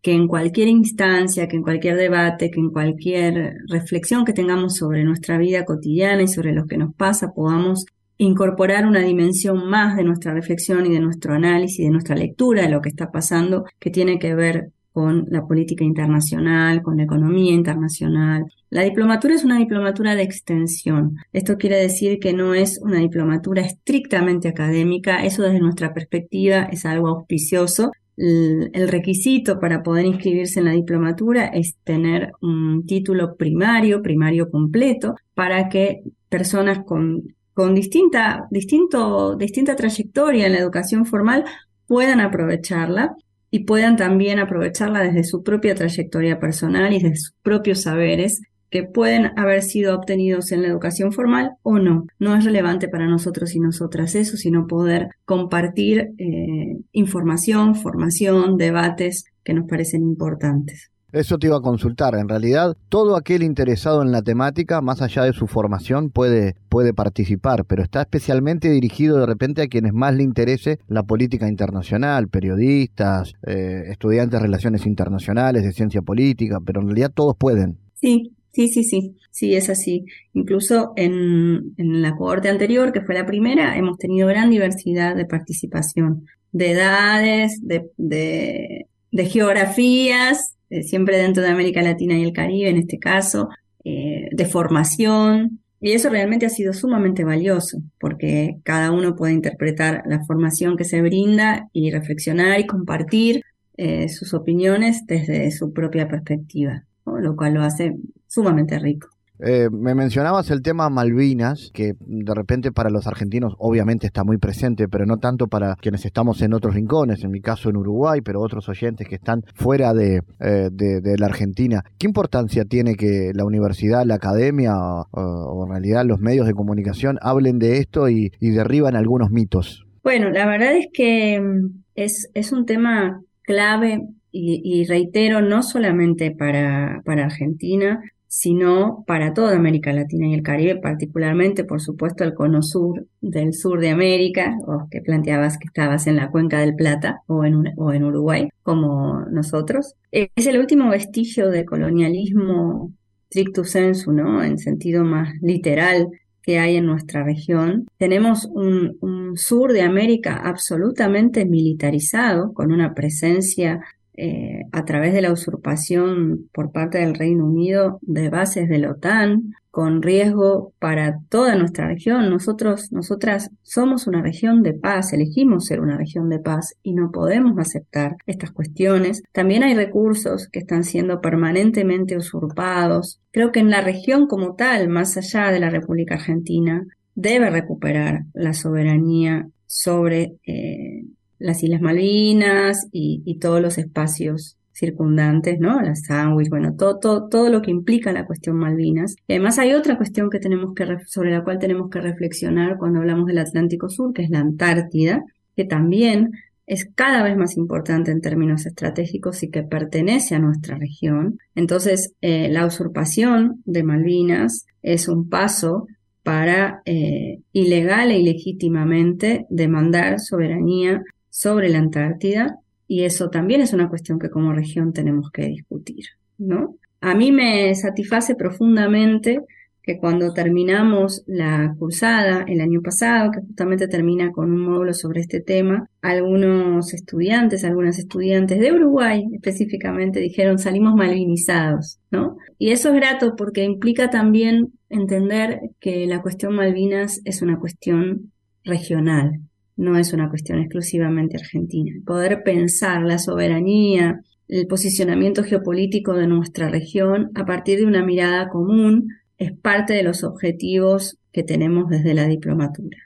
que 0.00 0.12
en 0.12 0.28
cualquier 0.28 0.68
instancia, 0.68 1.46
que 1.46 1.56
en 1.56 1.62
cualquier 1.62 1.96
debate, 1.96 2.50
que 2.50 2.60
en 2.60 2.70
cualquier 2.70 3.56
reflexión 3.68 4.24
que 4.24 4.32
tengamos 4.32 4.76
sobre 4.76 5.04
nuestra 5.04 5.36
vida 5.36 5.66
cotidiana 5.66 6.22
y 6.22 6.28
sobre 6.28 6.52
lo 6.52 6.66
que 6.66 6.78
nos 6.78 6.94
pasa, 6.94 7.32
podamos 7.34 7.84
incorporar 8.16 8.86
una 8.86 9.00
dimensión 9.00 9.68
más 9.68 9.96
de 9.96 10.04
nuestra 10.04 10.32
reflexión 10.32 10.86
y 10.86 10.92
de 10.92 11.00
nuestro 11.00 11.34
análisis, 11.34 11.84
de 11.84 11.90
nuestra 11.90 12.16
lectura 12.16 12.62
de 12.62 12.70
lo 12.70 12.80
que 12.80 12.88
está 12.88 13.10
pasando, 13.10 13.64
que 13.78 13.90
tiene 13.90 14.18
que 14.18 14.34
ver 14.34 14.70
con 14.96 15.26
la 15.28 15.46
política 15.46 15.84
internacional, 15.84 16.80
con 16.80 16.96
la 16.96 17.02
economía 17.02 17.52
internacional. 17.52 18.46
La 18.70 18.80
diplomatura 18.80 19.34
es 19.34 19.44
una 19.44 19.58
diplomatura 19.58 20.14
de 20.14 20.22
extensión. 20.22 21.16
Esto 21.34 21.58
quiere 21.58 21.76
decir 21.76 22.18
que 22.18 22.32
no 22.32 22.54
es 22.54 22.80
una 22.82 23.00
diplomatura 23.00 23.60
estrictamente 23.60 24.48
académica. 24.48 25.22
Eso 25.22 25.42
desde 25.42 25.60
nuestra 25.60 25.92
perspectiva 25.92 26.62
es 26.72 26.86
algo 26.86 27.08
auspicioso. 27.08 27.90
El 28.16 28.88
requisito 28.88 29.60
para 29.60 29.82
poder 29.82 30.06
inscribirse 30.06 30.60
en 30.60 30.64
la 30.64 30.72
diplomatura 30.72 31.44
es 31.48 31.76
tener 31.84 32.32
un 32.40 32.86
título 32.86 33.36
primario, 33.36 34.00
primario 34.00 34.48
completo, 34.50 35.14
para 35.34 35.68
que 35.68 36.04
personas 36.30 36.78
con, 36.86 37.34
con 37.52 37.74
distinta, 37.74 38.46
distinto, 38.50 39.36
distinta 39.36 39.76
trayectoria 39.76 40.46
en 40.46 40.52
la 40.52 40.60
educación 40.60 41.04
formal 41.04 41.44
puedan 41.86 42.20
aprovecharla 42.20 43.14
y 43.56 43.60
puedan 43.60 43.96
también 43.96 44.38
aprovecharla 44.38 45.00
desde 45.00 45.24
su 45.24 45.42
propia 45.42 45.74
trayectoria 45.74 46.38
personal 46.38 46.92
y 46.92 46.98
desde 46.98 47.16
sus 47.16 47.34
propios 47.42 47.80
saberes 47.80 48.42
que 48.68 48.82
pueden 48.82 49.30
haber 49.38 49.62
sido 49.62 49.96
obtenidos 49.96 50.52
en 50.52 50.60
la 50.60 50.68
educación 50.68 51.10
formal 51.10 51.52
o 51.62 51.78
no. 51.78 52.04
No 52.18 52.36
es 52.36 52.44
relevante 52.44 52.88
para 52.88 53.06
nosotros 53.06 53.54
y 53.54 53.60
nosotras 53.60 54.14
eso, 54.14 54.36
sino 54.36 54.66
poder 54.66 55.08
compartir 55.24 56.10
eh, 56.18 56.76
información, 56.92 57.76
formación, 57.76 58.58
debates 58.58 59.24
que 59.42 59.54
nos 59.54 59.66
parecen 59.66 60.02
importantes. 60.02 60.90
Eso 61.12 61.38
te 61.38 61.46
iba 61.46 61.56
a 61.56 61.62
consultar. 61.62 62.14
En 62.16 62.28
realidad, 62.28 62.76
todo 62.88 63.16
aquel 63.16 63.42
interesado 63.42 64.02
en 64.02 64.12
la 64.12 64.22
temática, 64.22 64.80
más 64.80 65.02
allá 65.02 65.24
de 65.24 65.32
su 65.32 65.46
formación, 65.46 66.10
puede, 66.10 66.56
puede 66.68 66.92
participar, 66.92 67.64
pero 67.64 67.82
está 67.82 68.02
especialmente 68.02 68.68
dirigido 68.70 69.18
de 69.18 69.26
repente 69.26 69.62
a 69.62 69.68
quienes 69.68 69.92
más 69.92 70.14
le 70.14 70.24
interese 70.24 70.78
la 70.88 71.04
política 71.04 71.48
internacional, 71.48 72.28
periodistas, 72.28 73.34
eh, 73.46 73.84
estudiantes 73.88 74.40
de 74.40 74.46
relaciones 74.46 74.86
internacionales, 74.86 75.62
de 75.62 75.72
ciencia 75.72 76.02
política, 76.02 76.58
pero 76.64 76.80
en 76.80 76.88
realidad 76.88 77.12
todos 77.14 77.36
pueden. 77.36 77.78
Sí, 77.94 78.32
Sí, 78.56 78.68
sí, 78.68 78.84
sí, 78.84 79.16
sí, 79.30 79.54
es 79.54 79.68
así. 79.68 80.06
Incluso 80.32 80.94
en, 80.96 81.74
en, 81.76 82.00
la 82.00 82.16
cohorte 82.16 82.48
anterior, 82.48 82.90
que 82.90 83.02
fue 83.02 83.14
la 83.14 83.26
primera, 83.26 83.76
hemos 83.76 83.98
tenido 83.98 84.28
gran 84.28 84.48
diversidad 84.48 85.14
de 85.14 85.26
participación, 85.26 86.24
de 86.52 86.70
edades, 86.70 87.60
de, 87.62 87.90
de, 87.98 88.86
de 89.12 89.24
geografías, 89.26 90.55
eh, 90.70 90.82
siempre 90.82 91.18
dentro 91.18 91.42
de 91.42 91.50
América 91.50 91.82
Latina 91.82 92.18
y 92.18 92.24
el 92.24 92.32
Caribe 92.32 92.68
en 92.68 92.76
este 92.78 92.98
caso, 92.98 93.48
eh, 93.84 94.28
de 94.32 94.44
formación. 94.46 95.60
Y 95.80 95.92
eso 95.92 96.08
realmente 96.08 96.46
ha 96.46 96.50
sido 96.50 96.72
sumamente 96.72 97.22
valioso, 97.22 97.78
porque 98.00 98.56
cada 98.64 98.90
uno 98.90 99.14
puede 99.14 99.34
interpretar 99.34 100.02
la 100.06 100.24
formación 100.24 100.76
que 100.76 100.84
se 100.84 101.02
brinda 101.02 101.68
y 101.72 101.90
reflexionar 101.90 102.58
y 102.58 102.66
compartir 102.66 103.42
eh, 103.76 104.08
sus 104.08 104.32
opiniones 104.32 105.06
desde 105.06 105.50
su 105.50 105.72
propia 105.72 106.08
perspectiva, 106.08 106.84
lo 107.04 107.36
cual 107.36 107.54
lo 107.54 107.62
hace 107.62 107.94
sumamente 108.26 108.78
rico. 108.78 109.08
Eh, 109.38 109.68
me 109.70 109.94
mencionabas 109.94 110.50
el 110.50 110.62
tema 110.62 110.88
Malvinas, 110.88 111.70
que 111.74 111.92
de 112.00 112.34
repente 112.34 112.72
para 112.72 112.90
los 112.90 113.06
argentinos 113.06 113.54
obviamente 113.58 114.06
está 114.06 114.24
muy 114.24 114.38
presente, 114.38 114.88
pero 114.88 115.04
no 115.04 115.18
tanto 115.18 115.46
para 115.46 115.76
quienes 115.76 116.04
estamos 116.04 116.40
en 116.42 116.54
otros 116.54 116.74
rincones, 116.74 117.22
en 117.22 117.30
mi 117.30 117.40
caso 117.40 117.68
en 117.68 117.76
Uruguay, 117.76 118.20
pero 118.22 118.40
otros 118.40 118.68
oyentes 118.68 119.06
que 119.08 119.16
están 119.16 119.42
fuera 119.54 119.92
de, 119.92 120.22
eh, 120.40 120.70
la 121.18 121.26
Argentina. 121.26 121.82
¿Qué 121.98 122.06
importancia 122.06 122.64
tiene 122.64 122.94
que 122.94 123.32
la 123.34 123.44
universidad, 123.44 124.04
la 124.06 124.14
academia 124.14 124.74
o, 124.76 125.64
en 125.66 125.70
realidad 125.70 126.04
los 126.06 126.20
medios 126.20 126.46
de 126.46 126.54
comunicación 126.54 127.18
hablen 127.20 127.58
de 127.58 127.78
esto 127.78 128.08
y, 128.08 128.30
derriban 128.40 128.96
algunos 128.96 129.30
mitos? 129.30 129.86
Bueno, 130.02 130.30
la 130.30 130.46
verdad 130.46 130.76
es 130.76 130.86
que 130.92 131.38
mm, 131.38 131.82
es, 131.94 132.30
es 132.32 132.52
un 132.52 132.64
tema 132.64 133.20
clave 133.42 134.00
y, 134.38 134.84
reitero, 134.84 135.40
no 135.40 135.62
solamente 135.62 136.30
para, 136.30 137.00
para 137.04 137.24
Argentina, 137.24 138.00
sino 138.38 139.02
para 139.06 139.32
toda 139.32 139.56
América 139.56 139.94
Latina 139.94 140.28
y 140.28 140.34
el 140.34 140.42
Caribe, 140.42 140.76
particularmente, 140.76 141.64
por 141.64 141.80
supuesto, 141.80 142.22
el 142.22 142.34
cono 142.34 142.60
sur 142.60 143.06
del 143.22 143.54
sur 143.54 143.80
de 143.80 143.88
América, 143.88 144.54
o 144.66 144.88
que 144.90 145.00
planteabas 145.00 145.56
que 145.56 145.64
estabas 145.64 146.06
en 146.06 146.16
la 146.16 146.30
cuenca 146.30 146.60
del 146.60 146.74
Plata 146.74 147.22
o 147.28 147.46
en, 147.46 147.72
o 147.78 147.94
en 147.94 148.04
Uruguay, 148.04 148.50
como 148.62 149.22
nosotros. 149.30 149.94
Es 150.12 150.46
el 150.46 150.58
último 150.58 150.90
vestigio 150.90 151.48
de 151.48 151.64
colonialismo 151.64 152.92
stricto 153.28 153.64
sensu, 153.64 154.12
¿no? 154.12 154.44
En 154.44 154.58
sentido 154.58 155.02
más 155.02 155.32
literal 155.40 156.08
que 156.42 156.58
hay 156.58 156.76
en 156.76 156.84
nuestra 156.84 157.24
región. 157.24 157.86
Tenemos 157.96 158.44
un, 158.52 158.98
un 159.00 159.38
sur 159.38 159.72
de 159.72 159.80
América 159.80 160.42
absolutamente 160.44 161.46
militarizado, 161.46 162.52
con 162.52 162.70
una 162.70 162.92
presencia 162.92 163.80
eh, 164.16 164.62
a 164.72 164.84
través 164.84 165.12
de 165.12 165.22
la 165.22 165.32
usurpación 165.32 166.48
por 166.52 166.72
parte 166.72 166.98
del 166.98 167.14
Reino 167.14 167.44
Unido 167.44 167.98
de 168.02 168.30
bases 168.30 168.68
de 168.68 168.78
la 168.78 168.90
OTAN, 168.92 169.52
con 169.76 170.00
riesgo 170.00 170.72
para 170.78 171.18
toda 171.28 171.54
nuestra 171.54 171.86
región. 171.86 172.30
Nosotros, 172.30 172.92
nosotras 172.92 173.50
somos 173.60 174.06
una 174.06 174.22
región 174.22 174.62
de 174.62 174.72
paz, 174.72 175.12
elegimos 175.12 175.66
ser 175.66 175.82
una 175.82 175.98
región 175.98 176.30
de 176.30 176.38
paz 176.38 176.74
y 176.82 176.94
no 176.94 177.10
podemos 177.10 177.58
aceptar 177.58 178.16
estas 178.24 178.52
cuestiones. 178.52 179.22
También 179.32 179.64
hay 179.64 179.74
recursos 179.74 180.48
que 180.50 180.60
están 180.60 180.82
siendo 180.82 181.20
permanentemente 181.20 182.16
usurpados. 182.16 183.20
Creo 183.32 183.52
que 183.52 183.60
en 183.60 183.68
la 183.68 183.82
región 183.82 184.28
como 184.28 184.54
tal, 184.54 184.88
más 184.88 185.18
allá 185.18 185.52
de 185.52 185.60
la 185.60 185.68
República 185.68 186.14
Argentina, 186.14 186.82
debe 187.14 187.50
recuperar 187.50 188.24
la 188.32 188.54
soberanía 188.54 189.46
sobre 189.66 190.36
eh, 190.46 190.95
las 191.38 191.62
Islas 191.62 191.80
Malvinas 191.80 192.88
y, 192.92 193.38
todos 193.38 193.60
los 193.60 193.78
espacios 193.78 194.56
circundantes, 194.72 195.58
¿no? 195.58 195.80
Las 195.80 196.04
sándwich, 196.04 196.50
bueno, 196.50 196.74
todo, 196.76 196.98
todo, 196.98 197.28
todo 197.28 197.50
lo 197.50 197.62
que 197.62 197.70
implica 197.70 198.12
la 198.12 198.26
cuestión 198.26 198.56
Malvinas. 198.56 199.16
Y 199.26 199.34
además 199.34 199.58
hay 199.58 199.72
otra 199.72 199.96
cuestión 199.96 200.30
que 200.30 200.38
tenemos 200.38 200.74
que, 200.74 200.86
sobre 201.06 201.30
la 201.30 201.44
cual 201.44 201.58
tenemos 201.58 201.90
que 201.90 202.00
reflexionar 202.00 202.76
cuando 202.78 203.00
hablamos 203.00 203.26
del 203.26 203.38
Atlántico 203.38 203.88
Sur, 203.88 204.12
que 204.12 204.22
es 204.22 204.30
la 204.30 204.40
Antártida, 204.40 205.22
que 205.56 205.64
también 205.64 206.32
es 206.66 206.88
cada 206.94 207.22
vez 207.22 207.36
más 207.36 207.56
importante 207.56 208.10
en 208.10 208.20
términos 208.20 208.66
estratégicos 208.66 209.42
y 209.42 209.50
que 209.50 209.62
pertenece 209.62 210.34
a 210.34 210.40
nuestra 210.40 210.76
región. 210.76 211.38
Entonces, 211.54 212.12
eh, 212.20 212.48
la 212.50 212.66
usurpación 212.66 213.62
de 213.64 213.84
Malvinas 213.84 214.66
es 214.82 215.08
un 215.08 215.28
paso 215.28 215.86
para 216.22 216.82
eh, 216.84 217.38
ilegal 217.52 218.10
e 218.10 218.18
ilegítimamente 218.18 219.46
demandar 219.48 220.18
soberanía 220.18 221.04
sobre 221.36 221.68
la 221.68 221.80
Antártida 221.80 222.60
y 222.88 223.04
eso 223.04 223.28
también 223.28 223.60
es 223.60 223.74
una 223.74 223.90
cuestión 223.90 224.18
que 224.18 224.30
como 224.30 224.54
región 224.54 224.94
tenemos 224.94 225.30
que 225.30 225.42
discutir, 225.42 226.06
¿no? 226.38 226.78
A 227.02 227.14
mí 227.14 227.30
me 227.30 227.74
satisface 227.74 228.34
profundamente 228.36 229.40
que 229.82 229.98
cuando 229.98 230.32
terminamos 230.32 231.24
la 231.26 231.74
cursada 231.78 232.46
el 232.48 232.62
año 232.62 232.80
pasado, 232.80 233.32
que 233.32 233.40
justamente 233.40 233.86
termina 233.86 234.32
con 234.32 234.50
un 234.50 234.60
módulo 234.60 234.94
sobre 234.94 235.20
este 235.20 235.42
tema, 235.42 235.90
algunos 236.00 236.94
estudiantes, 236.94 237.64
algunas 237.64 237.98
estudiantes 237.98 238.58
de 238.58 238.72
Uruguay 238.72 239.26
específicamente 239.34 240.20
dijeron 240.20 240.58
salimos 240.58 240.94
malvinizados, 240.94 241.98
¿no? 242.10 242.38
Y 242.58 242.70
eso 242.70 242.88
es 242.88 242.94
grato 242.94 243.36
porque 243.36 243.62
implica 243.62 244.08
también 244.08 244.72
entender 244.88 245.60
que 245.80 246.06
la 246.06 246.22
cuestión 246.22 246.54
Malvinas 246.54 247.20
es 247.26 247.42
una 247.42 247.58
cuestión 247.58 248.32
regional, 248.64 249.42
no 249.76 249.96
es 249.98 250.12
una 250.12 250.28
cuestión 250.28 250.58
exclusivamente 250.58 251.36
argentina. 251.36 251.92
Poder 252.04 252.42
pensar 252.42 253.02
la 253.02 253.18
soberanía, 253.18 254.20
el 254.48 254.66
posicionamiento 254.66 255.42
geopolítico 255.42 256.14
de 256.14 256.26
nuestra 256.26 256.68
región 256.68 257.30
a 257.34 257.44
partir 257.44 257.78
de 257.78 257.86
una 257.86 258.04
mirada 258.04 258.48
común 258.48 259.08
es 259.38 259.52
parte 259.52 259.92
de 259.92 260.02
los 260.02 260.24
objetivos 260.24 261.18
que 261.32 261.42
tenemos 261.42 261.88
desde 261.88 262.14
la 262.14 262.26
diplomatura. 262.26 262.98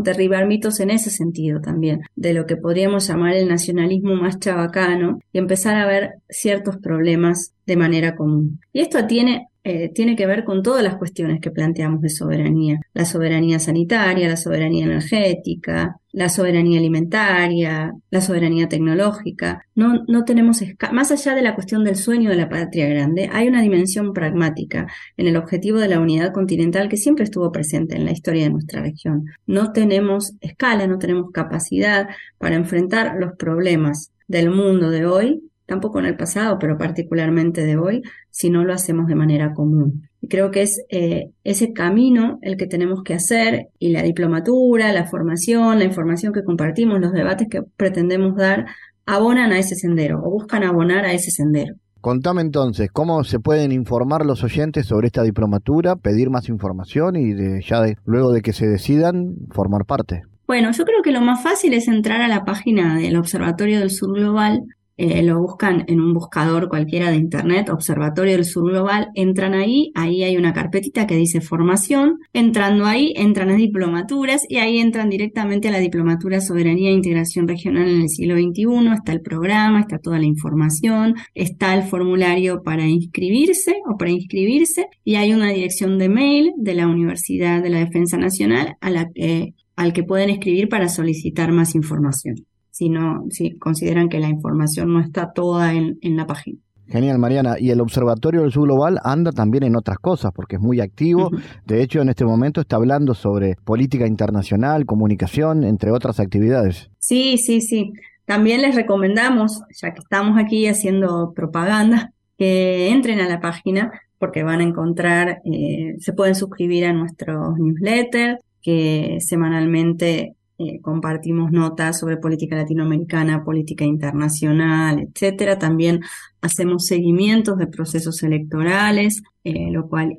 Derribar 0.00 0.48
mitos 0.48 0.80
en 0.80 0.90
ese 0.90 1.08
sentido 1.08 1.60
también, 1.60 2.00
de 2.16 2.32
lo 2.32 2.46
que 2.46 2.56
podríamos 2.56 3.06
llamar 3.06 3.36
el 3.36 3.46
nacionalismo 3.46 4.16
más 4.16 4.40
chabacano 4.40 5.20
y 5.32 5.38
empezar 5.38 5.76
a 5.76 5.86
ver 5.86 6.14
ciertos 6.28 6.78
problemas 6.78 7.54
de 7.64 7.76
manera 7.76 8.16
común. 8.16 8.58
Y 8.72 8.80
esto 8.80 9.06
tiene 9.06 9.46
eh, 9.64 9.90
tiene 9.92 10.16
que 10.16 10.26
ver 10.26 10.44
con 10.44 10.62
todas 10.62 10.82
las 10.82 10.96
cuestiones 10.96 11.40
que 11.40 11.50
planteamos 11.50 12.00
de 12.00 12.08
soberanía. 12.08 12.80
La 12.94 13.04
soberanía 13.04 13.58
sanitaria, 13.58 14.28
la 14.28 14.36
soberanía 14.36 14.86
energética, 14.86 15.96
la 16.12 16.28
soberanía 16.28 16.78
alimentaria, 16.78 17.92
la 18.10 18.20
soberanía 18.20 18.68
tecnológica. 18.68 19.62
No, 19.74 20.04
no 20.06 20.24
tenemos, 20.24 20.62
más 20.92 21.10
allá 21.10 21.34
de 21.34 21.42
la 21.42 21.54
cuestión 21.54 21.84
del 21.84 21.96
sueño 21.96 22.30
de 22.30 22.36
la 22.36 22.48
patria 22.48 22.88
grande, 22.88 23.28
hay 23.32 23.48
una 23.48 23.60
dimensión 23.60 24.12
pragmática 24.12 24.86
en 25.16 25.26
el 25.26 25.36
objetivo 25.36 25.78
de 25.78 25.88
la 25.88 26.00
unidad 26.00 26.32
continental 26.32 26.88
que 26.88 26.96
siempre 26.96 27.24
estuvo 27.24 27.52
presente 27.52 27.96
en 27.96 28.04
la 28.04 28.12
historia 28.12 28.44
de 28.44 28.50
nuestra 28.50 28.80
región. 28.80 29.26
No 29.46 29.72
tenemos 29.72 30.34
escala, 30.40 30.86
no 30.86 30.98
tenemos 30.98 31.30
capacidad 31.32 32.08
para 32.38 32.56
enfrentar 32.56 33.16
los 33.18 33.32
problemas 33.36 34.12
del 34.28 34.50
mundo 34.50 34.90
de 34.90 35.06
hoy 35.06 35.42
tampoco 35.68 36.00
en 36.00 36.06
el 36.06 36.16
pasado, 36.16 36.56
pero 36.58 36.78
particularmente 36.78 37.64
de 37.64 37.76
hoy, 37.76 38.02
si 38.30 38.48
no 38.48 38.64
lo 38.64 38.72
hacemos 38.72 39.06
de 39.06 39.14
manera 39.14 39.52
común. 39.52 40.08
Y 40.20 40.28
creo 40.28 40.50
que 40.50 40.62
es 40.62 40.82
eh, 40.88 41.30
ese 41.44 41.72
camino 41.74 42.38
el 42.40 42.56
que 42.56 42.66
tenemos 42.66 43.02
que 43.04 43.14
hacer 43.14 43.68
y 43.78 43.90
la 43.90 44.02
diplomatura, 44.02 44.92
la 44.92 45.04
formación, 45.04 45.78
la 45.78 45.84
información 45.84 46.32
que 46.32 46.42
compartimos, 46.42 47.00
los 47.00 47.12
debates 47.12 47.48
que 47.50 47.60
pretendemos 47.76 48.34
dar, 48.34 48.64
abonan 49.04 49.52
a 49.52 49.58
ese 49.58 49.76
sendero 49.76 50.20
o 50.24 50.30
buscan 50.30 50.64
abonar 50.64 51.04
a 51.04 51.12
ese 51.12 51.30
sendero. 51.30 51.74
Contame 52.00 52.40
entonces, 52.40 52.88
¿cómo 52.90 53.22
se 53.22 53.38
pueden 53.38 53.70
informar 53.70 54.24
los 54.24 54.42
oyentes 54.44 54.86
sobre 54.86 55.08
esta 55.08 55.22
diplomatura, 55.22 55.96
pedir 55.96 56.30
más 56.30 56.48
información 56.48 57.16
y 57.16 57.34
de, 57.34 57.60
ya 57.60 57.82
luego 58.06 58.32
de 58.32 58.40
que 58.40 58.54
se 58.54 58.66
decidan 58.66 59.34
formar 59.50 59.84
parte? 59.84 60.22
Bueno, 60.46 60.70
yo 60.72 60.86
creo 60.86 61.02
que 61.02 61.12
lo 61.12 61.20
más 61.20 61.42
fácil 61.42 61.74
es 61.74 61.88
entrar 61.88 62.22
a 62.22 62.28
la 62.28 62.46
página 62.46 62.96
del 62.96 63.16
Observatorio 63.16 63.80
del 63.80 63.90
Sur 63.90 64.14
Global, 64.14 64.62
eh, 64.98 65.22
lo 65.22 65.40
buscan 65.40 65.84
en 65.86 66.00
un 66.00 66.12
buscador 66.12 66.68
cualquiera 66.68 67.10
de 67.10 67.16
internet, 67.16 67.70
Observatorio 67.70 68.32
del 68.32 68.44
Sur 68.44 68.68
Global, 68.68 69.08
entran 69.14 69.54
ahí, 69.54 69.92
ahí 69.94 70.24
hay 70.24 70.36
una 70.36 70.52
carpetita 70.52 71.06
que 71.06 71.14
dice 71.14 71.40
formación, 71.40 72.18
entrando 72.32 72.84
ahí 72.84 73.14
entran 73.16 73.48
las 73.48 73.58
diplomaturas 73.58 74.42
y 74.48 74.56
ahí 74.56 74.78
entran 74.78 75.08
directamente 75.08 75.68
a 75.68 75.70
la 75.70 75.78
diplomatura 75.78 76.40
Soberanía 76.40 76.90
e 76.90 76.94
Integración 76.94 77.46
Regional 77.46 77.88
en 77.88 78.02
el 78.02 78.08
siglo 78.08 78.34
XXI, 78.34 78.92
está 78.92 79.12
el 79.12 79.20
programa, 79.20 79.80
está 79.80 79.98
toda 79.98 80.18
la 80.18 80.26
información, 80.26 81.14
está 81.32 81.74
el 81.74 81.84
formulario 81.84 82.62
para 82.64 82.84
inscribirse 82.84 83.76
o 83.88 83.96
para 83.96 84.10
inscribirse 84.10 84.86
y 85.04 85.14
hay 85.14 85.32
una 85.32 85.50
dirección 85.50 85.98
de 85.98 86.08
mail 86.08 86.52
de 86.56 86.74
la 86.74 86.88
Universidad 86.88 87.62
de 87.62 87.70
la 87.70 87.78
Defensa 87.78 88.16
Nacional 88.16 88.76
que, 89.14 89.54
al 89.76 89.92
que 89.92 90.02
pueden 90.02 90.30
escribir 90.30 90.68
para 90.68 90.88
solicitar 90.88 91.52
más 91.52 91.76
información 91.76 92.34
si, 92.78 92.88
no, 92.90 93.24
si 93.30 93.58
consideran 93.58 94.08
que 94.08 94.20
la 94.20 94.28
información 94.28 94.92
no 94.92 95.00
está 95.00 95.32
toda 95.32 95.74
en, 95.74 95.98
en 96.00 96.16
la 96.16 96.26
página. 96.26 96.60
Genial, 96.86 97.18
Mariana. 97.18 97.56
Y 97.58 97.70
el 97.70 97.80
Observatorio 97.80 98.42
del 98.42 98.52
Sur 98.52 98.66
Global 98.66 99.00
anda 99.02 99.32
también 99.32 99.64
en 99.64 99.74
otras 99.74 99.98
cosas, 99.98 100.30
porque 100.32 100.56
es 100.56 100.62
muy 100.62 100.80
activo. 100.80 101.28
De 101.66 101.82
hecho, 101.82 102.00
en 102.00 102.08
este 102.08 102.24
momento 102.24 102.60
está 102.60 102.76
hablando 102.76 103.14
sobre 103.14 103.56
política 103.64 104.06
internacional, 104.06 104.86
comunicación, 104.86 105.64
entre 105.64 105.90
otras 105.90 106.20
actividades. 106.20 106.88
Sí, 107.00 107.36
sí, 107.36 107.60
sí. 107.60 107.92
También 108.24 108.62
les 108.62 108.76
recomendamos, 108.76 109.60
ya 109.82 109.92
que 109.92 109.98
estamos 109.98 110.38
aquí 110.38 110.68
haciendo 110.68 111.32
propaganda, 111.34 112.12
que 112.38 112.90
entren 112.90 113.18
a 113.20 113.28
la 113.28 113.40
página 113.40 113.90
porque 114.18 114.44
van 114.44 114.60
a 114.60 114.64
encontrar, 114.64 115.40
eh, 115.44 115.96
se 115.98 116.12
pueden 116.12 116.36
suscribir 116.36 116.86
a 116.86 116.92
nuestros 116.92 117.58
newsletters, 117.58 118.38
que 118.62 119.18
semanalmente 119.20 120.36
eh, 120.58 120.80
compartimos 120.80 121.52
notas 121.52 122.00
sobre 122.00 122.16
política 122.16 122.56
latinoamericana, 122.56 123.44
política 123.44 123.84
internacional, 123.84 124.98
etcétera. 124.98 125.58
También 125.58 126.00
hacemos 126.40 126.86
seguimientos 126.86 127.58
de 127.58 127.68
procesos 127.68 128.22
electorales, 128.24 129.22
eh, 129.44 129.70
lo 129.70 129.88
cual 129.88 130.18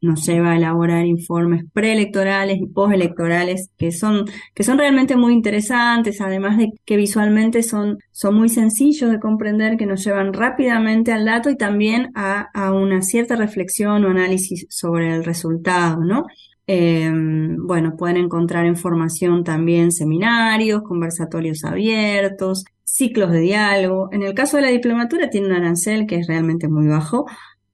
nos 0.00 0.26
lleva 0.26 0.52
a 0.52 0.56
elaborar 0.56 1.04
informes 1.06 1.64
preelectorales 1.72 2.58
y 2.60 2.66
postelectorales 2.66 3.70
que 3.76 3.90
son, 3.90 4.24
que 4.54 4.62
son 4.62 4.78
realmente 4.78 5.16
muy 5.16 5.32
interesantes, 5.32 6.20
además 6.20 6.56
de 6.58 6.70
que 6.84 6.96
visualmente 6.96 7.62
son, 7.62 7.98
son 8.10 8.36
muy 8.36 8.48
sencillos 8.48 9.10
de 9.10 9.20
comprender, 9.20 9.76
que 9.76 9.86
nos 9.86 10.04
llevan 10.04 10.32
rápidamente 10.32 11.12
al 11.12 11.24
dato 11.24 11.50
y 11.50 11.56
también 11.56 12.10
a, 12.14 12.48
a 12.54 12.72
una 12.72 13.02
cierta 13.02 13.36
reflexión 13.36 14.04
o 14.04 14.08
análisis 14.08 14.66
sobre 14.70 15.14
el 15.14 15.24
resultado, 15.24 16.04
¿no? 16.04 16.24
Em, 16.66 17.56
bueno, 17.66 17.94
pueden 17.96 18.16
encontrar 18.16 18.64
información 18.66 19.44
también, 19.44 19.92
seminarios, 19.92 20.82
conversatorios 20.82 21.62
abiertos, 21.64 22.64
ciclos 22.84 23.30
de 23.32 23.40
diálogo. 23.40 24.08
En 24.12 24.22
el 24.22 24.34
caso 24.34 24.56
de 24.56 24.62
la 24.62 24.70
diplomatura 24.70 25.28
tiene 25.28 25.48
un 25.48 25.54
arancel 25.54 26.06
que 26.06 26.16
es 26.16 26.26
realmente 26.26 26.68
muy 26.68 26.86
bajo, 26.86 27.26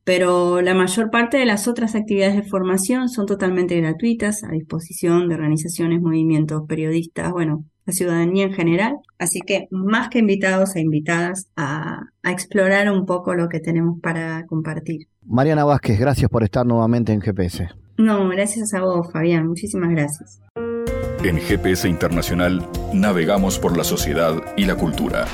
pero 0.02 0.60
la 0.60 0.74
mayor 0.74 1.10
parte 1.10 1.36
de 1.36 1.46
las 1.46 1.68
otras 1.68 1.94
actividades 1.94 2.34
de 2.34 2.42
formación 2.42 3.08
son 3.08 3.26
totalmente 3.26 3.80
gratuitas, 3.80 4.42
a 4.42 4.48
disposición 4.48 5.28
de 5.28 5.36
organizaciones, 5.36 6.00
movimientos, 6.00 6.62
periodistas, 6.66 7.30
bueno, 7.30 7.64
la 7.86 7.92
ciudadanía 7.92 8.44
en 8.44 8.52
general. 8.52 8.96
Así 9.18 9.40
que 9.40 9.68
más 9.70 10.08
que 10.08 10.18
invitados 10.18 10.74
e 10.74 10.80
invitadas 10.80 11.48
a, 11.54 12.00
a 12.24 12.32
explorar 12.32 12.90
un 12.90 13.06
poco 13.06 13.34
lo 13.34 13.48
que 13.48 13.60
tenemos 13.60 14.00
para 14.00 14.46
compartir. 14.46 15.06
Mariana 15.24 15.64
Vázquez, 15.64 16.00
gracias 16.00 16.28
por 16.28 16.42
estar 16.42 16.66
nuevamente 16.66 17.12
en 17.12 17.20
GPS. 17.20 17.68
No, 18.00 18.28
gracias 18.30 18.72
a 18.72 18.80
vos, 18.80 19.12
Fabián. 19.12 19.46
Muchísimas 19.46 19.90
gracias. 19.90 20.40
En 21.22 21.36
GPS 21.36 21.86
Internacional 21.86 22.66
navegamos 22.94 23.58
por 23.58 23.76
la 23.76 23.84
sociedad 23.84 24.34
y 24.56 24.64
la 24.64 24.74
cultura. 24.74 25.26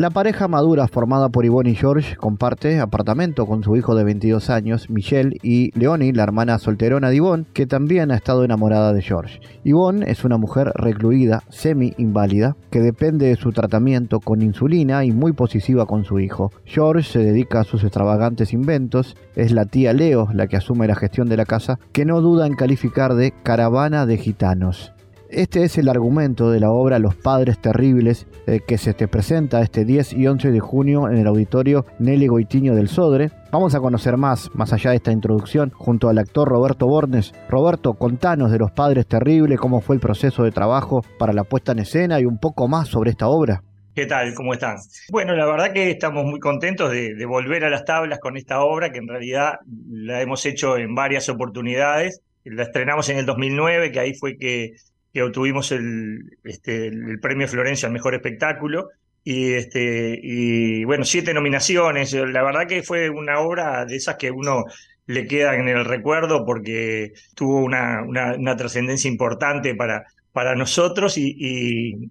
La 0.00 0.08
pareja 0.08 0.48
madura 0.48 0.88
formada 0.88 1.28
por 1.28 1.44
Yvonne 1.44 1.72
y 1.72 1.74
George 1.74 2.16
comparte 2.16 2.80
apartamento 2.80 3.44
con 3.44 3.62
su 3.62 3.76
hijo 3.76 3.94
de 3.94 4.02
22 4.02 4.48
años, 4.48 4.88
Michelle, 4.88 5.36
y 5.42 5.78
Leonie, 5.78 6.14
la 6.14 6.22
hermana 6.22 6.58
solterona 6.58 7.10
de 7.10 7.16
Yvonne, 7.16 7.44
que 7.52 7.66
también 7.66 8.10
ha 8.10 8.16
estado 8.16 8.42
enamorada 8.42 8.94
de 8.94 9.02
George. 9.02 9.40
Yvonne 9.62 10.10
es 10.10 10.24
una 10.24 10.38
mujer 10.38 10.72
recluida, 10.74 11.42
semi-inválida, 11.50 12.56
que 12.70 12.80
depende 12.80 13.26
de 13.26 13.36
su 13.36 13.52
tratamiento 13.52 14.20
con 14.20 14.40
insulina 14.40 15.04
y 15.04 15.12
muy 15.12 15.32
posesiva 15.32 15.84
con 15.84 16.06
su 16.06 16.18
hijo. 16.18 16.50
George 16.64 17.06
se 17.06 17.18
dedica 17.18 17.60
a 17.60 17.64
sus 17.64 17.84
extravagantes 17.84 18.54
inventos, 18.54 19.18
es 19.36 19.52
la 19.52 19.66
tía 19.66 19.92
Leo 19.92 20.30
la 20.32 20.46
que 20.46 20.56
asume 20.56 20.88
la 20.88 20.96
gestión 20.96 21.28
de 21.28 21.36
la 21.36 21.44
casa, 21.44 21.78
que 21.92 22.06
no 22.06 22.22
duda 22.22 22.46
en 22.46 22.54
calificar 22.54 23.12
de 23.12 23.34
caravana 23.42 24.06
de 24.06 24.16
gitanos. 24.16 24.94
Este 25.32 25.62
es 25.62 25.78
el 25.78 25.88
argumento 25.88 26.50
de 26.50 26.58
la 26.58 26.72
obra 26.72 26.98
Los 26.98 27.14
Padres 27.14 27.60
Terribles 27.60 28.26
eh, 28.48 28.58
que 28.66 28.78
se 28.78 28.94
te 28.94 29.06
presenta 29.06 29.62
este 29.62 29.84
10 29.84 30.14
y 30.14 30.26
11 30.26 30.50
de 30.50 30.58
junio 30.58 31.08
en 31.08 31.18
el 31.18 31.26
auditorio 31.28 31.86
Nelly 32.00 32.26
Goitiño 32.26 32.74
del 32.74 32.88
Sodre. 32.88 33.30
Vamos 33.52 33.76
a 33.76 33.80
conocer 33.80 34.16
más, 34.16 34.50
más 34.54 34.72
allá 34.72 34.90
de 34.90 34.96
esta 34.96 35.12
introducción, 35.12 35.70
junto 35.70 36.08
al 36.08 36.18
actor 36.18 36.48
Roberto 36.48 36.88
Bornes. 36.88 37.32
Roberto, 37.48 37.94
contanos 37.94 38.50
de 38.50 38.58
Los 38.58 38.72
Padres 38.72 39.06
Terribles, 39.06 39.60
cómo 39.60 39.80
fue 39.80 39.94
el 39.94 40.00
proceso 40.00 40.42
de 40.42 40.50
trabajo 40.50 41.04
para 41.16 41.32
la 41.32 41.44
puesta 41.44 41.70
en 41.70 41.78
escena 41.78 42.18
y 42.18 42.24
un 42.24 42.38
poco 42.38 42.66
más 42.66 42.88
sobre 42.88 43.12
esta 43.12 43.28
obra. 43.28 43.62
¿Qué 43.94 44.06
tal? 44.06 44.34
¿Cómo 44.34 44.52
están? 44.52 44.78
Bueno, 45.12 45.36
la 45.36 45.46
verdad 45.46 45.72
que 45.72 45.92
estamos 45.92 46.24
muy 46.24 46.40
contentos 46.40 46.90
de, 46.90 47.14
de 47.14 47.26
volver 47.26 47.64
a 47.64 47.70
las 47.70 47.84
tablas 47.84 48.18
con 48.18 48.36
esta 48.36 48.64
obra, 48.64 48.90
que 48.90 48.98
en 48.98 49.06
realidad 49.06 49.60
la 49.88 50.22
hemos 50.22 50.44
hecho 50.44 50.76
en 50.76 50.96
varias 50.96 51.28
oportunidades. 51.28 52.20
La 52.42 52.64
estrenamos 52.64 53.08
en 53.10 53.18
el 53.18 53.26
2009, 53.26 53.92
que 53.92 54.00
ahí 54.00 54.14
fue 54.14 54.36
que 54.36 54.72
que 55.12 55.22
obtuvimos 55.22 55.72
el, 55.72 56.38
este, 56.44 56.86
el 56.86 57.18
premio 57.20 57.48
Florencia 57.48 57.86
al 57.86 57.92
mejor 57.92 58.14
espectáculo. 58.14 58.88
Y, 59.22 59.52
este, 59.52 60.82
bueno, 60.86 61.04
siete 61.04 61.34
nominaciones. 61.34 62.12
La 62.12 62.42
verdad 62.42 62.66
que 62.66 62.82
fue 62.82 63.10
una 63.10 63.40
obra 63.40 63.84
de 63.84 63.96
esas 63.96 64.16
que 64.16 64.30
uno 64.30 64.64
le 65.06 65.26
queda 65.26 65.56
en 65.56 65.68
el 65.68 65.84
recuerdo 65.84 66.44
porque 66.46 67.12
tuvo 67.34 67.58
una, 67.58 68.02
una, 68.02 68.56
trascendencia 68.56 69.10
importante 69.10 69.74
para, 69.74 70.04
para 70.32 70.54
nosotros 70.54 71.18
y, 71.18 72.10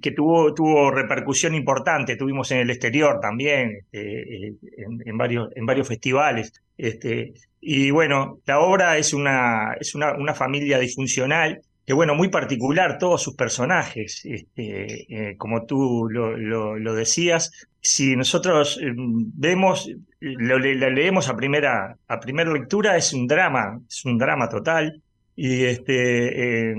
que 0.00 0.10
tuvo, 0.10 0.52
tuvo 0.52 0.90
repercusión 0.90 1.54
importante. 1.54 2.16
Tuvimos 2.16 2.50
en 2.50 2.58
el 2.58 2.70
exterior 2.70 3.20
también, 3.20 3.86
este, 3.92 4.48
en, 4.48 4.58
en, 5.04 5.16
varios, 5.16 5.48
en 5.54 5.64
varios 5.64 5.88
festivales. 5.88 6.52
Y 7.60 7.92
bueno, 7.92 8.40
la 8.44 8.58
obra 8.58 8.98
es 8.98 9.14
una, 9.14 9.74
es 9.80 9.94
una, 9.94 10.14
una 10.14 10.34
familia 10.34 10.80
disfuncional 10.80 11.60
que 11.84 11.92
bueno, 11.92 12.14
muy 12.14 12.28
particular 12.28 12.98
todos 12.98 13.22
sus 13.22 13.34
personajes, 13.34 14.24
este, 14.24 15.30
eh, 15.30 15.36
como 15.36 15.66
tú 15.66 16.08
lo, 16.08 16.36
lo, 16.36 16.94
decías. 16.94 17.50
Si 17.80 18.14
nosotros 18.14 18.78
eh, 18.80 18.92
vemos, 18.94 19.90
lo, 20.20 20.58
leemos 20.58 21.28
a 21.28 21.36
primera, 21.36 21.96
a 22.06 22.20
primera 22.20 22.52
lectura, 22.52 22.96
es 22.96 23.12
un 23.12 23.26
drama, 23.26 23.80
es 23.88 24.04
un 24.04 24.16
drama 24.16 24.48
total. 24.48 25.02
Y, 25.34 25.64
este, 25.64 26.74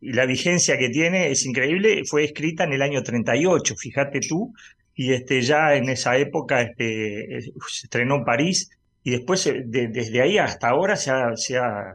y 0.00 0.12
la 0.12 0.26
vigencia 0.26 0.76
que 0.76 0.90
tiene 0.90 1.30
es 1.30 1.46
increíble. 1.46 2.02
Fue 2.04 2.24
escrita 2.24 2.64
en 2.64 2.74
el 2.74 2.82
año 2.82 3.02
38, 3.02 3.74
fíjate 3.76 4.20
tú, 4.20 4.52
y 4.94 5.12
este, 5.14 5.40
ya 5.40 5.74
en 5.74 5.88
esa 5.88 6.18
época 6.18 6.60
este, 6.60 7.40
se 7.40 7.86
estrenó 7.86 8.16
en 8.16 8.24
París. 8.24 8.70
Y 9.02 9.12
después, 9.12 9.46
eh, 9.46 9.62
desde 9.66 10.20
ahí 10.20 10.36
hasta 10.36 10.68
ahora, 10.68 10.96
se 10.96 11.10
ha 11.10 11.94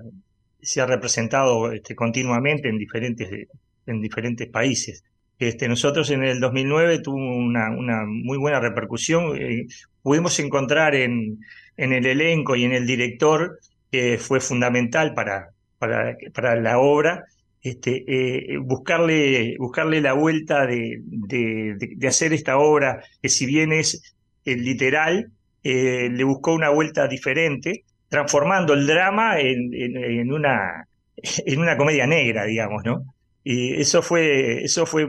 se 0.62 0.82
ha 0.82 0.86
representado 0.86 1.72
este, 1.72 1.96
continuamente 1.96 2.70
en 2.70 2.78
diferentes, 2.78 3.48
en 3.86 4.02
diferentes 4.02 4.48
países. 4.48 5.04
Este, 5.38 5.70
nosotros 5.70 6.10
en 6.12 6.24
el 6.24 6.40
2009 6.40 7.00
tuvo 7.00 7.16
una, 7.16 7.70
muy 8.06 8.38
buena 8.38 8.60
repercusión. 8.60 9.38
Eh, 9.38 9.68
pudimos 10.02 10.40
encontrar 10.40 10.96
en, 10.96 11.40
en 11.78 11.94
el 11.94 12.06
elenco 12.06 12.56
y 12.56 12.66
en 12.66 12.74
el 12.74 12.86
director, 12.86 13.60
que 13.92 14.18
fue 14.18 14.42
fundamental 14.42 15.14
para, 15.14 15.52
para, 15.78 16.16
para 16.34 16.56
la 16.58 16.80
obra, 16.80 17.26
este, 17.62 18.04
eh, 18.08 18.58
buscarle, 18.58 19.56
buscarle 19.58 20.02
la 20.02 20.14
vuelta 20.14 20.66
de, 20.66 21.02
de, 21.04 21.76
de, 21.78 22.08
hacer 22.08 22.34
esta 22.34 22.58
obra, 22.58 23.04
que 23.22 23.30
si 23.30 23.46
bien 23.46 23.72
es 23.72 24.16
literal, 24.46 25.32
eh, 25.64 26.10
le 26.12 26.24
buscó 26.24 26.54
una 26.54 26.70
vuelta 26.70 27.08
diferente 27.08 27.84
transformando 28.10 28.74
el 28.74 28.88
drama 28.88 29.40
en, 29.40 29.72
en, 29.74 30.34
una, 30.34 30.88
en 31.16 31.60
una 31.60 31.78
comedia 31.78 32.08
negra, 32.08 32.46
digamos, 32.46 32.84
¿no? 32.84 33.06
Y 33.44 33.80
eso 33.80 34.02
fue, 34.02 34.64
eso 34.64 34.86
fue, 34.86 35.08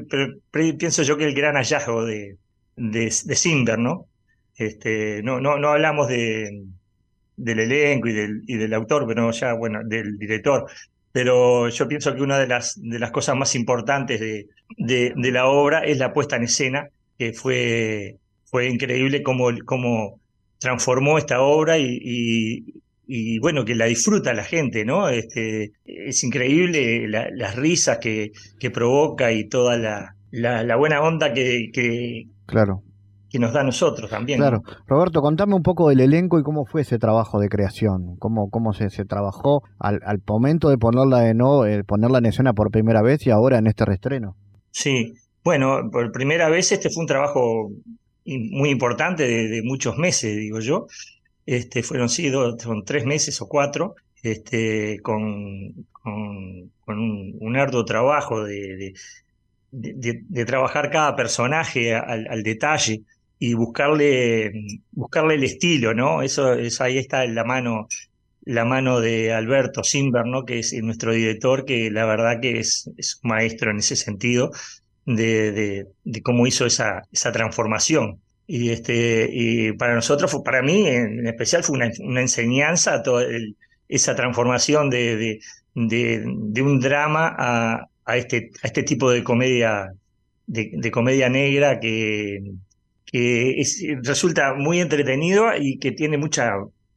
pienso 0.79 1.03
yo 1.03 1.17
que 1.17 1.25
el 1.25 1.35
gran 1.35 1.57
hallazgo 1.57 2.05
de, 2.05 2.37
de, 2.77 3.13
de 3.25 3.77
¿no? 3.79 4.07
Este, 4.57 5.23
no, 5.23 5.41
no, 5.41 5.59
no 5.59 5.71
hablamos 5.71 6.09
de, 6.09 6.65
del 7.37 7.61
elenco 7.61 8.09
y 8.09 8.13
del, 8.13 8.43
y 8.47 8.57
del 8.57 8.75
autor, 8.75 9.07
pero 9.07 9.31
ya, 9.33 9.55
bueno, 9.55 9.81
del 9.85 10.19
director. 10.19 10.71
Pero 11.13 11.69
yo 11.71 11.89
pienso 11.89 12.15
que 12.15 12.23
una 12.23 12.39
de 12.39 12.47
las, 12.47 12.81
de 12.81 12.99
las 12.99 13.11
cosas 13.11 13.35
más 13.37 13.55
importantes 13.57 14.21
de, 14.21 14.47
de, 14.77 15.33
la 15.33 15.47
obra 15.47 15.81
es 15.81 15.99
la 15.99 16.13
puesta 16.13 16.37
en 16.37 16.45
escena, 16.45 16.89
que 17.19 17.33
fue, 17.33 18.19
fue 18.45 18.69
increíble 18.69 19.23
cómo, 19.23 19.49
cómo 19.65 20.21
transformó 20.59 21.19
esta 21.19 21.41
obra 21.41 21.79
y 21.79 22.81
bueno, 23.41 23.65
que 23.65 23.75
la 23.75 23.87
disfruta 23.87 24.33
la 24.33 24.45
gente, 24.45 24.85
¿no? 24.85 25.09
Este, 25.09 25.73
es 25.85 26.23
increíble 26.23 27.09
las 27.09 27.57
risas 27.57 27.99
que, 27.99 28.31
que, 28.59 28.71
provoca 28.71 29.33
y 29.33 29.49
toda 29.49 29.77
la, 29.77 30.15
la, 30.31 30.77
buena 30.77 31.01
onda 31.01 31.33
que, 31.33 31.71
que, 31.73 32.29
claro. 32.47 32.83
que 33.29 33.39
nos 33.39 33.53
da 33.53 33.63
a 33.63 33.65
nosotros 33.65 34.11
también. 34.11 34.39
Claro. 34.39 34.63
Roberto, 34.87 35.23
contame 35.23 35.55
un 35.55 35.63
poco 35.63 35.89
del 35.89 36.01
elenco 36.01 36.39
y 36.39 36.43
cómo 36.43 36.65
fue 36.67 36.83
ese 36.83 36.99
trabajo 36.99 37.41
de 37.41 37.49
creación, 37.49 38.17
cómo, 38.19 38.49
cómo 38.49 38.73
se, 38.73 38.91
se 38.91 39.05
trabajó 39.05 39.63
al, 39.79 40.01
al, 40.05 40.23
momento 40.27 40.69
de 40.69 40.79
ponerla 40.79 41.21
de 41.21 41.35
no, 41.35 41.67
eh, 41.67 41.83
ponerla 41.85 42.19
en 42.19 42.27
escena 42.27 42.53
por 42.53 42.71
primera 42.71 43.03
vez 43.03 43.27
y 43.27 43.31
ahora 43.31 43.59
en 43.59 43.67
este 43.67 43.85
reestreno. 43.85 44.37
Sí, 44.71 45.15
bueno, 45.43 45.91
por 45.91 46.13
primera 46.13 46.49
vez 46.49 46.71
este 46.71 46.91
fue 46.91 47.03
un 47.03 47.09
trabajo 47.09 47.71
muy 48.25 48.71
importante 48.71 49.25
de, 49.25 49.49
de 49.49 49.63
muchos 49.65 49.97
meses, 49.97 50.37
digo 50.37 50.61
yo. 50.61 50.87
Este, 51.51 51.83
fueron 51.83 52.09
sí, 52.09 52.31
son 52.31 52.85
tres 52.85 53.05
meses 53.05 53.41
o 53.41 53.49
cuatro, 53.49 53.97
este, 54.23 55.01
con, 55.01 55.75
un, 56.05 57.57
arduo 57.57 57.85
trabajo 57.85 58.45
de, 58.45 58.95
de, 59.73 60.45
trabajar 60.45 60.93
cada 60.93 61.17
personaje 61.17 61.93
al, 61.93 62.45
detalle 62.45 63.03
y 63.41 63.55
buscarle, 63.55 64.53
buscarle 64.93 65.35
el 65.35 65.43
estilo, 65.43 65.93
¿no? 65.93 66.23
Eso, 66.23 66.53
es 66.53 66.81
ahí 66.81 66.99
está 66.99 67.27
la 67.27 67.43
mano, 67.43 67.89
la 68.45 68.65
mano 68.65 69.01
de 69.01 69.33
Alberto 69.33 69.83
Simber, 69.83 70.27
¿no? 70.27 70.45
Que 70.45 70.61
es 70.61 70.73
nuestro 70.85 71.13
director, 71.13 71.65
que 71.65 71.91
la 71.91 72.07
verdad 72.07 72.41
que 72.41 72.61
es, 72.61 72.87
un 73.25 73.29
maestro 73.29 73.73
en 73.73 73.79
ese 73.79 73.97
sentido 73.97 74.53
de, 75.05 75.89
de 76.05 76.23
cómo 76.23 76.47
hizo 76.47 76.65
esa, 76.65 77.03
esa 77.11 77.33
transformación. 77.33 78.21
Y, 78.53 78.71
este, 78.71 79.31
y 79.33 79.75
para 79.75 79.95
nosotros, 79.95 80.35
para 80.45 80.61
mí 80.61 80.85
en 80.85 81.25
especial, 81.25 81.63
fue 81.63 81.77
una, 81.77 82.21
enseñanza 82.21 83.01
toda 83.01 83.25
esa 83.89 84.17
transformación 84.17 84.91
de, 84.91 85.39
de, 85.77 86.25
de, 86.27 86.63
un 86.63 86.81
drama 86.81 87.33
a, 87.39 87.87
a, 88.05 88.17
este, 88.17 88.51
a 88.65 88.67
este 88.67 88.83
tipo 88.83 89.09
de 89.09 89.23
comedia, 89.23 89.93
de, 90.49 90.91
comedia 90.91 91.29
negra 91.29 91.79
que, 91.79 92.43
que 93.05 93.63
resulta 94.03 94.55
muy 94.55 94.81
entretenido 94.81 95.47
y 95.57 95.79
que 95.79 95.93
tiene 95.93 96.19
mucha, 96.19 96.51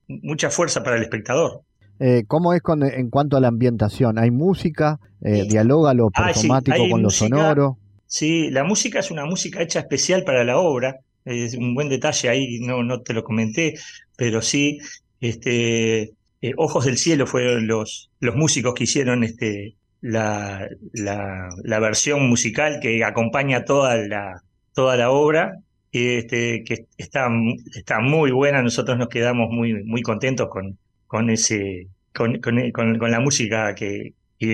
mucha 0.07 0.49
fuerza 0.49 0.81
para 0.81 0.95
el 0.95 1.03
espectador. 1.03 1.61
Eh, 1.99 2.23
¿Cómo 2.25 2.53
es 2.53 2.63
con, 2.63 2.81
en 2.81 3.11
cuanto 3.11 3.37
a 3.37 3.39
la 3.39 3.49
ambientación? 3.49 4.17
¿Hay 4.17 4.31
música? 4.31 4.99
Eh, 5.21 5.45
¿Dialoga 5.47 5.93
lo 5.93 6.09
ah, 6.15 6.25
performático 6.25 6.89
con 6.89 7.03
lo 7.03 7.11
sonoro? 7.11 7.77
Sí, 8.07 8.49
la 8.49 8.63
música 8.63 8.97
es 8.97 9.11
una 9.11 9.25
música 9.25 9.61
hecha 9.61 9.81
especial 9.81 10.23
para 10.23 10.43
la 10.43 10.57
obra 10.57 10.97
es 11.25 11.55
un 11.55 11.73
buen 11.75 11.89
detalle 11.89 12.29
ahí, 12.29 12.59
no, 12.59 12.83
no 12.83 13.01
te 13.01 13.13
lo 13.13 13.23
comenté, 13.23 13.75
pero 14.17 14.41
sí, 14.41 14.79
este, 15.21 16.13
eh, 16.41 16.53
Ojos 16.57 16.85
del 16.85 16.97
Cielo 16.97 17.27
fueron 17.27 17.67
los, 17.67 18.11
los 18.19 18.35
músicos 18.35 18.73
que 18.73 18.83
hicieron 18.83 19.23
este, 19.23 19.75
la, 20.01 20.67
la, 20.93 21.49
la 21.63 21.79
versión 21.79 22.27
musical 22.27 22.79
que 22.81 23.03
acompaña 23.03 23.65
toda 23.65 23.95
la, 23.97 24.43
toda 24.73 24.97
la 24.97 25.11
obra. 25.11 25.59
este, 25.91 26.63
que 26.65 26.87
está, 26.97 27.29
está 27.75 27.99
muy 28.01 28.31
buena. 28.31 28.61
Nosotros 28.61 28.97
nos 28.97 29.07
quedamos 29.09 29.49
muy, 29.51 29.83
muy 29.85 30.01
contentos 30.01 30.49
con, 30.49 30.77
con, 31.07 31.29
ese, 31.29 31.87
con, 32.13 32.41
con, 32.41 33.11
la 33.11 33.19
música 33.19 33.73
que, 33.75 34.13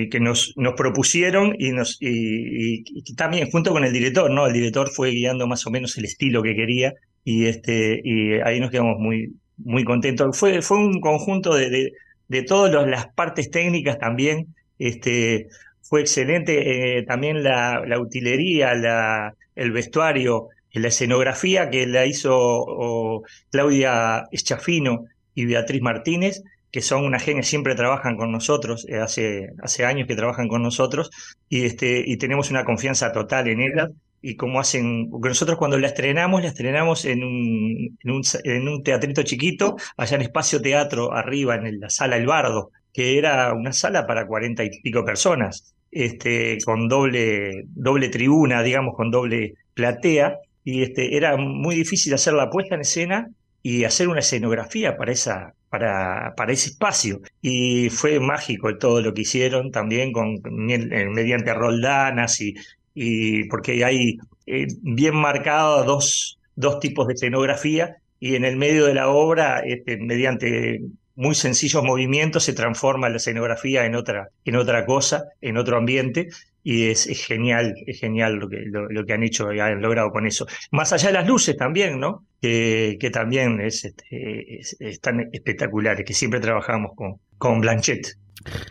que 0.10 0.20
nos, 0.20 0.54
nos 0.58 0.74
propusieron 0.74 1.56
y, 1.58 1.72
nos, 1.72 1.98
y, 2.00 2.84
también 3.16 3.50
junto 3.50 3.72
con 3.72 3.84
el 3.84 3.94
director, 3.94 4.30
¿no? 4.32 4.48
El 4.48 4.54
director 4.54 4.90
fue 4.90 5.12
guiando 5.12 5.48
más 5.48 5.66
o 5.68 5.72
menos 5.72 5.98
el 5.98 6.06
estilo 6.06 6.42
que 6.44 6.56
quería 6.56 6.94
y, 7.24 7.46
este, 7.46 8.02
y 8.04 8.34
ahí 8.44 8.60
nos 8.60 8.72
quedamos 8.72 9.00
muy, 9.00 9.34
muy 9.58 9.84
contentos. 9.84 10.38
Fue, 10.38 10.62
fue 10.62 10.78
un 10.78 11.00
conjunto 11.02 11.56
de, 11.56 11.92
de, 12.28 12.44
todas 12.44 12.88
las 12.88 13.08
partes 13.14 13.52
técnicas 13.52 13.98
también. 14.00 14.56
Este, 14.78 15.48
fue 15.82 16.02
excelente 16.02 16.98
eh, 17.00 17.04
también 17.04 17.44
la, 17.44 17.84
la 17.86 18.00
utilería, 18.00 18.74
la, 18.76 19.36
el 19.56 19.72
vestuario, 19.72 20.50
la 20.74 20.88
escenografía 20.88 21.70
que 21.70 21.88
la 21.88 22.06
hizo 22.06 23.24
Claudia 23.52 24.26
Eschafino 24.32 25.06
y 25.34 25.46
Beatriz 25.46 25.82
Martínez, 25.82 26.44
que 26.72 26.82
son 26.82 27.04
una 27.06 27.20
genia, 27.20 27.44
siempre 27.44 27.76
trabajan 27.76 28.16
con 28.16 28.32
nosotros, 28.32 28.86
eh, 28.90 28.98
hace, 29.00 29.50
hace 29.62 29.86
años 29.86 30.08
que 30.08 30.16
trabajan 30.16 30.48
con 30.48 30.62
nosotros, 30.62 31.10
y, 31.50 31.66
este, 31.66 32.04
y 32.06 32.18
tenemos 32.18 32.52
una 32.52 32.66
confianza 32.66 33.12
total 33.12 33.48
en 33.48 33.62
ellas. 33.62 33.90
Y 34.22 34.36
como 34.36 34.60
hacen, 34.60 35.10
nosotros 35.10 35.58
cuando 35.58 35.80
la 35.80 35.88
estrenamos, 35.88 36.42
la 36.42 36.50
estrenamos 36.50 37.06
en 37.06 37.24
un, 37.24 37.98
en 38.04 38.12
un, 38.12 38.22
en 38.44 38.68
un 38.68 38.84
teatrito 38.84 39.24
chiquito, 39.24 39.78
allá 39.96 40.16
en 40.18 40.24
Espacio 40.24 40.62
Teatro, 40.62 41.14
arriba, 41.14 41.56
en 41.56 41.80
la 41.80 41.90
sala 41.90 42.18
El 42.18 42.28
Bardo, 42.28 42.72
que 42.94 43.18
era 43.18 43.54
una 43.54 43.72
sala 43.72 44.06
para 44.06 44.28
cuarenta 44.28 44.64
y 44.66 44.70
pico 44.82 45.06
personas, 45.06 45.74
este, 45.90 46.58
con 46.66 46.90
doble, 46.90 47.64
doble 47.68 48.10
tribuna, 48.10 48.62
digamos, 48.62 48.96
con 48.96 49.10
doble 49.10 49.54
platea, 49.74 50.38
y 50.66 50.84
este, 50.84 51.16
era 51.16 51.38
muy 51.38 51.76
difícil 51.76 52.14
hacer 52.14 52.34
la 52.34 52.50
puesta 52.50 52.76
en 52.76 52.82
escena 52.82 53.30
y 53.62 53.84
hacer 53.84 54.08
una 54.08 54.20
escenografía 54.20 54.98
para, 54.98 55.12
esa, 55.12 55.54
para, 55.70 56.34
para 56.36 56.54
ese 56.54 56.70
espacio. 56.70 57.22
Y 57.42 57.90
fue 57.90 58.20
mágico 58.20 58.78
todo 58.78 59.02
lo 59.02 59.14
que 59.14 59.22
hicieron 59.22 59.72
también 59.72 60.12
con, 60.12 60.42
mediante 60.44 61.54
roldanas 61.54 62.40
y, 62.42 62.56
y 62.94 63.46
porque 63.46 63.84
hay 63.84 64.18
eh, 64.46 64.68
bien 64.82 65.16
marcados 65.16 65.86
dos, 65.86 66.40
dos 66.56 66.80
tipos 66.80 67.08
de 67.08 67.14
escenografía 67.14 67.98
y 68.20 68.36
en 68.36 68.46
el 68.46 68.58
medio 68.58 68.86
de 68.86 68.94
la 68.94 69.10
obra, 69.10 69.60
este, 69.60 69.98
mediante 69.98 70.82
muy 71.16 71.36
sencillos 71.36 71.84
movimientos, 71.84 72.44
se 72.44 72.54
transforma 72.54 73.10
la 73.10 73.18
escenografía 73.18 73.86
en 73.86 73.96
otra, 73.96 74.30
en 74.46 74.56
otra 74.56 74.86
cosa, 74.86 75.26
en 75.42 75.58
otro 75.58 75.78
ambiente, 75.78 76.30
y 76.64 76.90
es, 76.90 77.08
genial, 77.26 77.74
es 77.86 78.00
genial 78.00 78.36
lo 78.36 78.50
que, 78.50 78.64
lo, 78.68 79.06
que 79.06 79.14
han 79.14 79.24
hecho 79.24 79.52
y 79.54 79.60
han 79.60 79.82
logrado 79.82 80.12
con 80.12 80.26
eso. 80.26 80.48
Más 80.72 80.94
allá 80.94 81.08
de 81.08 81.14
las 81.14 81.28
luces 81.28 81.58
también, 81.58 82.00
¿no? 82.00 82.26
Que, 82.42 82.98
que 83.00 83.10
también 83.10 83.60
es, 83.60 83.84
este, 83.84 84.62
están 84.80 85.30
espectaculares, 85.34 86.06
que 86.06 86.14
siempre 86.14 86.40
trabajamos 86.40 86.94
con, 86.96 87.18
con 87.38 87.60
Blanchet. 87.60 88.16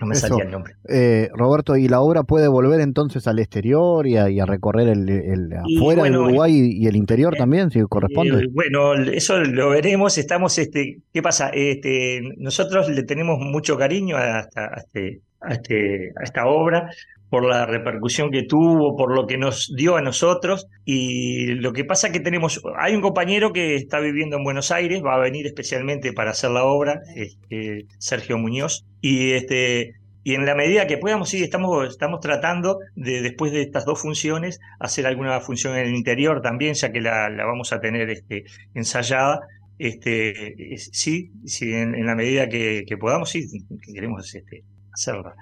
No 0.00 0.06
me 0.06 0.14
salía 0.14 0.44
el 0.44 0.50
nombre. 0.50 0.74
Eh, 0.88 1.28
Roberto, 1.34 1.76
¿y 1.76 1.88
la 1.88 2.00
obra 2.00 2.22
puede 2.22 2.48
volver 2.48 2.80
entonces 2.80 3.26
al 3.26 3.38
exterior 3.38 4.06
y 4.06 4.16
a, 4.16 4.46
recorrer 4.46 4.88
el, 4.88 5.52
afuera 5.52 6.04
del 6.04 6.16
Uruguay 6.16 6.52
y, 6.52 6.86
el 6.86 6.96
interior 6.96 7.34
eh, 7.34 7.38
también, 7.38 7.70
si 7.70 7.80
corresponde? 7.82 8.44
Eh, 8.44 8.48
bueno, 8.50 8.94
eso 8.94 9.38
lo 9.38 9.70
veremos. 9.70 10.16
Estamos, 10.16 10.58
este, 10.58 11.00
¿qué 11.12 11.22
pasa? 11.22 11.50
Este, 11.52 12.22
nosotros 12.38 12.88
le 12.88 13.02
tenemos 13.02 13.38
mucho 13.40 13.76
cariño 13.76 14.16
a, 14.16 14.48
este, 14.78 15.20
a, 15.40 15.52
este, 15.52 16.12
a 16.18 16.24
esta 16.24 16.46
obra 16.46 16.90
por 17.30 17.44
la 17.44 17.66
repercusión 17.66 18.30
que 18.30 18.42
tuvo, 18.42 18.96
por 18.96 19.14
lo 19.14 19.26
que 19.26 19.38
nos 19.38 19.72
dio 19.76 19.96
a 19.96 20.02
nosotros. 20.02 20.66
Y 20.84 21.46
lo 21.54 21.72
que 21.72 21.84
pasa 21.84 22.08
es 22.08 22.12
que 22.12 22.20
tenemos, 22.20 22.62
hay 22.78 22.94
un 22.94 23.02
compañero 23.02 23.52
que 23.52 23.76
está 23.76 24.00
viviendo 24.00 24.36
en 24.36 24.44
Buenos 24.44 24.70
Aires, 24.70 25.02
va 25.04 25.14
a 25.14 25.18
venir 25.18 25.46
especialmente 25.46 26.12
para 26.12 26.30
hacer 26.30 26.50
la 26.50 26.64
obra, 26.64 27.00
este, 27.14 27.86
Sergio 27.98 28.38
Muñoz, 28.38 28.84
y 29.00 29.32
este 29.32 29.94
y 30.28 30.34
en 30.34 30.44
la 30.44 30.54
medida 30.54 30.86
que 30.86 30.98
podamos, 30.98 31.30
sí, 31.30 31.42
estamos, 31.42 31.88
estamos 31.88 32.20
tratando 32.20 32.80
de, 32.94 33.22
después 33.22 33.50
de 33.50 33.62
estas 33.62 33.86
dos 33.86 33.98
funciones, 33.98 34.60
hacer 34.78 35.06
alguna 35.06 35.40
función 35.40 35.74
en 35.74 35.86
el 35.86 35.94
interior 35.94 36.42
también, 36.42 36.74
ya 36.74 36.92
que 36.92 37.00
la, 37.00 37.30
la 37.30 37.46
vamos 37.46 37.72
a 37.72 37.80
tener 37.80 38.10
este, 38.10 38.44
ensayada. 38.74 39.40
Este, 39.78 40.76
sí, 40.76 41.30
sí 41.46 41.72
en, 41.72 42.04
la 42.04 42.14
medida 42.14 42.46
que, 42.46 42.84
que 42.86 42.98
podamos, 42.98 43.30
sí, 43.30 43.46
queremos 43.94 44.34
este, 44.34 44.64
hacerla. 44.92 45.34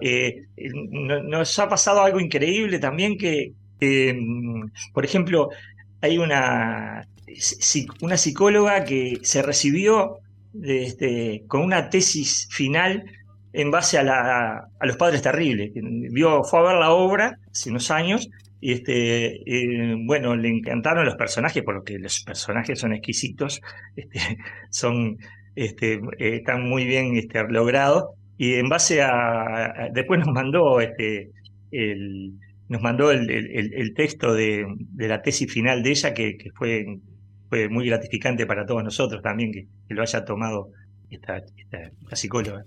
Eh, 0.00 0.46
nos 1.24 1.58
ha 1.58 1.68
pasado 1.68 2.02
algo 2.02 2.20
increíble 2.20 2.78
también 2.78 3.16
que, 3.18 3.52
mm, 3.80 4.92
por 4.92 5.04
ejemplo, 5.04 5.48
hay 6.00 6.18
una, 6.18 7.06
una 8.00 8.16
psicóloga 8.16 8.84
que 8.84 9.18
se 9.22 9.42
recibió 9.42 10.18
este, 10.62 11.44
con 11.46 11.62
una 11.62 11.88
tesis 11.90 12.48
final 12.50 13.04
en 13.52 13.70
base 13.70 13.98
a, 13.98 14.02
la, 14.02 14.68
a 14.78 14.86
los 14.86 14.96
padres 14.96 15.22
terribles. 15.22 15.72
Vio, 15.74 16.44
fue 16.44 16.60
a 16.60 16.62
ver 16.62 16.76
la 16.76 16.90
obra 16.92 17.38
hace 17.50 17.70
unos 17.70 17.90
años 17.90 18.28
y 18.60 18.72
este, 18.72 19.36
eh, 19.46 19.96
bueno, 20.04 20.36
le 20.36 20.48
encantaron 20.48 21.04
los 21.04 21.16
personajes, 21.16 21.62
porque 21.62 21.98
los 21.98 22.20
personajes 22.20 22.78
son 22.78 22.92
exquisitos, 22.92 23.62
este, 23.96 24.38
son, 24.70 25.18
este, 25.54 25.94
eh, 26.18 26.36
están 26.36 26.68
muy 26.68 26.84
bien 26.84 27.16
este, 27.16 27.42
logrados 27.48 28.10
y 28.40 28.54
en 28.54 28.70
base 28.70 29.02
a, 29.02 29.90
después 29.92 30.18
nos 30.18 30.32
mandó 30.32 30.80
este 30.80 31.30
el, 31.70 32.38
nos 32.70 32.80
mandó 32.80 33.10
el, 33.10 33.28
el, 33.28 33.92
texto 33.94 34.32
de, 34.32 34.64
de, 34.94 35.08
la 35.08 35.20
tesis 35.20 35.52
final 35.52 35.82
de 35.82 35.90
ella 35.90 36.14
que, 36.14 36.38
que, 36.38 36.48
fue, 36.56 36.86
fue 37.50 37.68
muy 37.68 37.86
gratificante 37.86 38.46
para 38.46 38.64
todos 38.64 38.82
nosotros 38.82 39.20
también 39.22 39.52
que, 39.52 39.66
lo 39.94 40.00
haya 40.00 40.24
tomado 40.24 40.68
esta, 41.10 41.36
esta, 41.36 42.16
psicóloga. 42.16 42.64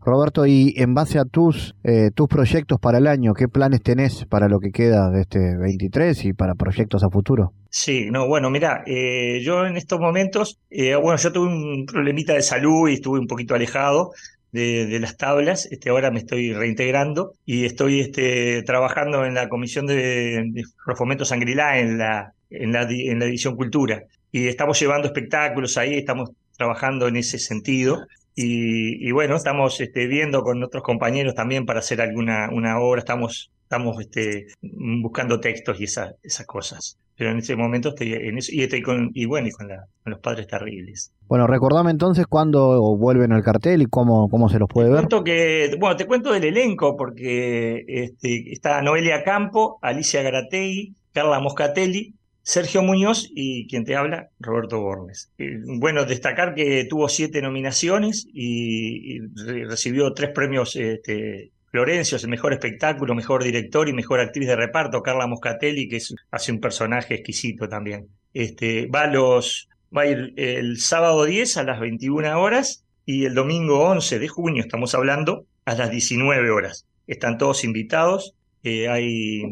Roberto, 0.00 0.46
y 0.46 0.74
en 0.76 0.94
base 0.94 1.18
a 1.18 1.24
tus, 1.24 1.74
eh, 1.82 2.10
tus 2.14 2.28
proyectos 2.28 2.78
para 2.80 2.98
el 2.98 3.08
año, 3.08 3.32
¿qué 3.32 3.48
planes 3.48 3.82
tenés 3.82 4.26
para 4.26 4.46
lo 4.46 4.60
que 4.60 4.70
queda 4.70 5.10
de 5.10 5.22
este 5.22 5.40
23 5.60 6.26
y 6.26 6.32
para 6.34 6.54
proyectos 6.54 7.02
a 7.02 7.10
futuro? 7.10 7.50
Sí, 7.68 8.10
no, 8.12 8.28
bueno, 8.28 8.48
mira, 8.48 8.84
eh, 8.86 9.40
yo 9.42 9.66
en 9.66 9.76
estos 9.76 9.98
momentos, 9.98 10.60
eh, 10.70 10.94
bueno, 10.94 11.18
yo 11.18 11.32
tuve 11.32 11.48
un 11.48 11.84
problemita 11.84 12.34
de 12.34 12.42
salud 12.42 12.88
y 12.88 12.94
estuve 12.94 13.18
un 13.18 13.26
poquito 13.26 13.56
alejado, 13.56 14.12
de, 14.52 14.98
las 15.00 15.16
tablas. 15.16 15.66
Este, 15.70 15.90
ahora 15.90 16.10
me 16.10 16.20
estoy 16.20 16.52
reintegrando 16.52 17.32
y 17.44 17.64
estoy 17.64 18.00
este, 18.00 18.62
trabajando 18.62 19.24
en 19.24 19.34
la 19.34 19.48
comisión 19.48 19.86
de, 19.86 20.44
de 20.50 20.64
Fomento 20.96 21.24
Sangrilá 21.24 21.78
en 21.78 21.98
la, 21.98 22.32
en, 22.50 22.72
la, 22.72 22.82
en 22.82 23.18
la 23.18 23.24
División 23.26 23.56
Cultura. 23.56 24.04
Y 24.32 24.48
estamos 24.48 24.78
llevando 24.80 25.06
espectáculos 25.06 25.76
ahí, 25.76 25.94
estamos 25.94 26.30
trabajando 26.56 27.08
en 27.08 27.16
ese 27.16 27.38
sentido. 27.38 28.06
Y, 28.38 29.10
bueno, 29.12 29.36
estamos 29.36 29.80
este, 29.80 30.06
viendo 30.06 30.42
con 30.42 30.62
otros 30.62 30.82
compañeros 30.82 31.34
también 31.34 31.64
para 31.64 31.78
hacer 31.78 32.02
alguna 32.02 32.50
una 32.52 32.78
obra, 32.78 32.98
estamos, 32.98 33.50
estamos 33.62 33.98
este, 33.98 34.48
buscando 34.60 35.40
textos 35.40 35.80
y 35.80 35.84
esas 35.84 36.46
cosas 36.46 36.98
pero 37.16 37.30
en 37.30 37.38
ese 37.38 37.56
momento 37.56 37.90
estoy 37.90 38.12
en 38.12 38.38
eso 38.38 38.52
y 38.52 38.62
estoy 38.62 38.82
con 38.82 39.10
y 39.14 39.24
bueno 39.24 39.48
y 39.48 39.50
con, 39.50 39.68
los 40.04 40.20
padres 40.20 40.46
terribles. 40.46 41.12
Bueno, 41.26 41.46
recordame 41.46 41.90
entonces 41.90 42.26
cuándo 42.26 42.96
vuelven 42.96 43.32
al 43.32 43.42
cartel 43.42 43.82
y 43.82 43.86
cómo, 43.86 44.28
cómo 44.28 44.48
se 44.48 44.58
los 44.58 44.68
puede 44.68 44.90
ver. 44.90 45.08
que, 45.24 45.74
bueno, 45.80 45.96
te 45.96 46.06
cuento 46.06 46.32
del 46.32 46.44
elenco 46.44 46.96
porque 46.96 47.84
este, 47.88 48.52
está 48.52 48.82
Noelia 48.82 49.24
Campo, 49.24 49.78
Alicia 49.82 50.22
Garategui, 50.22 50.94
Carla 51.12 51.40
Moscatelli, 51.40 52.14
Sergio 52.46 52.82
Muñoz 52.82 53.28
y 53.34 53.66
quien 53.66 53.84
te 53.84 53.96
habla, 53.96 54.28
Roberto 54.38 54.80
Bornes. 54.80 55.32
Eh, 55.38 55.58
bueno, 55.80 56.04
destacar 56.04 56.54
que 56.54 56.86
tuvo 56.88 57.08
siete 57.08 57.42
nominaciones 57.42 58.28
y, 58.32 59.18
recibió 59.64 60.12
tres 60.12 60.30
premios 60.30 60.76
este, 60.76 61.50
Florencio 61.70 62.16
es 62.16 62.24
el 62.24 62.30
mejor 62.30 62.52
espectáculo, 62.52 63.14
mejor 63.14 63.42
director 63.42 63.88
y 63.88 63.92
mejor 63.92 64.20
actriz 64.20 64.46
de 64.46 64.56
reparto. 64.56 65.02
Carla 65.02 65.26
Moscatelli, 65.26 65.88
que 65.88 65.96
es, 65.96 66.14
hace 66.30 66.52
un 66.52 66.60
personaje 66.60 67.14
exquisito 67.14 67.68
también. 67.68 68.08
Este, 68.32 68.86
va, 68.86 69.06
los, 69.06 69.68
va 69.96 70.02
a 70.02 70.06
ir 70.06 70.32
el 70.36 70.78
sábado 70.78 71.24
10 71.24 71.56
a 71.56 71.64
las 71.64 71.80
21 71.80 72.40
horas 72.40 72.84
y 73.04 73.24
el 73.24 73.34
domingo 73.34 73.80
11 73.84 74.18
de 74.18 74.28
junio, 74.28 74.62
estamos 74.62 74.94
hablando, 74.94 75.46
a 75.64 75.74
las 75.74 75.90
19 75.90 76.50
horas. 76.50 76.86
Están 77.06 77.38
todos 77.38 77.64
invitados. 77.64 78.34
Eh, 78.62 78.88
hay, 78.88 79.42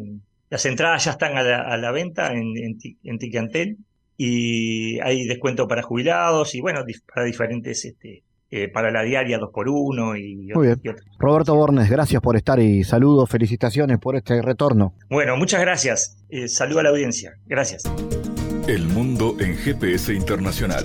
las 0.50 0.64
entradas 0.66 1.04
ya 1.04 1.12
están 1.12 1.36
a 1.36 1.76
la, 1.76 1.90
venta 1.92 2.32
en, 2.32 2.56
en, 2.56 2.78
y 4.16 5.00
hay 5.00 5.26
descuento 5.26 5.66
para 5.66 5.82
jubilados 5.82 6.54
y 6.54 6.60
bueno, 6.60 6.84
para 7.12 7.26
diferentes 7.26 7.84
este, 7.84 8.22
eh, 8.50 8.68
para 8.68 8.90
la 8.90 9.02
diaria 9.02 9.38
2x1 9.38 10.18
y, 10.18 10.52
Muy 10.54 10.74
bien. 10.82 10.96
Roberto 11.18 11.54
Bornes, 11.54 11.90
gracias 11.90 12.22
por 12.22 12.36
estar 12.36 12.60
y 12.60 12.84
saludos, 12.84 13.28
felicitaciones 13.28 13.98
por 13.98 14.16
este 14.16 14.40
retorno. 14.42 14.94
Bueno, 15.10 15.36
muchas 15.36 15.60
gracias. 15.60 16.24
Eh, 16.28 16.48
saludo 16.48 16.80
a 16.80 16.82
la 16.84 16.88
audiencia. 16.90 17.34
Gracias. 17.46 17.82
El 18.68 18.86
mundo 18.88 19.36
en 19.40 19.56
GPS 19.56 20.14
Internacional. 20.14 20.84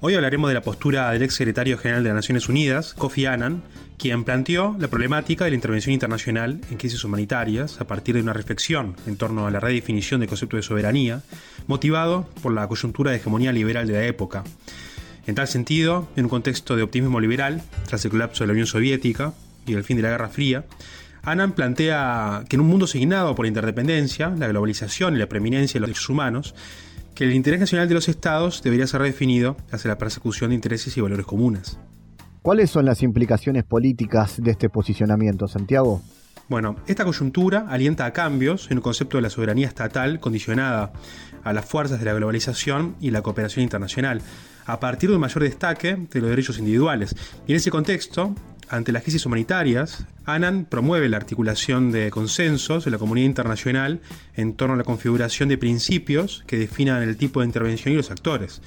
Hoy 0.00 0.14
hablaremos 0.14 0.48
de 0.48 0.54
la 0.54 0.62
postura 0.62 1.10
del 1.10 1.22
ex 1.22 1.34
secretario 1.34 1.78
general 1.78 2.02
de 2.02 2.10
las 2.10 2.16
Naciones 2.16 2.48
Unidas, 2.48 2.94
Kofi 2.94 3.26
Annan, 3.26 3.62
quien 3.98 4.24
planteó 4.24 4.76
la 4.78 4.88
problemática 4.88 5.44
de 5.44 5.50
la 5.50 5.56
intervención 5.56 5.92
internacional 5.92 6.60
en 6.70 6.78
crisis 6.78 7.02
humanitarias 7.02 7.80
a 7.80 7.86
partir 7.86 8.14
de 8.14 8.22
una 8.22 8.32
reflexión 8.32 8.96
en 9.06 9.16
torno 9.16 9.46
a 9.46 9.50
la 9.50 9.60
redefinición 9.60 10.20
del 10.20 10.28
concepto 10.28 10.56
de 10.56 10.62
soberanía, 10.62 11.22
motivado 11.66 12.28
por 12.42 12.52
la 12.52 12.68
coyuntura 12.68 13.10
de 13.10 13.16
hegemonía 13.16 13.52
liberal 13.52 13.86
de 13.88 13.94
la 13.94 14.04
época. 14.04 14.44
En 15.26 15.34
tal 15.34 15.48
sentido, 15.48 16.08
en 16.16 16.24
un 16.26 16.30
contexto 16.30 16.76
de 16.76 16.82
optimismo 16.82 17.20
liberal, 17.20 17.60
tras 17.86 18.04
el 18.04 18.12
colapso 18.12 18.44
de 18.44 18.48
la 18.48 18.52
Unión 18.52 18.66
Soviética 18.66 19.34
y 19.66 19.74
el 19.74 19.84
fin 19.84 19.96
de 19.96 20.04
la 20.04 20.10
Guerra 20.10 20.28
Fría, 20.28 20.64
Annan 21.22 21.52
plantea 21.52 22.44
que 22.48 22.56
en 22.56 22.60
un 22.60 22.68
mundo 22.68 22.86
signado 22.86 23.34
por 23.34 23.44
la 23.44 23.48
interdependencia, 23.48 24.30
la 24.30 24.48
globalización 24.48 25.16
y 25.16 25.18
la 25.18 25.28
preeminencia 25.28 25.74
de 25.74 25.80
los 25.80 25.88
derechos 25.88 26.08
humanos, 26.08 26.54
que 27.18 27.24
el 27.24 27.32
interés 27.32 27.58
nacional 27.58 27.88
de 27.88 27.94
los 27.94 28.08
estados 28.08 28.62
debería 28.62 28.86
ser 28.86 29.00
redefinido 29.00 29.56
hacia 29.72 29.88
la 29.88 29.98
persecución 29.98 30.50
de 30.50 30.54
intereses 30.54 30.96
y 30.96 31.00
valores 31.00 31.26
comunes. 31.26 31.76
¿Cuáles 32.42 32.70
son 32.70 32.84
las 32.84 33.02
implicaciones 33.02 33.64
políticas 33.64 34.40
de 34.40 34.52
este 34.52 34.68
posicionamiento, 34.68 35.48
Santiago? 35.48 36.00
Bueno, 36.48 36.76
esta 36.86 37.04
coyuntura 37.04 37.66
alienta 37.68 38.06
a 38.06 38.12
cambios 38.12 38.70
en 38.70 38.78
un 38.78 38.82
concepto 38.82 39.16
de 39.16 39.22
la 39.22 39.30
soberanía 39.30 39.66
estatal 39.66 40.20
condicionada 40.20 40.92
a 41.42 41.52
las 41.52 41.64
fuerzas 41.64 41.98
de 41.98 42.04
la 42.04 42.14
globalización 42.14 42.94
y 43.00 43.10
la 43.10 43.20
cooperación 43.20 43.64
internacional, 43.64 44.22
a 44.64 44.78
partir 44.78 45.08
de 45.08 45.16
un 45.16 45.20
mayor 45.20 45.42
destaque 45.42 45.96
de 45.96 46.20
los 46.20 46.30
derechos 46.30 46.60
individuales. 46.60 47.16
Y 47.48 47.50
en 47.50 47.56
ese 47.56 47.72
contexto, 47.72 48.32
ante 48.70 48.92
las 48.92 49.02
crisis 49.02 49.26
humanitarias, 49.26 50.04
Annan 50.24 50.66
promueve 50.68 51.08
la 51.08 51.16
articulación 51.16 51.90
de 51.90 52.10
consensos 52.10 52.84
de 52.84 52.90
la 52.90 52.98
comunidad 52.98 53.26
internacional 53.26 54.00
en 54.36 54.54
torno 54.54 54.74
a 54.74 54.78
la 54.78 54.84
configuración 54.84 55.48
de 55.48 55.58
principios 55.58 56.44
que 56.46 56.58
definan 56.58 57.02
el 57.02 57.16
tipo 57.16 57.40
de 57.40 57.46
intervención 57.46 57.94
y 57.94 57.96
los 57.96 58.10
actores. 58.10 58.60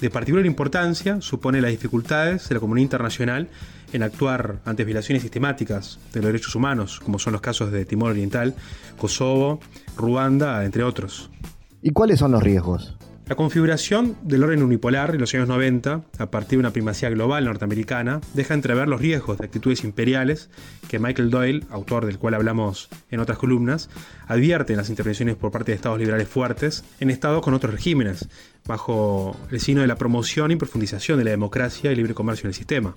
De 0.00 0.10
particular 0.10 0.46
importancia 0.46 1.20
supone 1.20 1.60
las 1.60 1.70
dificultades 1.70 2.48
de 2.48 2.54
la 2.56 2.60
comunidad 2.60 2.84
internacional 2.84 3.48
en 3.92 4.02
actuar 4.02 4.60
ante 4.64 4.84
violaciones 4.84 5.22
sistemáticas 5.22 5.98
de 6.12 6.20
los 6.20 6.26
derechos 6.32 6.54
humanos, 6.54 7.00
como 7.00 7.18
son 7.18 7.32
los 7.32 7.42
casos 7.42 7.70
de 7.70 7.84
Timor 7.84 8.10
Oriental, 8.10 8.54
Kosovo, 8.96 9.60
Ruanda, 9.96 10.64
entre 10.64 10.82
otros. 10.82 11.30
¿Y 11.82 11.90
cuáles 11.90 12.18
son 12.18 12.32
los 12.32 12.42
riesgos? 12.42 12.96
La 13.32 13.36
configuración 13.36 14.18
del 14.24 14.44
orden 14.44 14.62
unipolar 14.62 15.14
en 15.14 15.20
los 15.22 15.32
años 15.32 15.48
90, 15.48 16.02
a 16.18 16.30
partir 16.30 16.58
de 16.58 16.58
una 16.58 16.70
primacía 16.74 17.08
global 17.08 17.46
norteamericana, 17.46 18.20
deja 18.34 18.52
entrever 18.52 18.88
los 18.88 19.00
riesgos 19.00 19.38
de 19.38 19.46
actitudes 19.46 19.84
imperiales 19.84 20.50
que 20.86 20.98
Michael 20.98 21.30
Doyle, 21.30 21.64
autor 21.70 22.04
del 22.04 22.18
cual 22.18 22.34
hablamos 22.34 22.90
en 23.10 23.20
otras 23.20 23.38
columnas, 23.38 23.88
advierte 24.26 24.74
en 24.74 24.76
las 24.76 24.90
intervenciones 24.90 25.36
por 25.36 25.50
parte 25.50 25.72
de 25.72 25.76
estados 25.76 25.98
liberales 25.98 26.28
fuertes 26.28 26.84
en 27.00 27.08
estados 27.08 27.40
con 27.40 27.54
otros 27.54 27.72
regímenes, 27.72 28.28
bajo 28.66 29.34
el 29.50 29.60
signo 29.60 29.80
de 29.80 29.86
la 29.86 29.96
promoción 29.96 30.50
y 30.50 30.56
profundización 30.56 31.16
de 31.16 31.24
la 31.24 31.30
democracia 31.30 31.90
y 31.90 31.96
libre 31.96 32.12
comercio 32.12 32.44
en 32.44 32.48
el 32.48 32.54
sistema. 32.54 32.96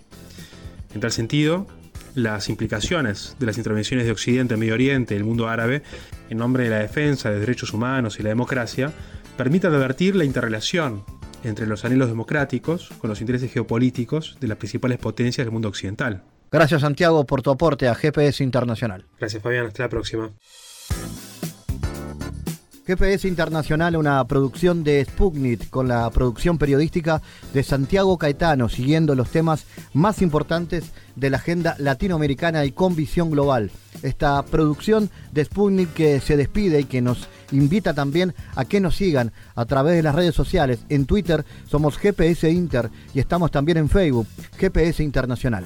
En 0.93 0.99
tal 0.99 1.13
sentido, 1.13 1.65
las 2.13 2.49
implicaciones 2.49 3.37
de 3.39 3.45
las 3.45 3.57
intervenciones 3.57 4.05
de 4.05 4.11
Occidente 4.11 4.55
en 4.55 4.59
Medio 4.59 4.73
Oriente 4.73 5.13
y 5.13 5.17
el 5.17 5.23
mundo 5.23 5.47
árabe 5.47 5.81
en 6.29 6.37
nombre 6.37 6.65
de 6.65 6.71
la 6.71 6.79
defensa 6.79 7.31
de 7.31 7.39
derechos 7.39 7.71
humanos 7.71 8.19
y 8.19 8.23
la 8.23 8.29
democracia 8.29 8.91
permite 9.37 9.67
advertir 9.67 10.15
la 10.15 10.23
interrelación 10.23 11.03
entre 11.43 11.67
los 11.67 11.85
anhelos 11.85 12.09
democráticos 12.09 12.89
con 12.99 13.09
los 13.09 13.21
intereses 13.21 13.51
geopolíticos 13.51 14.37
de 14.39 14.47
las 14.47 14.57
principales 14.57 14.97
potencias 14.97 15.45
del 15.45 15.51
mundo 15.51 15.67
occidental. 15.67 16.23
Gracias 16.51 16.81
Santiago 16.81 17.25
por 17.25 17.41
tu 17.41 17.51
aporte 17.51 17.87
a 17.87 17.95
GPS 17.95 18.43
Internacional. 18.43 19.05
Gracias 19.19 19.43
Fabián, 19.43 19.67
hasta 19.67 19.83
la 19.83 19.89
próxima. 19.89 20.31
GPS 22.85 23.27
Internacional, 23.27 23.95
una 23.95 24.23
producción 24.27 24.83
de 24.83 25.03
Sputnik 25.03 25.71
con 25.71 25.87
la 25.87 26.07
producción 26.11 26.59
periodística 26.59 27.21
de 27.51 27.63
Santiago 27.63 28.17
Caetano, 28.19 28.69
siguiendo 28.69 29.15
los 29.15 29.31
temas 29.31 29.65
más 29.93 30.21
importantes 30.21 30.91
de 31.15 31.29
la 31.29 31.37
agenda 31.37 31.75
latinoamericana 31.79 32.65
y 32.65 32.71
con 32.71 32.95
visión 32.95 33.31
global. 33.31 33.71
Esta 34.01 34.43
producción 34.43 35.09
de 35.31 35.45
Sputnik 35.45 35.93
que 35.93 36.19
se 36.19 36.37
despide 36.37 36.81
y 36.81 36.85
que 36.85 37.01
nos 37.01 37.27
invita 37.51 37.93
también 37.93 38.33
a 38.55 38.65
que 38.65 38.79
nos 38.79 38.95
sigan 38.95 39.31
a 39.55 39.65
través 39.65 39.95
de 39.95 40.03
las 40.03 40.15
redes 40.15 40.35
sociales. 40.35 40.79
En 40.89 41.05
Twitter 41.05 41.45
somos 41.67 41.97
GPS 41.97 42.49
Inter 42.49 42.89
y 43.13 43.19
estamos 43.19 43.51
también 43.51 43.77
en 43.77 43.89
Facebook, 43.89 44.27
GPS 44.57 45.03
Internacional. 45.03 45.65